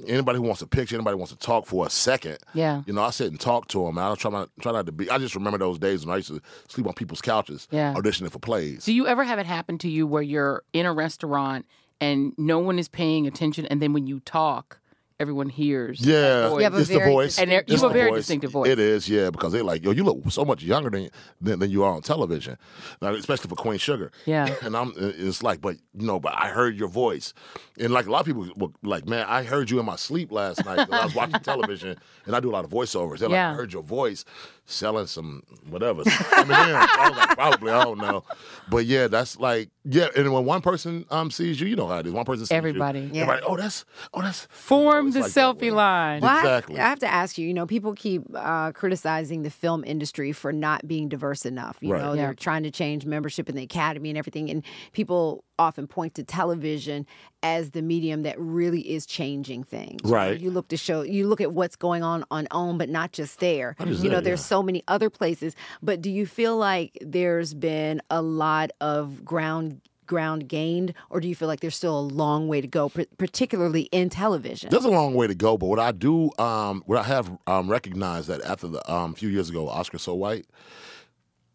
anybody 0.07 0.37
who 0.37 0.43
wants 0.43 0.61
a 0.61 0.67
picture, 0.67 0.95
anybody 0.95 1.13
who 1.15 1.17
wants 1.17 1.33
to 1.33 1.39
talk 1.39 1.65
for 1.65 1.85
a 1.85 1.89
second, 1.89 2.37
Yeah. 2.53 2.83
you 2.85 2.93
know, 2.93 3.01
I 3.03 3.09
sit 3.09 3.31
and 3.31 3.39
talk 3.39 3.67
to 3.69 3.83
them. 3.85 3.97
I 3.97 4.07
don't 4.07 4.17
try 4.19 4.31
not, 4.31 4.49
try 4.61 4.71
not 4.71 4.85
to 4.85 4.91
be. 4.91 5.09
I 5.09 5.17
just 5.17 5.35
remember 5.35 5.57
those 5.57 5.77
days 5.79 6.05
when 6.05 6.13
I 6.13 6.17
used 6.17 6.29
to 6.29 6.39
sleep 6.69 6.87
on 6.87 6.93
people's 6.93 7.21
couches, 7.21 7.67
Yeah. 7.71 7.93
auditioning 7.95 8.31
for 8.31 8.39
plays. 8.39 8.85
do 8.85 8.93
you 8.93 9.07
ever 9.07 9.23
have 9.23 9.39
it 9.39 9.45
happen 9.45 9.77
to 9.79 9.89
you 9.89 10.07
where 10.07 10.21
you're 10.23 10.63
in 10.71 10.85
a 10.85 10.93
restaurant 10.93 11.65
and 11.99 12.33
no 12.37 12.59
one 12.59 12.77
is 12.79 12.87
paying 12.87 13.25
attention, 13.27 13.65
and 13.65 13.81
then 13.81 13.91
when 13.91 14.05
you 14.07 14.19
talk, 14.21 14.79
everyone 15.19 15.49
hears? 15.49 15.99
that 15.99 16.07
Yeah, 16.09 16.49
voice? 16.49 16.57
You 16.57 16.63
have 16.63 16.73
a 16.73 16.77
it's 16.79 16.89
the 16.89 16.99
voice. 16.99 17.39
And 17.39 17.51
there- 17.51 17.63
you 17.67 17.73
It's 17.73 17.81
have 17.81 17.91
a 17.91 17.93
the 17.93 17.99
very 17.99 18.11
distinctive 18.11 18.51
voice. 18.51 18.69
It 18.69 18.79
is, 18.79 19.09
yeah, 19.09 19.29
because 19.29 19.51
they're 19.53 19.63
like, 19.63 19.83
yo, 19.83 19.91
you 19.91 20.03
look 20.03 20.19
so 20.29 20.45
much 20.45 20.63
younger 20.63 20.89
than 20.89 21.09
than, 21.41 21.59
than 21.59 21.71
you 21.71 21.83
are 21.83 21.91
on 21.93 22.01
television, 22.01 22.57
now, 23.01 23.13
especially 23.13 23.49
for 23.49 23.55
Queen 23.55 23.79
Sugar. 23.79 24.11
Yeah. 24.25 24.53
and 24.61 24.75
I'm, 24.75 24.93
it's 24.97 25.41
like, 25.43 25.61
but 25.61 25.77
you 25.97 26.05
know, 26.05 26.19
but 26.19 26.33
I 26.35 26.49
heard 26.49 26.77
your 26.77 26.89
voice, 26.89 27.33
and 27.79 27.91
like 27.91 28.05
a 28.07 28.11
lot 28.11 28.19
of 28.21 28.25
people 28.25 28.47
were 28.55 28.69
like, 28.83 29.07
man, 29.07 29.25
I 29.27 29.43
heard 29.43 29.69
you 29.69 29.79
in 29.79 29.85
my 29.85 29.95
sleep 29.95 30.31
last 30.31 30.63
night. 30.65 30.77
'cause 30.87 30.99
I 30.99 31.05
was 31.05 31.15
watching 31.15 31.39
television, 31.41 31.97
and 32.25 32.35
I 32.35 32.39
do 32.39 32.49
a 32.49 32.53
lot 32.53 32.65
of 32.65 32.71
voiceovers. 32.71 33.19
They're 33.19 33.29
Yeah. 33.29 33.47
like, 33.49 33.53
I 33.55 33.57
heard 33.57 33.73
your 33.73 33.83
voice 33.83 34.25
selling 34.69 35.07
some 35.07 35.43
whatever, 35.69 36.03
some 36.03 36.25
M&Ms. 36.51 36.57
I 36.57 37.09
was 37.09 37.17
like, 37.17 37.29
probably, 37.37 37.71
I 37.71 37.83
don't 37.85 37.99
know, 37.99 38.23
but 38.69 38.85
yeah, 38.85 39.07
that's 39.07 39.39
like, 39.39 39.69
yeah, 39.85 40.07
and 40.15 40.33
when 40.33 40.43
one 40.43 40.61
person 40.61 41.05
um 41.09 41.31
sees 41.31 41.61
you, 41.61 41.67
you 41.67 41.75
know 41.77 41.87
how 41.87 41.99
it 41.99 42.05
is. 42.07 42.11
One 42.11 42.25
person 42.25 42.45
sees 42.45 42.51
Everybody. 42.51 42.99
you, 42.99 43.09
Yeah. 43.13 43.21
everybody, 43.23 43.43
oh, 43.47 43.55
that's, 43.55 43.85
oh, 44.13 44.21
that's 44.21 44.45
Form 44.51 45.06
It's 45.07 45.15
the 45.15 45.21
like 45.43 45.57
selfie 45.57 45.71
line. 45.71 46.21
Well, 46.21 46.31
I 46.31 46.35
have- 46.35 46.45
Exactly. 46.45 46.79
I 46.79 46.89
have 46.89 46.99
to 46.99 47.07
ask 47.07 47.37
you. 47.37 47.47
You 47.47 47.53
know, 47.53 47.65
people 47.65 47.93
keep 47.93 48.23
uh, 48.35 48.71
criticizing 48.73 49.43
the 49.43 49.49
film 49.49 49.83
industry 49.85 50.31
for 50.31 50.51
not 50.53 50.87
being 50.87 51.09
diverse 51.09 51.45
enough. 51.45 51.77
You 51.81 51.93
Right. 51.93 52.01
know, 52.01 52.13
Yeah. 52.13 52.25
they're 52.25 52.33
trying 52.33 52.63
to 52.63 52.71
change 52.71 53.05
membership 53.05 53.49
in 53.49 53.55
the 53.55 53.63
academy 53.63 54.09
and 54.09 54.17
everything, 54.17 54.49
and 54.49 54.63
people 54.93 55.43
often 55.59 55.87
point 55.87 56.13
to 56.15 56.23
television 56.23 57.05
as 57.41 57.71
the 57.71 57.81
medium 57.81 58.21
that 58.23 58.39
really 58.39 58.81
is 58.81 59.05
changing 59.07 59.63
things. 59.63 60.01
You 60.03 60.09
know, 60.11 60.15
Right. 60.15 60.39
You 60.39 60.51
look 60.51 60.67
to 60.67 60.77
show. 60.77 61.01
You 61.01 61.27
look 61.27 61.41
at 61.41 61.51
what's 61.51 61.75
going 61.75 62.03
on 62.03 62.23
on 62.29 62.47
OWN, 62.51 62.77
but 62.77 62.89
not 62.89 63.11
just 63.11 63.39
there. 63.39 63.75
just 63.83 64.03
You 64.03 64.09
know, 64.09 64.21
there's 64.21 64.39
yeah. 64.41 64.45
so 64.45 64.61
many 64.63 64.83
other 64.87 65.09
places. 65.09 65.55
But 65.81 66.01
do 66.01 66.11
you 66.11 66.25
feel 66.27 66.57
like 66.57 66.97
there's 67.01 67.53
been 67.55 68.01
a 68.11 68.21
lot 68.21 68.69
of 68.81 69.25
ground? 69.25 69.81
Ground 70.07 70.47
gained 70.47 70.93
or 71.09 71.19
do 71.19 71.27
you 71.27 71.35
feel 71.35 71.47
like 71.47 71.59
there's 71.59 71.75
still 71.75 71.99
a 71.99 72.01
long 72.01 72.47
way 72.47 72.61
to 72.61 72.67
go 72.67 72.89
particularly 73.17 73.83
in 73.91 74.09
television 74.09 74.69
There's 74.69 74.85
a 74.85 74.89
long 74.89 75.13
way 75.13 75.27
to 75.27 75.35
go, 75.35 75.57
but 75.57 75.67
what 75.67 75.79
I 75.79 75.91
do, 75.91 76.31
um, 76.39 76.83
what 76.85 76.97
I 76.97 77.03
have 77.03 77.31
um, 77.45 77.69
recognized 77.69 78.27
that 78.29 78.41
after 78.41 78.67
the 78.67 78.91
um, 78.91 79.13
few 79.13 79.29
years 79.29 79.49
ago, 79.49 79.67
Oscar 79.67 79.97
So 79.97 80.15
White, 80.15 80.45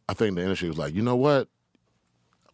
I 0.09 0.15
think 0.15 0.37
the 0.37 0.43
industry 0.43 0.69
was 0.69 0.79
like, 0.79 0.95
you 0.95 1.03
know 1.03 1.17
what? 1.17 1.49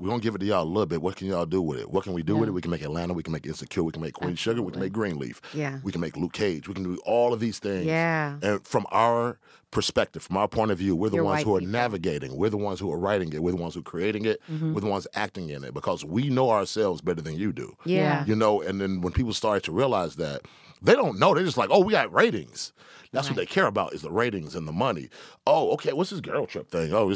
We're 0.01 0.09
gonna 0.09 0.23
give 0.23 0.37
it 0.37 0.39
to 0.39 0.47
y'all 0.47 0.63
a 0.63 0.65
little 0.65 0.87
bit. 0.87 1.03
What 1.03 1.17
can 1.17 1.27
y'all 1.27 1.45
do 1.45 1.61
with 1.61 1.81
it? 1.81 1.91
What 1.91 2.05
can 2.05 2.13
we 2.13 2.23
do 2.23 2.37
with 2.37 2.49
it? 2.49 2.53
We 2.53 2.61
can 2.61 2.71
make 2.71 2.83
Atlanta, 2.83 3.15
we 3.15 3.25
can 3.25 3.33
make 3.33 3.47
Insecure, 3.47 3.83
we 3.83 3.91
can 3.91 4.01
make 4.01 4.15
Queen 4.15 4.37
Sugar, 4.37 4.63
we 4.63 4.71
can 4.71 4.81
make 4.81 4.93
Greenleaf. 4.93 5.41
Yeah. 5.53 5.81
We 5.83 5.91
can 5.91 6.01
make 6.01 6.17
Luke 6.17 6.33
Cage. 6.33 6.69
We 6.69 6.75
can 6.75 6.85
do 6.85 6.99
all 7.05 7.33
of 7.33 7.41
these 7.41 7.59
things. 7.59 7.87
Yeah. 7.87 8.37
And 8.41 8.65
from 8.65 8.87
our 8.93 9.41
perspective, 9.73 10.23
from 10.23 10.37
our 10.37 10.47
point 10.47 10.71
of 10.71 10.79
view, 10.79 10.95
we're 10.95 11.09
the 11.09 11.17
You're 11.17 11.25
ones 11.25 11.43
who 11.43 11.57
are 11.57 11.59
people. 11.59 11.73
navigating. 11.73 12.37
We're 12.37 12.49
the 12.49 12.57
ones 12.57 12.79
who 12.79 12.93
are 12.93 12.99
writing 12.99 13.33
it. 13.33 13.43
We're 13.43 13.51
the 13.51 13.57
ones 13.57 13.75
who 13.75 13.81
are 13.81 13.83
creating 13.83 14.25
it. 14.25 14.41
Mm-hmm. 14.49 14.73
We're 14.73 14.83
the 14.83 14.87
ones 14.87 15.09
acting 15.15 15.51
in 15.51 15.65
it 15.65 15.75
because 15.75 16.05
we 16.05 16.31
know 16.31 16.51
ourselves 16.51 17.01
better 17.01 17.21
than 17.21 17.37
you 17.37 17.53
do. 17.53 17.77
Yeah. 17.85 18.25
You 18.25 18.37
know, 18.37 18.63
and 18.63 18.81
then 18.81 19.01
when 19.01 19.13
people 19.13 19.33
start 19.33 19.65
to 19.65 19.73
realize 19.73 20.15
that, 20.17 20.43
they 20.81 20.95
don't 20.95 21.19
know. 21.19 21.35
They're 21.35 21.45
just 21.45 21.57
like, 21.57 21.71
oh, 21.73 21.81
we 21.81 21.91
got 21.93 22.13
ratings. 22.15 22.73
That's 23.11 23.29
what 23.29 23.37
they 23.37 23.47
care 23.47 23.67
about 23.67 23.95
is 23.95 24.03
the 24.03 24.13
ratings 24.13 24.55
and 24.55 24.69
the 24.69 24.73
money. 24.73 25.09
Oh, 25.45 25.71
okay, 25.73 25.93
what's 25.93 26.11
this 26.11 26.21
girl 26.21 26.47
trip 26.47 26.71
thing? 26.71 26.93
Oh, 26.93 27.13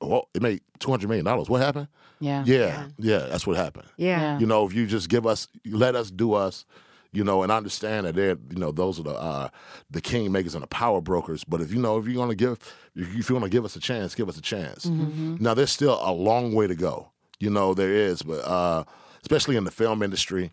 it's, 0.00 0.10
oh 0.12 0.28
it 0.34 0.42
made 0.42 0.60
two 0.78 0.90
hundred 0.90 1.08
million 1.08 1.24
dollars. 1.24 1.48
What 1.48 1.60
happened? 1.62 1.88
Yeah. 2.20 2.44
Yeah, 2.46 2.86
yeah, 2.98 3.18
that's 3.18 3.46
what 3.46 3.56
happened. 3.56 3.88
yeah. 3.98 4.20
Yeah. 4.20 4.38
You 4.38 4.46
know, 4.46 4.66
if 4.66 4.72
you 4.72 4.86
just 4.86 5.08
give 5.10 5.26
us, 5.26 5.48
let 5.66 5.94
us 5.94 6.10
do 6.10 6.32
us, 6.32 6.64
you 7.12 7.22
know, 7.22 7.42
and 7.42 7.52
understand 7.52 8.06
that 8.06 8.14
they're, 8.14 8.38
you 8.50 8.58
know, 8.58 8.72
those 8.72 8.98
are 8.98 9.02
the 9.02 9.14
uh, 9.14 9.48
the 9.90 10.00
king 10.00 10.32
makers 10.32 10.54
and 10.54 10.62
the 10.62 10.66
power 10.68 11.00
brokers. 11.02 11.44
But 11.44 11.60
if 11.60 11.72
you 11.72 11.78
know, 11.80 11.98
if 11.98 12.06
you're 12.06 12.16
gonna 12.16 12.34
give, 12.34 12.58
if 12.94 13.28
you 13.28 13.34
want 13.34 13.44
to 13.44 13.50
give 13.50 13.64
us 13.66 13.76
a 13.76 13.80
chance, 13.80 14.14
give 14.14 14.28
us 14.30 14.38
a 14.38 14.42
chance. 14.42 14.86
Now, 14.86 15.52
there's 15.54 15.70
still 15.72 15.98
a 16.02 16.12
long 16.12 16.54
way 16.54 16.66
to 16.66 16.74
go. 16.74 17.10
You 17.38 17.50
know, 17.50 17.74
there 17.74 17.92
is, 17.92 18.22
but 18.22 18.40
uh, 18.46 18.84
especially 19.22 19.56
in 19.56 19.64
the 19.64 19.70
film 19.70 20.02
industry, 20.02 20.50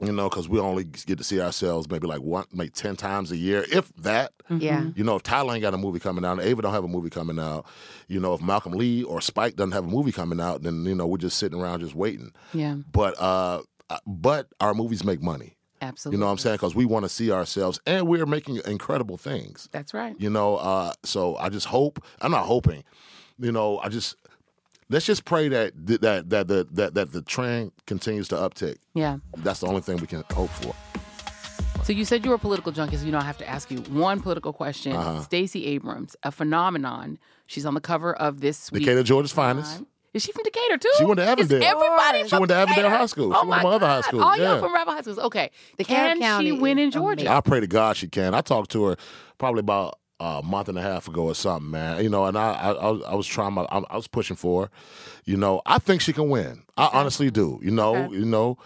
You 0.00 0.10
know, 0.10 0.28
because 0.28 0.48
we 0.48 0.58
only 0.58 0.82
get 0.82 1.18
to 1.18 1.24
see 1.24 1.40
ourselves 1.40 1.88
maybe 1.88 2.08
like 2.08 2.22
one, 2.22 2.44
maybe 2.52 2.70
ten 2.70 2.96
times 2.96 3.30
a 3.30 3.36
year, 3.36 3.64
if 3.70 3.94
that. 3.98 4.32
Yeah. 4.50 4.86
You 4.96 5.04
know, 5.04 5.14
if 5.14 5.22
Tyler 5.22 5.52
ain't 5.54 5.62
got 5.62 5.74
a 5.74 5.78
movie 5.78 6.00
coming 6.00 6.24
out, 6.24 6.38
and 6.38 6.42
Ava 6.48 6.62
don't 6.62 6.72
have 6.72 6.82
a 6.82 6.88
movie 6.88 7.08
coming 7.10 7.38
out, 7.38 7.66
you 8.08 8.18
know, 8.18 8.34
if 8.34 8.42
Malcolm 8.42 8.72
Lee 8.72 9.04
or 9.04 9.20
Spike 9.20 9.54
doesn't 9.54 9.70
have 9.72 9.84
a 9.84 9.88
movie 9.88 10.10
coming 10.10 10.40
out, 10.40 10.62
then 10.62 10.84
you 10.86 10.96
know 10.96 11.06
we're 11.06 11.18
just 11.18 11.38
sitting 11.38 11.60
around 11.60 11.80
just 11.80 11.94
waiting. 11.94 12.32
Yeah, 12.52 12.78
But 12.90 13.14
uh, 13.20 13.62
uh, 13.90 13.98
but 14.04 14.48
our 14.58 14.74
movies 14.74 15.04
make 15.04 15.22
money. 15.22 15.56
absolutely. 15.80 16.16
You 16.16 16.20
know 16.20 16.26
what 16.26 16.32
I'm 16.32 16.38
saying? 16.38 16.56
Because 16.56 16.74
we 16.74 16.84
want 16.84 17.04
to 17.04 17.08
see 17.08 17.30
ourselves, 17.30 17.78
and 17.86 18.08
we're 18.08 18.26
making 18.26 18.60
incredible 18.66 19.18
things. 19.18 19.68
That's 19.70 19.94
right. 19.94 20.16
You 20.18 20.30
know, 20.30 20.56
uh, 20.56 20.94
so 21.04 21.36
I 21.36 21.48
just 21.48 21.66
hope. 21.66 22.02
I'm 22.20 22.32
not 22.32 22.46
hoping. 22.46 22.82
You 23.38 23.52
know, 23.52 23.78
I 23.78 23.88
just 23.88 24.16
let's 24.88 25.06
just 25.06 25.24
pray 25.24 25.48
that 25.48 25.72
that 26.00 26.30
that 26.30 26.48
the 26.48 26.66
that 26.72 26.94
that 26.94 27.12
the 27.12 27.22
trend 27.22 27.72
continues 27.86 28.28
to 28.28 28.36
uptick. 28.36 28.76
Yeah. 28.94 29.18
That's 29.38 29.60
the 29.60 29.66
only 29.66 29.80
thing 29.80 29.98
we 29.98 30.06
can 30.06 30.24
hope 30.32 30.50
for. 30.50 30.74
So 31.84 31.92
you 31.92 32.04
said 32.04 32.24
you 32.24 32.30
were 32.30 32.36
a 32.36 32.38
political 32.38 32.70
junkie, 32.70 32.96
so 32.96 33.04
you 33.04 33.10
know 33.10 33.18
I 33.18 33.24
have 33.24 33.38
to 33.38 33.48
ask 33.48 33.70
you 33.70 33.78
one 33.78 34.20
political 34.20 34.52
question. 34.52 34.92
Uh-huh. 34.94 35.20
Stacey 35.22 35.66
Abrams, 35.66 36.14
a 36.22 36.30
phenomenon. 36.30 37.18
She's 37.48 37.66
on 37.66 37.74
the 37.74 37.80
cover 37.80 38.14
of 38.14 38.40
this 38.40 38.70
week. 38.70 38.84
Decatur, 38.84 39.02
Georgia's 39.02 39.32
finest. 39.32 39.82
Is 40.14 40.22
she 40.22 40.30
from 40.32 40.44
Decatur 40.44 40.76
too? 40.76 40.90
She 40.98 41.04
went 41.04 41.18
to 41.18 41.24
Is 41.24 41.30
Avondale. 41.30 41.62
everybody 41.64 42.28
She 42.28 42.36
went 42.36 42.48
to 42.50 42.54
Avondale 42.54 42.90
High 42.90 43.06
School. 43.06 43.32
Oh 43.34 43.40
She 43.42 43.46
went 43.48 43.62
to 43.62 43.64
my 43.64 43.70
my 43.70 43.76
other 43.76 43.86
high 43.86 44.00
school. 44.02 44.22
All 44.22 44.36
y'all 44.36 44.60
from 44.60 44.74
rival 44.74 44.92
high 44.92 45.00
schools. 45.00 45.18
Okay. 45.18 45.50
Decatur 45.78 46.14
Can 46.14 46.20
County 46.20 46.50
she 46.50 46.52
win 46.52 46.78
in 46.78 46.88
is 46.88 46.94
Georgia? 46.94 47.32
I 47.32 47.40
pray 47.40 47.60
to 47.60 47.66
God 47.66 47.96
she 47.96 48.08
can. 48.08 48.34
I 48.34 48.42
talked 48.42 48.70
to 48.72 48.84
her 48.84 48.96
probably 49.38 49.60
about 49.60 49.98
a 50.22 50.42
month 50.42 50.68
and 50.68 50.78
a 50.78 50.82
half 50.82 51.08
ago 51.08 51.24
or 51.24 51.34
something, 51.34 51.70
man. 51.70 52.02
You 52.02 52.08
know, 52.08 52.24
and 52.26 52.38
I 52.38 52.52
I, 52.52 52.70
I, 52.72 53.14
was, 53.14 53.26
trying 53.26 53.52
my 53.54 53.62
I, 53.64 53.78
I 53.90 53.96
was 53.96 54.06
pushing 54.06 54.36
for 54.36 54.64
her. 54.64 54.70
You 55.24 55.36
know, 55.36 55.60
I 55.66 55.78
think 55.78 56.00
she 56.00 56.12
can 56.12 56.28
win. 56.30 56.62
I 56.76 56.88
honestly 56.92 57.30
do. 57.30 57.58
You 57.62 57.70
know, 57.72 57.96
Okay. 57.96 58.14
you 58.16 58.24
know, 58.24 58.56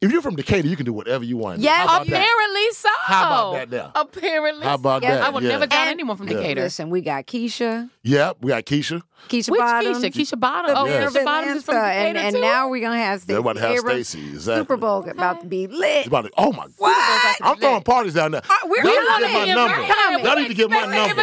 if 0.00 0.12
you're 0.12 0.22
from 0.22 0.36
Decatur, 0.36 0.68
you 0.68 0.76
can 0.76 0.84
do 0.86 0.92
whatever 0.92 1.24
you 1.24 1.36
want. 1.36 1.56
to 1.56 1.60
do. 1.60 1.64
Yes, 1.64 1.88
that? 1.88 2.02
Apparently 2.06 2.70
so. 2.72 2.88
How 3.02 3.26
about 3.26 3.52
that 3.70 3.70
now? 3.70 3.92
Apparently. 3.94 4.62
How 4.64 4.74
about 4.74 5.02
Yes, 5.02 5.18
that? 5.18 5.26
I 5.26 5.30
would 5.30 5.42
yeah. 5.42 5.48
never 5.50 5.66
got 5.66 5.88
anyone 5.88 6.16
from 6.16 6.28
Yeah. 6.28 6.36
Decatur. 6.36 6.62
Listen, 6.62 6.90
we 6.90 7.00
got 7.00 7.26
Keisha, 7.26 7.90
Yeah, 8.02 8.32
we 8.40 8.48
got 8.50 8.64
Keisha. 8.64 9.02
Keisha 9.28 9.50
Which 9.50 9.58
Bottoms, 9.58 9.98
Keisha? 9.98 10.12
Keisha 10.36 10.38
Bottom. 10.40 10.76
Oh, 10.76 10.84
mayor 10.84 11.00
Yes. 11.00 11.14
of 11.16 11.20
Keisha 11.20 11.24
Bottoms 11.24 11.56
is 11.56 11.62
from 11.64 11.74
Atlanta, 11.76 11.98
and, 11.98 12.18
and 12.18 12.40
now 12.40 12.68
we're 12.68 12.80
gonna 12.80 12.96
have 12.96 13.26
They're 13.26 13.36
Stacey 13.36 13.40
about 13.40 13.52
to 13.54 13.60
have 13.60 13.70
Abrams. 13.78 14.08
Stacey. 14.08 14.28
Exactly. 14.28 14.62
Super 14.62 14.76
Bowl 14.76 15.08
about 15.08 15.40
to 15.40 15.46
be 15.46 15.66
lit. 15.66 16.06
About 16.06 16.26
to, 16.26 16.30
oh 16.38 16.52
my 16.52 16.66
God. 16.78 17.36
I'm 17.42 17.56
throwing 17.58 17.82
parties 17.82 18.14
down 18.14 18.30
there. 18.32 18.42
Uh, 18.48 18.54
we're 18.66 18.84
Y'all 18.84 18.94
need 18.94 19.08
to 19.08 19.24
get 19.24 19.32
my 19.32 19.54
number. 19.54 19.74
coming. 19.94 20.24
Y'all 20.24 20.36
need 20.36 20.48
to 20.48 20.54
get 20.54 20.70
my 20.70 20.76
Expect 20.84 21.08
number. 21.08 21.22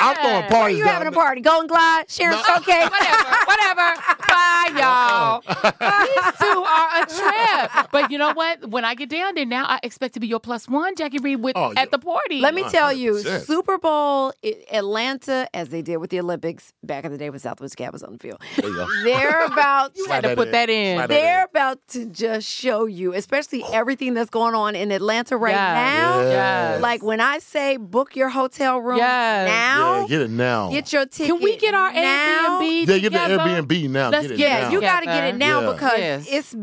I'm 0.00 0.14
throwing 0.16 0.34
Where 0.40 0.48
parties 0.50 0.78
you 0.78 0.84
down 0.84 0.92
having 0.94 1.08
a 1.08 1.12
party? 1.12 1.40
Golden 1.42 1.66
Glide, 1.68 2.10
Sharon 2.10 2.36
No. 2.36 2.42
Showcase. 2.42 2.90
whatever, 2.90 3.36
whatever. 3.46 4.00
Bye, 4.28 4.70
y'all. 4.76 5.40
These 6.04 6.38
two 6.40 6.64
are 6.64 7.02
a 7.02 7.06
trip. 7.06 7.88
But 7.92 8.10
you 8.10 8.18
know 8.18 8.32
what? 8.34 8.68
When 8.68 8.84
I 8.84 8.94
get 8.96 9.08
down 9.10 9.36
there 9.36 9.46
now, 9.46 9.64
I 9.66 9.78
expect 9.84 10.14
to 10.14 10.20
be 10.20 10.26
your 10.26 10.40
plus 10.40 10.68
one, 10.68 10.96
Jacque 10.96 11.12
Reid, 11.22 11.40
with 11.40 11.56
Oh, 11.56 11.72
yeah. 11.72 11.82
at 11.82 11.90
the 11.92 11.98
party. 12.00 12.40
Let 12.40 12.54
me 12.54 12.64
tell 12.68 12.92
you, 12.92 13.12
100%. 13.14 13.46
Super 13.46 13.78
Bowl, 13.78 14.32
Atlanta, 14.72 15.48
as 15.54 15.68
they 15.68 15.82
did 15.82 15.98
with 15.98 16.10
the 16.10 16.18
Olympics 16.20 16.72
back 16.82 17.04
in 17.04 17.12
the 17.12 17.18
day 17.18 17.30
when 17.34 17.40
Southwest 17.40 17.76
Cab 17.76 17.92
was 17.92 18.02
on 18.02 18.12
the 18.14 18.18
field, 18.18 18.40
There 18.56 18.68
you 18.70 18.74
go. 18.76 18.86
they're 19.04 19.44
about 19.44 19.92
You 19.96 20.06
had 20.06 20.22
to 20.22 20.34
put 20.36 20.48
in. 20.48 20.52
that 20.52 20.70
in. 20.70 20.96
Slide 20.98 21.10
they're 21.10 21.44
about 21.44 21.78
to 21.88 22.06
just 22.06 22.48
show 22.48 22.86
you, 22.86 23.12
especially 23.12 23.64
everything 23.72 24.14
that's 24.14 24.30
going 24.30 24.54
on 24.54 24.74
in 24.76 24.90
Atlanta 24.92 25.36
right 25.36 25.50
Yes. 25.52 25.74
now. 25.74 26.20
Yes. 26.22 26.80
Like 26.80 27.02
when 27.02 27.20
I 27.20 27.38
say 27.40 27.76
book 27.76 28.14
your 28.16 28.28
hotel 28.28 28.78
room 28.78 28.98
Yes. 28.98 29.48
now, 29.48 30.00
Yeah, 30.02 30.06
get 30.06 30.20
it 30.22 30.30
now. 30.30 30.70
get 30.70 30.92
your 30.92 31.06
ticket. 31.06 31.34
Can 31.34 31.42
we 31.42 31.56
get 31.56 31.74
our 31.74 31.92
now. 31.92 32.60
Airbnb? 32.60 32.86
yeah, 32.88 32.98
get 32.98 33.12
the? 33.12 33.18
Airbnb 33.18 33.90
now. 33.90 34.10
Let's 34.10 34.22
get 34.28 34.30
it 34.32 34.38
Yeah, 34.38 34.60
now. 34.60 34.70
you 34.70 34.80
got 34.80 35.00
to 35.00 35.06
get 35.06 35.24
it 35.24 35.36
now 35.36 35.60
Yeah. 35.62 35.72
because 35.72 35.98
Yes. 35.98 36.26
it's 36.30 36.54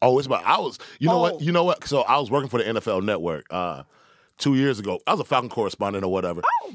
Oh, 0.00 0.18
it's 0.18 0.26
about 0.26 0.44
I 0.44 0.58
was. 0.58 0.78
You 0.98 1.08
know 1.08 1.16
Oh. 1.16 1.20
what? 1.22 1.40
You 1.40 1.50
know 1.50 1.64
what? 1.64 1.86
So 1.88 2.02
I 2.02 2.18
was 2.18 2.30
working 2.30 2.48
for 2.50 2.58
the 2.62 2.64
NFL 2.68 3.00
Network 3.02 3.46
uh, 3.50 3.82
two 4.38 4.54
years 4.54 4.78
ago. 4.78 5.00
I 5.06 5.12
was 5.12 5.20
a 5.20 5.24
Falcon 5.24 5.48
correspondent 5.48 6.04
or 6.04 6.12
whatever. 6.12 6.42
Oh. 6.64 6.74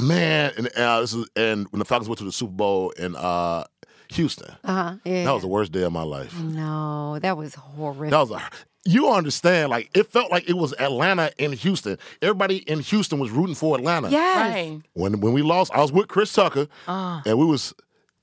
Man, 0.00 0.52
and 0.56 0.68
uh, 0.76 1.00
this 1.00 1.14
is 1.14 1.26
and 1.36 1.66
when 1.70 1.78
the 1.78 1.84
Falcons 1.84 2.08
went 2.08 2.18
to 2.18 2.24
the 2.24 2.32
Super 2.32 2.52
Bowl 2.52 2.90
in 2.90 3.14
uh, 3.16 3.64
Houston, 4.10 4.50
uh 4.64 4.72
huh. 4.90 4.96
Yeah. 5.04 5.24
that 5.24 5.32
was 5.32 5.42
the 5.42 5.48
worst 5.48 5.72
day 5.72 5.82
of 5.82 5.92
my 5.92 6.02
life. 6.02 6.36
no, 6.40 7.18
that 7.20 7.36
was 7.36 7.54
horrific. 7.54 8.10
That 8.10 8.18
was 8.20 8.30
a. 8.32 8.42
You 8.86 9.08
understand? 9.10 9.70
Like 9.70 9.88
it 9.94 10.10
felt 10.10 10.30
like 10.30 10.48
it 10.48 10.54
was 10.58 10.74
Atlanta 10.78 11.30
in 11.38 11.52
Houston. 11.52 11.96
Everybody 12.20 12.56
in 12.58 12.80
Houston 12.80 13.18
was 13.18 13.30
rooting 13.30 13.54
for 13.54 13.76
Atlanta. 13.76 14.10
yes. 14.10 14.52
Right. 14.54 14.80
When 14.94 15.20
when 15.20 15.32
we 15.32 15.42
lost, 15.42 15.72
I 15.72 15.80
was 15.80 15.90
with 15.92 16.08
Chris 16.08 16.32
Tucker, 16.32 16.66
Uh. 16.86 17.22
and 17.24 17.38
we 17.38 17.46
was 17.46 17.72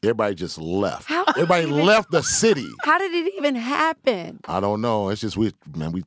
everybody 0.04 0.36
just 0.36 0.58
left. 0.60 1.08
How- 1.08 1.24
Everybody 1.30 1.66
left 1.68 2.12
the 2.12 2.22
city. 2.22 2.68
How 2.84 3.00
did 3.00 3.12
it 3.14 3.34
even 3.38 3.56
happen? 3.56 4.40
I 4.46 4.60
don't 4.60 4.82
know. 4.82 5.10
It's 5.10 5.22
just 5.22 5.36
we 5.38 5.52
man 5.76 5.94
we 5.94 6.04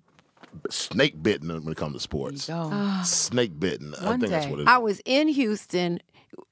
snake 0.70 1.22
bitten 1.22 1.48
when 1.48 1.72
it 1.72 1.76
comes 1.76 1.94
to 1.94 2.00
sports. 2.00 2.46
Go. 2.48 2.70
Ah. 2.72 3.02
Snake 3.04 3.58
bitten. 3.58 3.94
I 4.00 4.04
One 4.06 4.20
think 4.20 4.30
that's 4.30 4.46
day. 4.46 4.50
what 4.50 4.60
it 4.60 4.62
is. 4.64 4.68
I 4.68 4.78
was 4.78 5.00
in 5.04 5.28
Houston, 5.28 6.00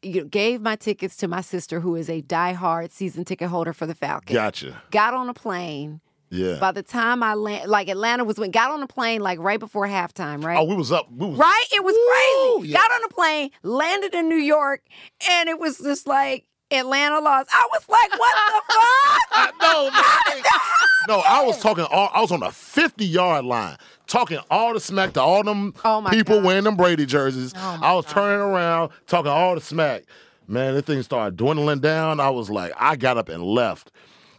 you 0.03 0.23
know, 0.23 0.27
gave 0.29 0.61
my 0.61 0.77
tickets 0.77 1.17
to 1.19 1.29
my 1.29 1.41
sister, 1.41 1.81
who 1.81 1.97
is 1.97 2.09
a 2.11 2.23
diehard 2.23 2.91
season 2.93 3.25
ticket 3.25 3.49
holder 3.49 3.73
for 3.73 3.87
the 3.87 3.95
Falcons. 3.95 4.35
Gotcha. 4.35 4.83
Got 4.91 5.15
on 5.15 5.29
a 5.29 5.35
plane. 5.35 6.01
Yeah. 6.31 6.57
By 6.59 6.73
the 6.73 6.83
time 6.83 7.23
I 7.23 7.35
land, 7.35 7.69
like 7.69 7.89
Atlanta 7.91 8.25
was 8.25 8.39
when 8.39 8.51
got 8.53 8.71
on 8.71 8.83
a 8.83 8.87
plane 8.87 9.21
like 9.21 9.39
right 9.39 9.61
before 9.61 9.87
halftime, 9.87 10.43
right? 10.43 10.57
oh, 10.57 10.65
we 10.65 10.75
was 10.75 10.91
up. 10.91 11.07
We 11.13 11.27
was 11.27 11.39
right? 11.39 11.65
It 11.75 11.85
was 11.85 11.95
Woo, 11.95 12.59
crazy. 12.61 12.73
yeah. 12.73 12.79
Got 12.79 12.91
on 12.93 13.05
a 13.05 13.09
plane, 13.09 13.51
landed 13.63 14.15
in 14.15 14.31
New 14.31 14.37
York, 14.37 14.81
and 15.31 15.51
it 15.51 15.59
was 15.59 15.77
just 15.77 16.07
like 16.07 16.47
Atlanta 16.71 17.21
lost. 17.21 17.51
I 17.53 17.69
was 17.71 17.87
like, 17.87 18.19
what 18.19 18.35
the 18.47 18.73
fuck? 19.53 19.55
No, 19.61 19.91
man. 19.91 20.43
no, 21.09 21.19
I 21.21 21.45
was 21.45 21.61
talking. 21.61 21.85
All, 21.91 22.11
I 22.15 22.23
was 22.23 22.33
on 22.33 22.41
the 22.41 22.51
fifty 22.51 23.05
yard 23.05 23.45
line, 23.45 23.77
talking 24.13 24.39
all 24.51 24.75
the 24.75 24.81
smack 24.81 25.15
to 25.15 25.21
all 25.23 25.43
them 25.43 25.75
Oh, 25.85 26.07
people 26.11 26.37
God. 26.37 26.45
wearing 26.45 26.65
them 26.65 26.77
Brady 26.77 27.07
jerseys. 27.07 27.53
Oh, 27.57 27.79
I 27.83 27.95
was 27.95 28.05
turning 28.07 28.41
around, 28.41 28.91
talking 29.07 29.31
all 29.31 29.55
the 29.55 29.61
smack. 29.61 30.03
Man, 30.47 30.75
this 30.75 30.85
thing 30.85 31.03
started 31.03 31.37
dwindling 31.37 31.81
down. 31.81 32.21
I 32.21 32.29
was 32.29 32.51
like, 32.51 32.73
I 32.77 32.97
got 32.97 33.17
up 33.17 33.29
and 33.31 33.43
left. 33.43 33.91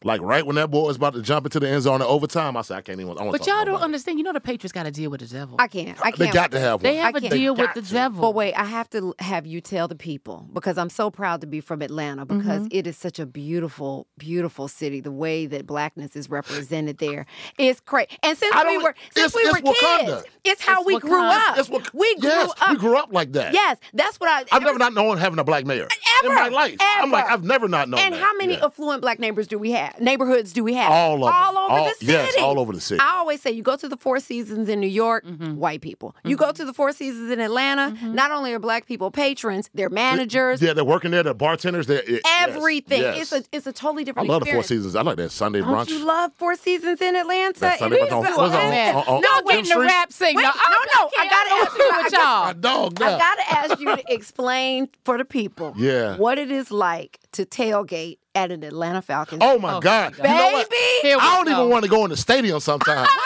Like 0.04 0.22
right 0.22 0.46
when 0.46 0.56
that 0.58 0.70
boy 0.72 0.86
was 0.88 0.96
about 0.96 1.14
to 1.14 1.22
jump 1.22 1.46
into 1.46 1.60
the 1.60 1.68
end 1.70 1.82
zone 1.84 2.02
in 2.02 2.08
overtime, 2.08 2.58
I 2.58 2.62
said, 2.62 2.78
I 2.78 2.82
can't 2.82 3.00
even. 3.00 3.12
I 3.18 3.22
wanna 3.22 3.32
But 3.32 3.38
talk 3.40 3.48
y'all 3.48 3.60
to 3.60 3.66
don't 3.66 3.74
nobody. 3.74 3.84
understand. 3.86 4.18
You 4.20 4.24
know 4.24 4.34
the 4.34 4.42
Patriots 4.42 4.72
got 4.72 4.84
to 4.84 4.92
deal 4.92 5.10
with 5.10 5.22
the 5.22 5.28
devil. 5.28 5.56
I 5.60 5.68
can't. 5.68 5.98
I 6.00 6.12
can't. 6.12 6.18
They 6.18 6.30
got 6.32 6.52
to 6.52 6.60
have 6.60 6.82
one. 6.82 6.92
they 6.92 6.98
have 6.98 7.16
I 7.16 7.18
a 7.18 7.22
can't- 7.22 7.34
deal 7.34 7.56
with 7.56 7.74
the 7.74 7.82
to. 7.82 7.94
devil. 7.94 8.22
But 8.22 8.36
wait, 8.36 8.54
I 8.54 8.66
have 8.66 8.90
to 8.92 9.14
have 9.20 9.46
you 9.46 9.62
tell 9.62 9.88
the 9.88 9.96
people 9.96 10.48
because 10.54 10.78
I'm 10.78 10.90
so 10.90 11.10
proud 11.10 11.42
to 11.42 11.48
be 11.48 11.62
from 11.62 11.82
Atlanta 11.82 12.26
because 12.26 12.64
mm-hmm. 12.64 12.68
it 12.78 12.88
is 12.88 12.98
such 12.98 13.20
a 13.20 13.26
beautiful, 13.26 14.08
beautiful 14.18 14.68
city. 14.68 15.00
The 15.02 15.12
way 15.12 15.46
that 15.48 15.66
blackness 15.66 16.16
is 16.16 16.30
represented 16.30 16.98
there 16.98 17.26
is 17.58 17.80
great. 17.80 18.10
And 18.24 18.38
since 18.38 18.54
we 18.66 18.78
were 18.78 18.96
since 19.16 19.34
it's- 19.34 19.36
we 19.36 19.42
it's 19.42 19.54
were 19.62 19.74
Wakanda. 19.74 20.06
kids, 20.24 20.28
it's 20.44 20.62
how 20.64 20.80
It's 20.82 20.88
we 20.88 21.00
grew 21.00 21.24
up. 21.24 21.56
That's 21.56 21.70
what 21.70 21.94
we 21.94 22.16
grew 22.18 22.30
yes, 22.30 22.50
up. 22.62 22.70
we 22.72 22.76
grew 22.78 22.98
up 22.98 23.14
like 23.14 23.32
that. 23.34 23.54
Yes, 23.54 23.78
that's 23.94 24.20
what 24.20 24.30
I. 24.30 24.44
I've 24.56 24.64
never 24.64 24.80
not 24.80 24.94
known 24.94 25.18
having 25.18 25.40
a 25.40 25.44
black 25.44 25.66
mayor 25.66 25.84
in 26.24 26.26
Ever, 26.32 26.36
my 26.36 26.50
life. 26.50 26.78
I'm 26.82 27.12
like. 27.12 27.26
I've 27.26 27.44
never 27.44 27.68
not 27.68 27.90
known. 27.90 28.00
And 28.00 28.14
that. 28.14 28.22
how 28.22 28.36
many 28.38 28.54
Yeah. 28.54 28.66
affluent 28.66 29.02
black 29.02 29.20
neighbors 29.20 29.48
do 29.48 29.58
we 29.58 29.72
have? 29.72 29.93
Neighborhoods 30.00 30.54
do 30.54 30.64
we 30.64 30.74
have? 30.74 30.92
All 30.92 31.14
of 31.16 31.20
them. 31.22 31.34
All 31.34 31.58
over 31.58 31.74
All- 31.74 31.86
the 31.86 31.94
city. 31.96 32.12
yes, 32.12 32.36
all 32.40 32.60
over 32.60 32.74
the 32.74 32.82
city. 32.82 33.00
I 33.00 33.18
always 33.18 33.42
say 33.42 33.52
you 33.52 33.62
go 33.62 33.76
to 33.76 33.88
the 33.88 33.98
Four 33.98 34.20
Seasons 34.20 34.68
in 34.68 34.80
New 34.80 34.88
York, 34.88 35.24
mm-hmm. 35.26 35.56
white 35.56 35.82
people. 35.82 36.16
You 36.24 36.36
mm-hmm. 36.36 36.46
go 36.46 36.52
to 36.52 36.66
the 36.66 36.74
Four 36.74 36.92
Seasons 36.94 37.30
in 37.32 37.40
Atlanta, 37.40 37.96
mm-hmm. 37.96 38.14
not 38.14 38.32
only 38.32 38.54
are 38.54 38.60
black 38.60 38.88
people 38.88 39.12
patrons, 39.12 39.70
they're 39.74 39.90
managers, 39.90 40.62
Yeah, 40.62 40.74
they're 40.74 40.84
working 40.84 41.12
there. 41.12 41.24
The 41.24 41.34
bartenders. 41.36 41.88
They're 41.88 42.02
it- 42.02 42.22
yes, 42.26 42.50
everything. 42.50 43.02
yes. 43.02 43.32
It's 43.32 43.48
a 43.48 43.56
it's 43.56 43.68
a 43.68 43.74
totally 43.74 44.02
I 44.02 44.06
different 44.06 44.30
love 44.30 44.44
the 44.44 44.52
Four. 44.52 44.64
Seasons. 44.64 44.96
I 44.96 45.02
like 45.04 45.18
that 45.18 45.30
Sunday 45.32 45.60
Don't 45.62 45.70
brunch. 45.70 45.90
you 45.90 46.04
love 46.06 46.32
Four 46.38 46.56
Seasons 46.56 47.00
in 47.02 47.16
Atlanta? 47.16 47.60
That 47.60 47.80
Sunday 47.80 47.98
brunch 47.98 48.12
on- 48.12 48.26
is 48.26 48.38
what's 48.38 48.56
on- 48.56 48.64
on- 48.64 48.96
on- 49.08 49.22
no, 49.22 49.28
on 49.30 49.46
wait, 49.46 49.56
getting 49.66 49.78
the 49.78 49.86
rap 49.86 50.12
signal. 50.12 50.44
Wait, 50.44 50.46
I'm- 50.46 50.72
no, 50.72 51.02
no, 51.02 51.10
I 51.18 51.22
I 51.24 51.30
gotta 51.30 51.52
ask 51.70 51.78
you. 51.78 51.86
with 51.86 52.14
I 52.14 52.18
y'all. 52.18 52.54
got- 52.54 52.56
My 52.64 52.90
dog. 52.90 53.02
I 53.02 53.18
gotta 53.20 53.54
ask 53.74 53.80
you 53.80 53.96
to 53.96 54.04
explain 54.14 54.90
for 55.06 55.18
the 55.18 55.26
people 55.26 55.74
Yeah. 55.78 56.18
what 56.18 56.38
it 56.40 56.50
is 56.52 56.72
like 56.72 57.20
to 57.34 57.46
tailgate 57.46 58.18
at 58.36 58.52
an 58.52 58.64
Atlanta 58.64 59.02
Falcons. 59.02 59.42
Oh 59.44 59.60
my 59.60 59.76
Oh, 59.76 59.80
God! 59.80 60.18
my 60.20 60.28
You 60.30 60.36
know 60.36 60.52
what? 60.54 60.70
baby. 60.70 61.14
I 61.14 61.36
don't 61.36 61.46
go. 61.46 61.52
even 61.52 61.70
want 61.70 61.84
to 61.86 61.90
go 61.90 62.04
in 62.06 62.10
the 62.10 62.18
stadium 62.18 62.60
sometimes. 62.60 63.10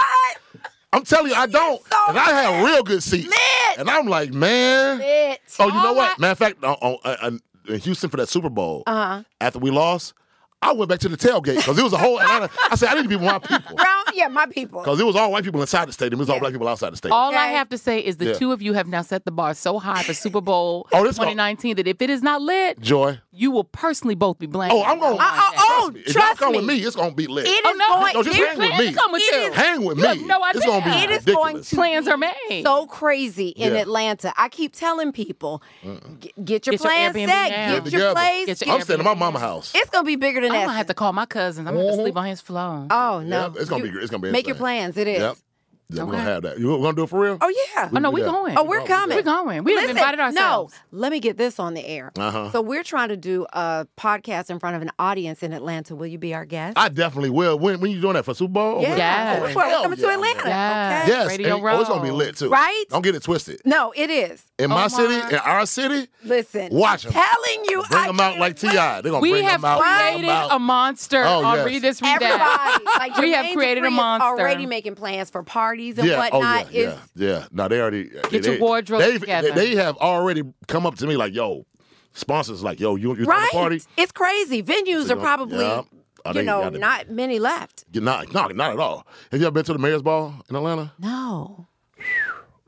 What? 0.54 0.62
I'm 0.94 1.04
telling 1.04 1.32
you, 1.32 1.36
I 1.36 1.48
don't. 1.48 1.82
so 1.86 1.98
and 2.08 2.18
I 2.18 2.42
have 2.44 2.64
real 2.66 2.82
good 2.82 3.04
seats. 3.04 3.28
Lit. 3.28 3.78
And 3.80 3.90
I'm 3.90 4.08
like, 4.08 4.32
man. 4.34 5.00
Lit. 5.00 5.42
Oh, 5.60 5.68
you 5.68 5.74
know 5.74 5.94
what? 5.94 6.12
I- 6.18 6.22
Matter 6.22 6.32
of 6.32 6.38
fact, 6.38 6.64
on, 6.64 6.76
on, 6.76 6.98
uh, 7.04 7.32
in 7.74 7.80
Houston 7.82 8.10
for 8.10 8.18
that 8.18 8.30
Super 8.30 8.50
Bowl, 8.50 8.84
Uh-huh. 8.88 9.24
after 9.42 9.60
we 9.60 9.70
lost, 9.70 10.14
I 10.60 10.74
went 10.74 10.90
back 10.90 11.00
to 11.02 11.10
the 11.10 11.18
tailgate 11.18 11.58
because 11.58 11.78
it 11.78 11.84
was 11.84 11.94
a 11.94 11.98
whole 11.98 12.20
Atlanta. 12.20 12.50
I 12.72 12.76
said, 12.76 12.90
I 12.90 12.96
need 12.96 13.04
to 13.04 13.10
be 13.10 13.16
with 13.16 13.26
my 13.26 13.38
people. 13.38 13.76
Round, 13.78 14.08
yeah, 14.16 14.28
my 14.28 14.48
people. 14.48 14.82
Because 14.82 15.00
it 15.00 15.06
was 15.06 15.16
all 15.16 15.32
white 15.32 15.44
people 15.44 15.62
inside 15.62 15.88
the 15.88 15.94
stadium. 15.94 16.20
It 16.20 16.24
was 16.24 16.30
all 16.30 16.38
Yeah. 16.38 16.40
black 16.42 16.52
people 16.54 16.68
outside 16.68 16.92
the 16.94 16.98
stadium. 16.98 17.16
All 17.16 17.34
I 17.36 17.48
have 17.48 17.70
to 17.70 17.78
say 17.78 18.00
is 18.00 18.18
the 18.18 18.26
Yeah. 18.30 18.34
two 18.34 18.52
of 18.52 18.62
you 18.62 18.74
have 18.74 18.88
now 18.88 19.04
set 19.04 19.24
the 19.24 19.32
bar 19.32 19.54
so 19.54 19.78
high 19.78 20.02
for 20.02 20.16
Super 20.16 20.42
Bowl 20.42 20.88
Oh, 20.94 21.04
this 21.04 21.18
gon- 21.18 21.28
2019 21.28 21.76
that 21.76 21.88
if 21.88 22.02
it 22.02 22.10
is 22.10 22.24
not 22.24 22.42
lit, 22.42 22.80
Joy. 22.80 23.20
you 23.32 23.52
will 23.52 23.66
personally 23.66 24.16
both 24.16 24.40
be 24.40 24.48
blamed. 24.48 24.74
Oh, 24.74 24.84
I'm 24.84 25.00
going. 25.00 25.20
Uh, 25.20 25.24
uh, 25.24 25.42
oh, 25.58 25.92
If 25.96 26.08
y'all 26.08 26.14
trust 26.24 26.40
come 26.40 26.54
me. 26.54 26.58
with 26.58 26.68
me, 26.68 26.76
it's 26.78 26.96
going 26.96 27.12
to 27.12 27.16
be 27.16 27.28
lit. 27.28 27.46
It 27.46 27.50
is 27.52 27.60
Oh, 27.64 27.74
no. 27.74 27.88
going. 28.02 28.14
No, 28.16 28.24
just 28.24 28.38
there- 28.38 28.48
hang 28.48 28.58
with 28.58 28.80
me. 28.80 28.94
come 28.94 29.12
with 29.12 29.22
It 29.22 29.36
you. 29.36 29.42
is- 29.50 29.56
Hang 29.56 29.86
with 29.86 29.98
You 29.98 30.04
me. 30.04 30.08
have 30.10 30.22
no 30.26 30.40
It's 30.56 30.66
going 30.66 30.82
to 30.82 30.86
be 30.90 30.92
idea. 30.96 31.04
It 31.04 31.12
is 31.12 31.18
ridiculous. 31.20 31.36
going 31.54 31.64
to 31.64 31.76
Plans 31.76 32.08
are 32.08 32.18
made. 32.18 32.64
So 32.64 32.88
crazy 32.88 33.50
in 33.50 33.74
Yeah. 33.76 33.82
Atlanta. 33.82 34.34
I 34.36 34.50
keep 34.50 34.74
telling 34.74 35.12
people, 35.12 35.62
get 36.44 36.66
your 36.66 36.78
plans 36.80 37.14
set, 37.16 37.28
get 37.28 37.84
Get 37.84 37.94
your 37.94 38.12
place. 38.14 38.64
I'm 38.68 38.82
staying 38.82 39.00
at 39.02 39.06
my 39.06 39.14
mama 39.14 39.38
house. 39.38 39.72
It's 39.76 39.92
gonna 39.92 40.04
be 40.04 40.16
bigger 40.16 40.42
than 40.42 40.47
I'm 40.56 40.66
gonna 40.66 40.78
have 40.78 40.88
to 40.88 40.94
call 40.94 41.14
my 41.14 41.26
cousins. 41.26 41.68
I'm 41.68 41.74
gonna 41.76 41.86
have 41.88 41.96
to 41.96 42.02
Mhm. 42.02 42.06
sleep 42.06 42.18
on 42.18 42.26
his 42.26 42.42
floor. 42.42 42.88
Oh 42.90 43.22
no, 43.26 43.40
Yeah, 43.56 43.62
it's 43.62 43.70
gonna 43.70 43.84
be- 43.84 43.90
it's 43.90 44.10
gonna 44.12 44.22
be 44.22 44.32
Make 44.32 44.48
your 44.48 44.56
insane. 44.56 44.62
plans. 44.64 44.98
It 44.98 45.08
is. 45.08 45.20
Yep. 45.20 45.38
Yeah, 45.90 46.04
we're 46.04 46.12
gonna 46.12 46.24
have 46.24 46.44
that. 46.44 46.60
You 46.60 46.68
gonna 46.78 46.94
do 46.94 47.04
it 47.04 47.10
for 47.10 47.22
real? 47.22 47.38
Oh 47.40 47.48
yeah. 47.76 47.90
Oh 47.94 47.98
no, 48.00 48.12
we 48.12 48.20
Yeah. 48.20 48.28
going. 48.28 48.58
Oh, 48.58 48.64
we're 48.66 48.84
coming. 48.84 49.16
We're 49.16 49.22
going. 49.24 49.64
We 49.64 49.72
have 49.74 49.84
Listen, 49.84 49.96
invited 49.98 50.20
ourselves. 50.20 50.74
No, 50.92 51.00
let 51.00 51.14
me 51.14 51.22
get 51.22 51.38
this 51.38 51.60
on 51.60 51.76
the 51.76 51.86
air. 51.88 52.12
Uh-huh. 52.20 52.52
So 52.52 52.62
we're 52.62 52.84
trying 52.84 53.08
to 53.08 53.16
do 53.16 53.46
a 53.54 53.88
podcast 53.98 54.50
in 54.50 54.60
front 54.60 54.76
of 54.76 54.82
an 54.82 54.92
audience 55.00 55.44
in 55.44 55.54
Atlanta. 55.54 55.96
Will 55.96 56.08
you 56.08 56.18
be 56.18 56.34
our 56.34 56.44
guest? 56.44 56.78
I 56.78 56.90
definitely 56.90 57.30
will. 57.30 57.58
When 57.58 57.80
when 57.80 57.90
you 57.92 58.02
doing 58.02 58.16
that 58.16 58.26
for 58.26 58.34
Super 58.34 58.52
Bowl? 58.52 58.82
yeah. 58.82 58.98
Yes. 58.98 59.36
Super 59.38 59.54
Bowl. 59.54 59.56
We're 59.64 59.70
Hell 59.70 59.82
coming 59.84 59.98
to 60.00 60.10
Atlanta. 60.10 60.42
Yes. 60.46 61.04
Okay. 61.04 61.12
Yes. 61.14 61.28
Radio 61.30 61.56
and- 61.56 61.66
oh, 61.68 61.80
it's 61.80 61.90
gonna 61.90 62.04
be 62.04 62.12
lit 62.12 62.36
too. 62.36 62.50
Right? 62.50 62.84
Don't 62.90 63.02
get 63.02 63.16
it 63.16 63.24
twisted. 63.24 63.62
No, 63.64 63.94
it 63.96 64.10
is. 64.10 64.44
In 64.60 64.70
my 64.70 64.76
Omar. 64.86 64.90
city, 64.90 65.16
in 65.16 65.40
our 65.40 65.66
city, 65.66 66.08
Listen. 66.26 66.68
Watch 66.74 67.06
'em. 67.06 67.14
Telling 67.14 67.66
you, 67.70 67.84
bring 67.90 68.02
I 68.04 68.08
them 68.08 68.20
out 68.20 68.38
like 68.40 68.58
Ti. 68.58 68.68
They're 68.68 69.02
gonna 69.04 69.20
We 69.20 69.30
bring 69.32 69.46
them 69.46 69.64
out. 69.64 69.80
created 69.80 70.24
them 70.24 70.30
out. 70.32 70.52
a 70.52 70.60
monster 70.60 71.24
Oh, 71.24 71.46
on 71.46 71.56
yes. 71.60 71.66
Read 71.66 71.82
This, 71.82 72.02
Read 72.02 72.20
That. 72.20 72.82
Everybody, 72.84 73.00
like 73.14 73.18
We 73.22 73.32
have 73.32 73.54
created 73.56 73.86
a 73.86 73.90
monster. 73.92 74.28
Already 74.28 74.66
making 74.66 74.96
plans 74.96 75.30
for 75.30 75.44
parties 75.44 75.77
and 75.78 76.08
yeah, 76.08 76.16
oh, 76.16 76.18
whatnot. 76.20 76.66
oh 76.66 76.70
yeah, 76.72 76.80
It's- 76.82 77.00
yeah, 77.16 77.28
yeah. 77.28 77.46
No, 77.52 77.68
they 77.68 77.80
already 77.82 78.10
Get 78.30 78.44
they, 78.44 78.52
your 78.52 78.60
wardrobe 78.60 79.02
they've- 79.02 79.20
together. 79.20 79.52
They, 79.52 79.74
they 79.74 79.76
have 79.76 79.98
already 79.98 80.44
come 80.68 80.86
up 80.86 80.96
to 80.96 81.08
me 81.08 81.16
like, 81.18 81.34
"Yo, 81.34 81.66
sponsors 82.14 82.64
like, 82.64 82.80
yo, 82.80 82.96
you 82.96 83.10
you 83.16 83.26
throwing 83.26 83.28
Right. 83.42 83.50
a 83.52 83.56
party? 83.56 83.82
It's 83.98 84.12
crazy. 84.12 84.62
Venues 84.64 85.08
So 85.08 85.14
are 85.18 85.22
probably, 85.22 85.60
yeah. 85.66 85.82
Oh, 86.26 86.32
you 86.34 86.44
know, 86.44 86.62
gotta- 86.64 86.80
not 86.80 87.10
many 87.10 87.40
left. 87.40 87.86
You're 87.94 88.04
not, 88.04 88.34
not, 88.34 88.54
not 88.56 88.74
at 88.74 88.80
all. 88.80 89.06
Have 89.32 89.40
you 89.40 89.48
ever 89.48 89.54
been 89.54 89.64
to 89.66 89.74
the 89.74 89.80
Mayor's 89.80 90.02
Ball 90.02 90.34
in 90.50 90.56
Atlanta? 90.56 90.92
No. 91.00 91.68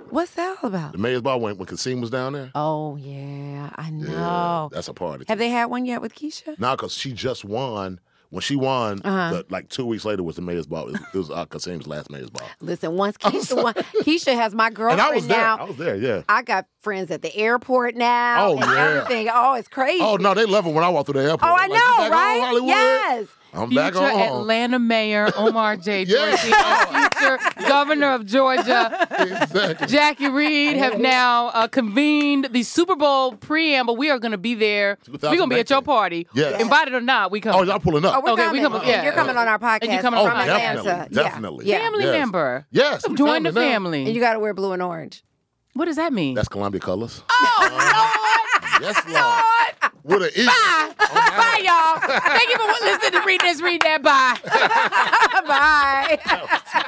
What's 0.10 0.32
that 0.32 0.57
all 0.64 0.70
about? 0.70 0.93
The 0.93 0.97
Mayor's 0.97 1.22
Ball 1.22 1.39
when 1.39 1.57
when 1.57 1.68
Kasim 1.68 2.01
was 2.01 2.10
down 2.10 2.34
there. 2.34 2.51
Oh, 2.55 2.95
yeah, 2.95 3.70
I 3.76 3.89
Yeah, 3.89 3.89
know. 4.07 4.70
that's 4.72 4.88
a 4.88 4.93
party. 4.93 5.26
Have 5.28 5.38
they 5.38 5.49
had 5.49 5.66
one 5.66 5.86
yet 5.86 6.01
with 6.01 6.16
Keisha? 6.16 6.57
Now, 6.60 6.76
because 6.76 6.93
she 6.93 7.12
just 7.12 7.45
won. 7.45 7.99
When 8.32 8.42
she 8.42 8.56
won, 8.56 9.02
Uh-huh. 9.04 9.32
the, 9.38 9.46
like 9.50 9.70
two 9.70 9.86
weeks 9.88 10.06
later 10.06 10.22
was 10.22 10.36
the 10.36 10.44
Mayor's 10.44 10.68
Ball. 10.68 10.90
It 10.90 10.92
was, 10.92 11.02
it 11.14 11.18
was 11.18 11.32
uh, 11.32 11.46
Kasim's 11.48 11.88
last 11.88 12.12
Mayor's 12.12 12.30
Ball. 12.30 12.48
Listen, 12.62 12.96
once 12.96 13.18
Keisha 13.18 13.62
won, 13.64 13.74
Keisha 13.74 14.36
has 14.36 14.54
my 14.54 14.68
And 14.68 14.76
girlfriend 14.76 15.02
I 15.02 15.16
was 15.16 15.28
there. 15.28 15.38
now. 15.38 15.58
I 15.58 15.64
was 15.64 15.78
there. 15.78 15.96
Yeah. 15.96 16.22
I 16.30 16.44
got 16.44 16.68
friends 16.80 17.10
at 17.10 17.24
the 17.24 17.36
airport 17.36 17.96
now. 17.96 18.50
Oh, 18.50 18.52
and 18.58 18.62
yeah. 18.72 19.02
everything. 19.02 19.30
Oh, 19.34 19.54
it's 19.56 19.68
crazy. 19.68 20.04
Oh 20.04 20.18
no, 20.18 20.34
they 20.36 20.46
love 20.46 20.68
it 20.68 20.74
when 20.74 20.84
I 20.84 20.90
walk 20.90 21.08
through 21.08 21.22
the 21.22 21.28
airport. 21.30 21.52
Oh, 21.52 21.56
I 21.56 21.68
like, 21.68 21.70
know, 21.72 22.10
right? 22.16 22.42
Hollywood?" 22.44 22.68
Yes. 22.70 23.28
I'm 23.54 23.70
back 23.72 23.93
Future 23.93 24.06
on. 24.08 24.20
Atlanta 24.22 24.80
Mayor 24.80 25.30
Omar 25.36 25.78
J. 25.78 26.04
Yeah. 26.08 26.30
Dorsey 26.30 26.52
and 26.54 27.14
future 27.16 27.68
Governor 27.68 28.12
of 28.14 28.26
Georgia 28.26 29.08
Exactly. 29.20 29.88
Jacque 29.88 30.20
Reid 30.20 30.78
have 30.78 31.00
now 31.00 31.47
uh, 31.47 31.68
convened 31.68 32.50
the 32.52 32.64
Super 32.64 32.95
Bowl 32.95 33.34
preamble. 33.34 33.95
We 33.97 34.10
are 34.12 34.20
going 34.20 34.32
to 34.34 34.38
be 34.38 34.54
there. 34.56 34.97
We're 35.08 35.18
going 35.20 35.50
to 35.50 35.56
be 35.56 35.60
at 35.60 35.70
your 35.70 35.82
party. 35.82 36.28
Yes. 36.34 36.62
Invited 36.62 36.93
or 36.93 37.02
not, 37.02 37.32
we 37.32 37.41
come. 37.41 37.56
Oh, 37.56 37.64
y'all 37.64 37.80
pulling 37.80 38.06
up. 38.06 38.16
Oh, 38.18 38.22
we're 38.24 38.32
Okay, 38.34 38.50
we 38.52 38.60
coming. 38.62 38.80
come- 38.80 38.88
yeah. 38.88 39.04
You're 39.04 39.14
coming 39.14 39.36
on 39.36 39.47
our 39.47 39.60
podcast. 39.60 39.80
And 39.84 39.93
you 39.93 40.00
coming 40.00 40.20
Oh, 40.20 40.24
on 40.26 40.30
our 40.32 40.45
from 40.45 40.50
podcast. 40.56 40.76
Atlanta. 40.80 41.08
definitely, 41.14 41.66
Yeah. 41.66 41.78
definitely. 41.80 42.04
Family 42.04 42.04
Yes. 42.06 42.20
member. 42.20 42.66
Yes, 42.72 43.08
we 43.10 43.16
Join 43.16 43.43
the 43.43 43.52
family 43.52 43.66
now. 43.68 43.72
family. 43.74 44.06
And 44.06 44.14
you 44.16 44.22
got 44.22 44.34
to 44.34 44.39
wear 44.39 44.54
blue 44.54 44.74
and 44.74 44.82
orange. 44.84 45.24
what 45.74 45.86
does 45.86 45.95
that 45.95 46.14
mean? 46.14 46.36
That's 46.36 46.47
Columbia 46.50 46.80
colors. 46.82 47.24
oh, 47.30 48.16
Yes, 48.82 48.95
Lord. 49.08 49.43
With 50.10 50.24
an 50.24 50.30
E. 50.36 50.43
Lord. 50.45 50.97
Bye, 50.97 51.62
y'all. 51.64 51.99
Thank 52.20 52.49
you 52.49 52.57
for 52.57 52.86
listening 52.86 53.12
to 53.22 53.26
Read 53.26 53.41
This, 53.41 53.62
Read 53.62 53.82
That. 53.84 54.01
Bye. 54.01 54.38
Bye. 55.47 56.18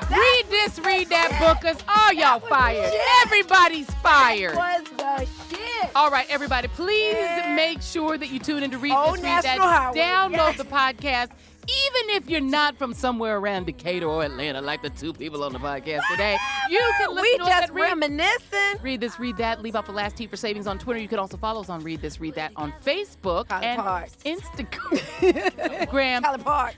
read 0.09 0.45
this, 0.49 0.79
read 0.79 1.09
that, 1.09 1.31
bookers. 1.39 1.81
Oh, 1.87 2.11
y'all 2.11 2.39
fired. 2.39 2.91
Everybody's 3.23 3.89
fired. 4.01 4.55
was 4.55 4.83
the 4.97 5.27
shit. 5.49 5.89
All 5.95 6.09
right, 6.09 6.25
everybody, 6.29 6.67
please 6.69 7.15
make 7.55 7.81
sure 7.81 8.17
that 8.17 8.29
you 8.29 8.39
tune 8.39 8.63
in 8.63 8.71
to 8.71 8.77
Read 8.77 8.93
Oh, 8.95 9.13
This, 9.13 9.23
Read 9.23 9.43
That. 9.43 9.43
National 9.43 9.67
Highway, 9.67 9.99
Download 9.99 10.31
yes. 10.31 10.57
the 10.57 10.63
podcast. 10.65 11.29
Even 11.67 12.09
if 12.15 12.29
you're 12.29 12.41
not 12.41 12.75
from 12.77 12.93
somewhere 12.93 13.37
around 13.37 13.65
Decatur 13.67 14.07
or 14.07 14.23
Atlanta, 14.23 14.61
like 14.61 14.81
the 14.81 14.89
two 14.89 15.13
people 15.13 15.43
on 15.43 15.53
the 15.53 15.59
podcast 15.59 16.01
today, 16.09 16.37
you 16.69 16.79
can 16.97 17.09
listen 17.11 17.21
we 17.21 17.37
to 17.37 17.43
us 17.43 17.49
just 17.49 17.73
Read, 17.73 17.81
reminiscing. 17.83 18.81
read 18.81 18.99
This, 18.99 19.19
Read 19.19 19.37
That. 19.37 19.61
Leave 19.61 19.75
out 19.75 19.85
the 19.85 19.91
last 19.91 20.17
T 20.17 20.25
for 20.27 20.37
savings 20.37 20.65
on 20.67 20.79
Twitter. 20.79 20.99
You 20.99 21.07
can 21.07 21.19
also 21.19 21.37
follow 21.37 21.61
us 21.61 21.69
on 21.69 21.83
Read 21.83 22.01
This, 22.01 22.19
Read 22.19 22.35
That 22.35 22.51
on 22.55 22.73
Facebook 22.83 23.47
Tyler 23.47 23.65
and 23.65 23.81
Park. 23.81 24.09
Instagram. 24.25 26.21
Tyler 26.23 26.37
Park. 26.39 26.75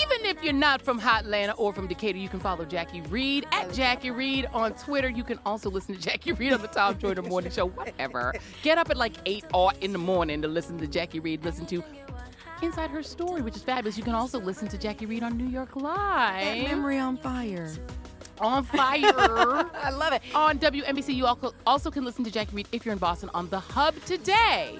Even 0.00 0.24
if 0.26 0.42
you're 0.42 0.52
not 0.52 0.80
from 0.80 0.98
Hot 0.98 1.24
Atlanta 1.24 1.52
or 1.52 1.72
from 1.72 1.86
Decatur, 1.88 2.18
you 2.18 2.28
can 2.28 2.40
follow 2.40 2.64
Jacque 2.64 2.94
Reid 3.10 3.46
at 3.52 3.72
Jacque 3.72 4.04
Reid 4.04 4.46
on 4.54 4.72
Twitter. 4.74 5.08
You 5.10 5.24
can 5.24 5.38
also 5.44 5.68
listen 5.70 5.94
to 5.96 6.00
Jacque 6.00 6.38
Reid 6.38 6.52
on 6.52 6.62
the 6.62 6.68
Tom 6.68 6.96
Joyner 6.98 7.22
Morning 7.22 7.50
Show, 7.50 7.66
whatever. 7.66 8.32
Get 8.62 8.78
up 8.78 8.90
at 8.90 8.96
like 8.96 9.14
8 9.26 9.44
or 9.52 9.72
in 9.80 9.92
the 9.92 9.98
morning 9.98 10.40
to 10.42 10.48
listen 10.48 10.78
to 10.78 10.86
Jacque 10.86 11.14
Reid. 11.20 11.44
Listen 11.44 11.66
to 11.66 11.82
Inside 12.62 12.90
Her 12.90 13.02
Story, 13.02 13.42
which 13.42 13.56
is 13.56 13.62
fabulous. 13.62 13.98
You 13.98 14.04
can 14.04 14.14
also 14.14 14.38
listen 14.40 14.68
to 14.68 14.78
Jacque 14.78 15.00
Reid 15.00 15.22
on 15.24 15.36
New 15.36 15.48
York 15.48 15.74
Live. 15.74 16.44
That 16.44 16.68
Memory 16.68 16.98
on 16.98 17.16
fire. 17.16 17.72
On 18.40 18.62
fire. 18.64 19.00
I 19.74 19.90
love 19.90 20.12
it. 20.12 20.22
on 20.34 20.58
WNBC, 20.58 21.14
you 21.14 21.26
also- 21.66 21.90
can 21.90 22.04
listen 22.04 22.24
to 22.24 22.30
Jacque 22.30 22.52
Reid 22.52 22.68
if 22.72 22.86
you're 22.86 22.92
in 22.92 22.98
Boston 22.98 23.30
on 23.34 23.48
The 23.50 23.58
Hub 23.60 23.94
today. 24.04 24.78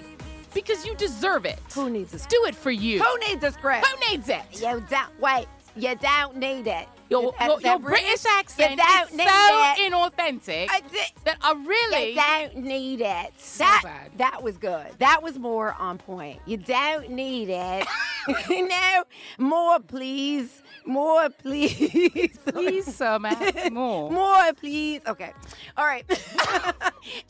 Because 0.53 0.85
you 0.85 0.95
deserve 0.95 1.45
it. 1.45 1.59
Who 1.73 1.89
needs 1.89 2.13
a 2.13 2.19
script? 2.19 2.31
Do 2.31 2.45
it 2.47 2.55
for 2.55 2.71
you. 2.71 3.01
Who 3.03 3.19
needs 3.27 3.43
a 3.43 3.51
script? 3.51 3.85
Who 3.85 4.09
needs 4.11 4.29
it? 4.29 4.41
You 4.53 4.83
don't 4.89 5.19
wait. 5.19 5.47
You 5.75 5.95
don't 5.95 6.37
need 6.37 6.67
it. 6.67 6.87
Your, 7.21 7.33
your, 7.41 7.61
your 7.61 7.79
British? 7.79 8.03
British 8.03 8.25
accent 8.39 8.79
You 8.79 9.03
is 9.03 9.09
so 9.09 9.23
it. 9.25 9.91
inauthentic 9.91 10.67
I 10.69 10.81
that 11.25 11.37
I 11.41 11.51
You 11.53 11.67
really. 11.67 12.13
don't 12.15 12.55
need 12.57 13.01
it. 13.01 13.33
that 13.57 13.81
bad. 13.83 14.11
that 14.17 14.41
was 14.43 14.57
good. 14.57 14.87
That 14.99 15.21
was 15.23 15.37
more 15.37 15.73
on 15.79 15.97
point. 15.97 16.39
You 16.45 16.57
don't 16.57 17.09
need 17.09 17.49
it. 17.49 17.87
no, 18.49 19.03
more 19.37 19.79
please. 19.79 20.61
More 20.85 21.29
please. 21.29 22.37
Please, 22.45 22.93
some 22.95 23.25
ask 23.25 23.71
more. 23.71 24.09
More 24.11 24.53
please. 24.53 25.01
Okay. 25.07 25.31
All 25.77 25.85
right. 25.85 26.03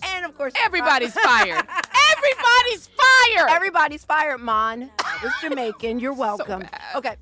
and 0.04 0.26
of 0.26 0.36
course, 0.38 0.54
Everybody's 0.66 1.14
fired. 1.14 1.66
Everybody's 2.18 2.88
fired. 2.88 3.50
Everybody's 3.50 4.06
fired, 4.06 4.40
Mon. 4.40 4.90
That 4.98 5.20
was 5.24 5.34
Jamaican. 5.42 6.00
You're 6.00 6.14
welcome. 6.14 6.62
bad. 6.62 6.82
okay. 6.96 7.16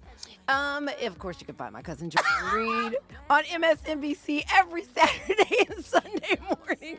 Um, 0.52 0.90
of 1.06 1.18
course, 1.18 1.38
you 1.40 1.46
can 1.46 1.56
find 1.56 1.72
my 1.72 1.82
cousin 1.82 2.10
Jordan 2.10 2.32
Reed 2.54 2.98
on 3.30 3.44
MSNBC 3.46 4.44
every 4.54 4.84
Saturday 4.84 5.66
and 5.70 5.84
Sunday 5.84 6.38
morning 6.44 6.98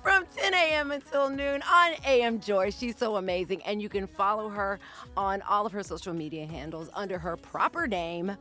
from 0.00 0.24
10 0.36 0.54
a.m. 0.54 0.92
until 0.92 1.28
noon 1.28 1.60
on 1.62 1.94
AM 2.06 2.38
Joy. 2.38 2.70
She's 2.70 2.96
so 2.96 3.16
amazing. 3.16 3.62
And 3.62 3.82
you 3.82 3.88
can 3.88 4.06
follow 4.06 4.48
her 4.48 4.78
on 5.16 5.42
all 5.42 5.66
of 5.66 5.72
her 5.72 5.82
social 5.82 6.14
media 6.14 6.46
handles 6.46 6.88
under 6.94 7.18
her 7.18 7.36
proper 7.36 7.88
name, 7.88 8.36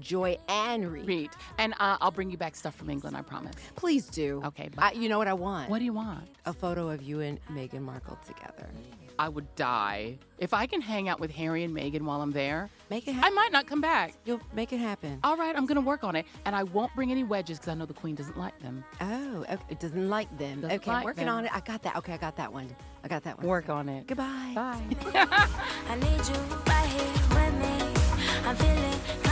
Joy 0.00 0.38
Ann 0.48 0.90
Reid. 0.90 1.06
Read. 1.06 1.30
And 1.58 1.74
uh, 1.78 1.98
I'll 2.00 2.10
bring 2.10 2.30
you 2.30 2.38
back 2.38 2.56
stuff 2.56 2.74
from 2.74 2.88
England, 2.88 3.14
I 3.14 3.20
promise. 3.20 3.56
Please 3.76 4.06
do. 4.06 4.40
Okay, 4.46 4.70
bye. 4.70 4.92
I, 4.94 4.98
you 4.98 5.10
know 5.10 5.18
what 5.18 5.28
I 5.28 5.34
want? 5.34 5.68
What 5.68 5.80
do 5.80 5.84
you 5.84 5.92
want? 5.92 6.28
A 6.46 6.54
photo 6.54 6.88
of 6.88 7.02
you 7.02 7.20
and 7.20 7.38
Meghan 7.50 7.82
Markle 7.82 8.18
together. 8.26 8.70
I 9.18 9.28
would 9.28 9.52
die. 9.56 10.18
If 10.38 10.54
I 10.54 10.66
can 10.66 10.80
hang 10.80 11.08
out 11.08 11.18
with 11.18 11.32
Harry 11.32 11.64
and 11.64 11.74
Meghan 11.74 12.02
while 12.02 12.22
I'm 12.22 12.30
there, 12.30 12.70
make 12.88 13.08
it 13.08 13.12
happen. 13.12 13.32
I 13.32 13.34
might 13.34 13.50
not 13.50 13.66
come 13.66 13.80
back. 13.80 14.14
You'll 14.24 14.40
make 14.54 14.72
it 14.72 14.78
happen. 14.78 15.18
All 15.24 15.36
right, 15.36 15.56
I'm 15.56 15.66
going 15.66 15.76
to 15.76 15.80
work 15.80 16.04
on 16.04 16.14
it. 16.14 16.24
And 16.44 16.54
I 16.54 16.62
won't 16.62 16.94
bring 16.94 17.10
any 17.10 17.24
wedges 17.24 17.58
because 17.58 17.72
I 17.72 17.74
know 17.74 17.86
the 17.86 17.94
queen 17.94 18.14
doesn't 18.14 18.38
like 18.38 18.56
them. 18.60 18.84
Oh, 19.00 19.44
okay. 19.50 19.58
it 19.68 19.80
doesn't 19.80 20.08
like 20.08 20.30
them. 20.38 20.60
Doesn't 20.60 20.76
okay, 20.76 20.90
like 20.90 21.04
working 21.04 21.26
them. 21.26 21.34
on 21.34 21.44
it. 21.46 21.50
I 21.52 21.60
got 21.60 21.82
that. 21.82 21.96
Okay, 21.96 22.12
I 22.12 22.16
got 22.16 22.36
that 22.36 22.52
one. 22.52 22.74
I 23.02 23.08
got 23.08 23.24
that 23.24 23.38
one. 23.38 23.46
Work 23.46 23.68
on 23.68 23.88
it. 23.88 24.06
Goodbye. 24.06 24.52
Bye. 24.54 24.80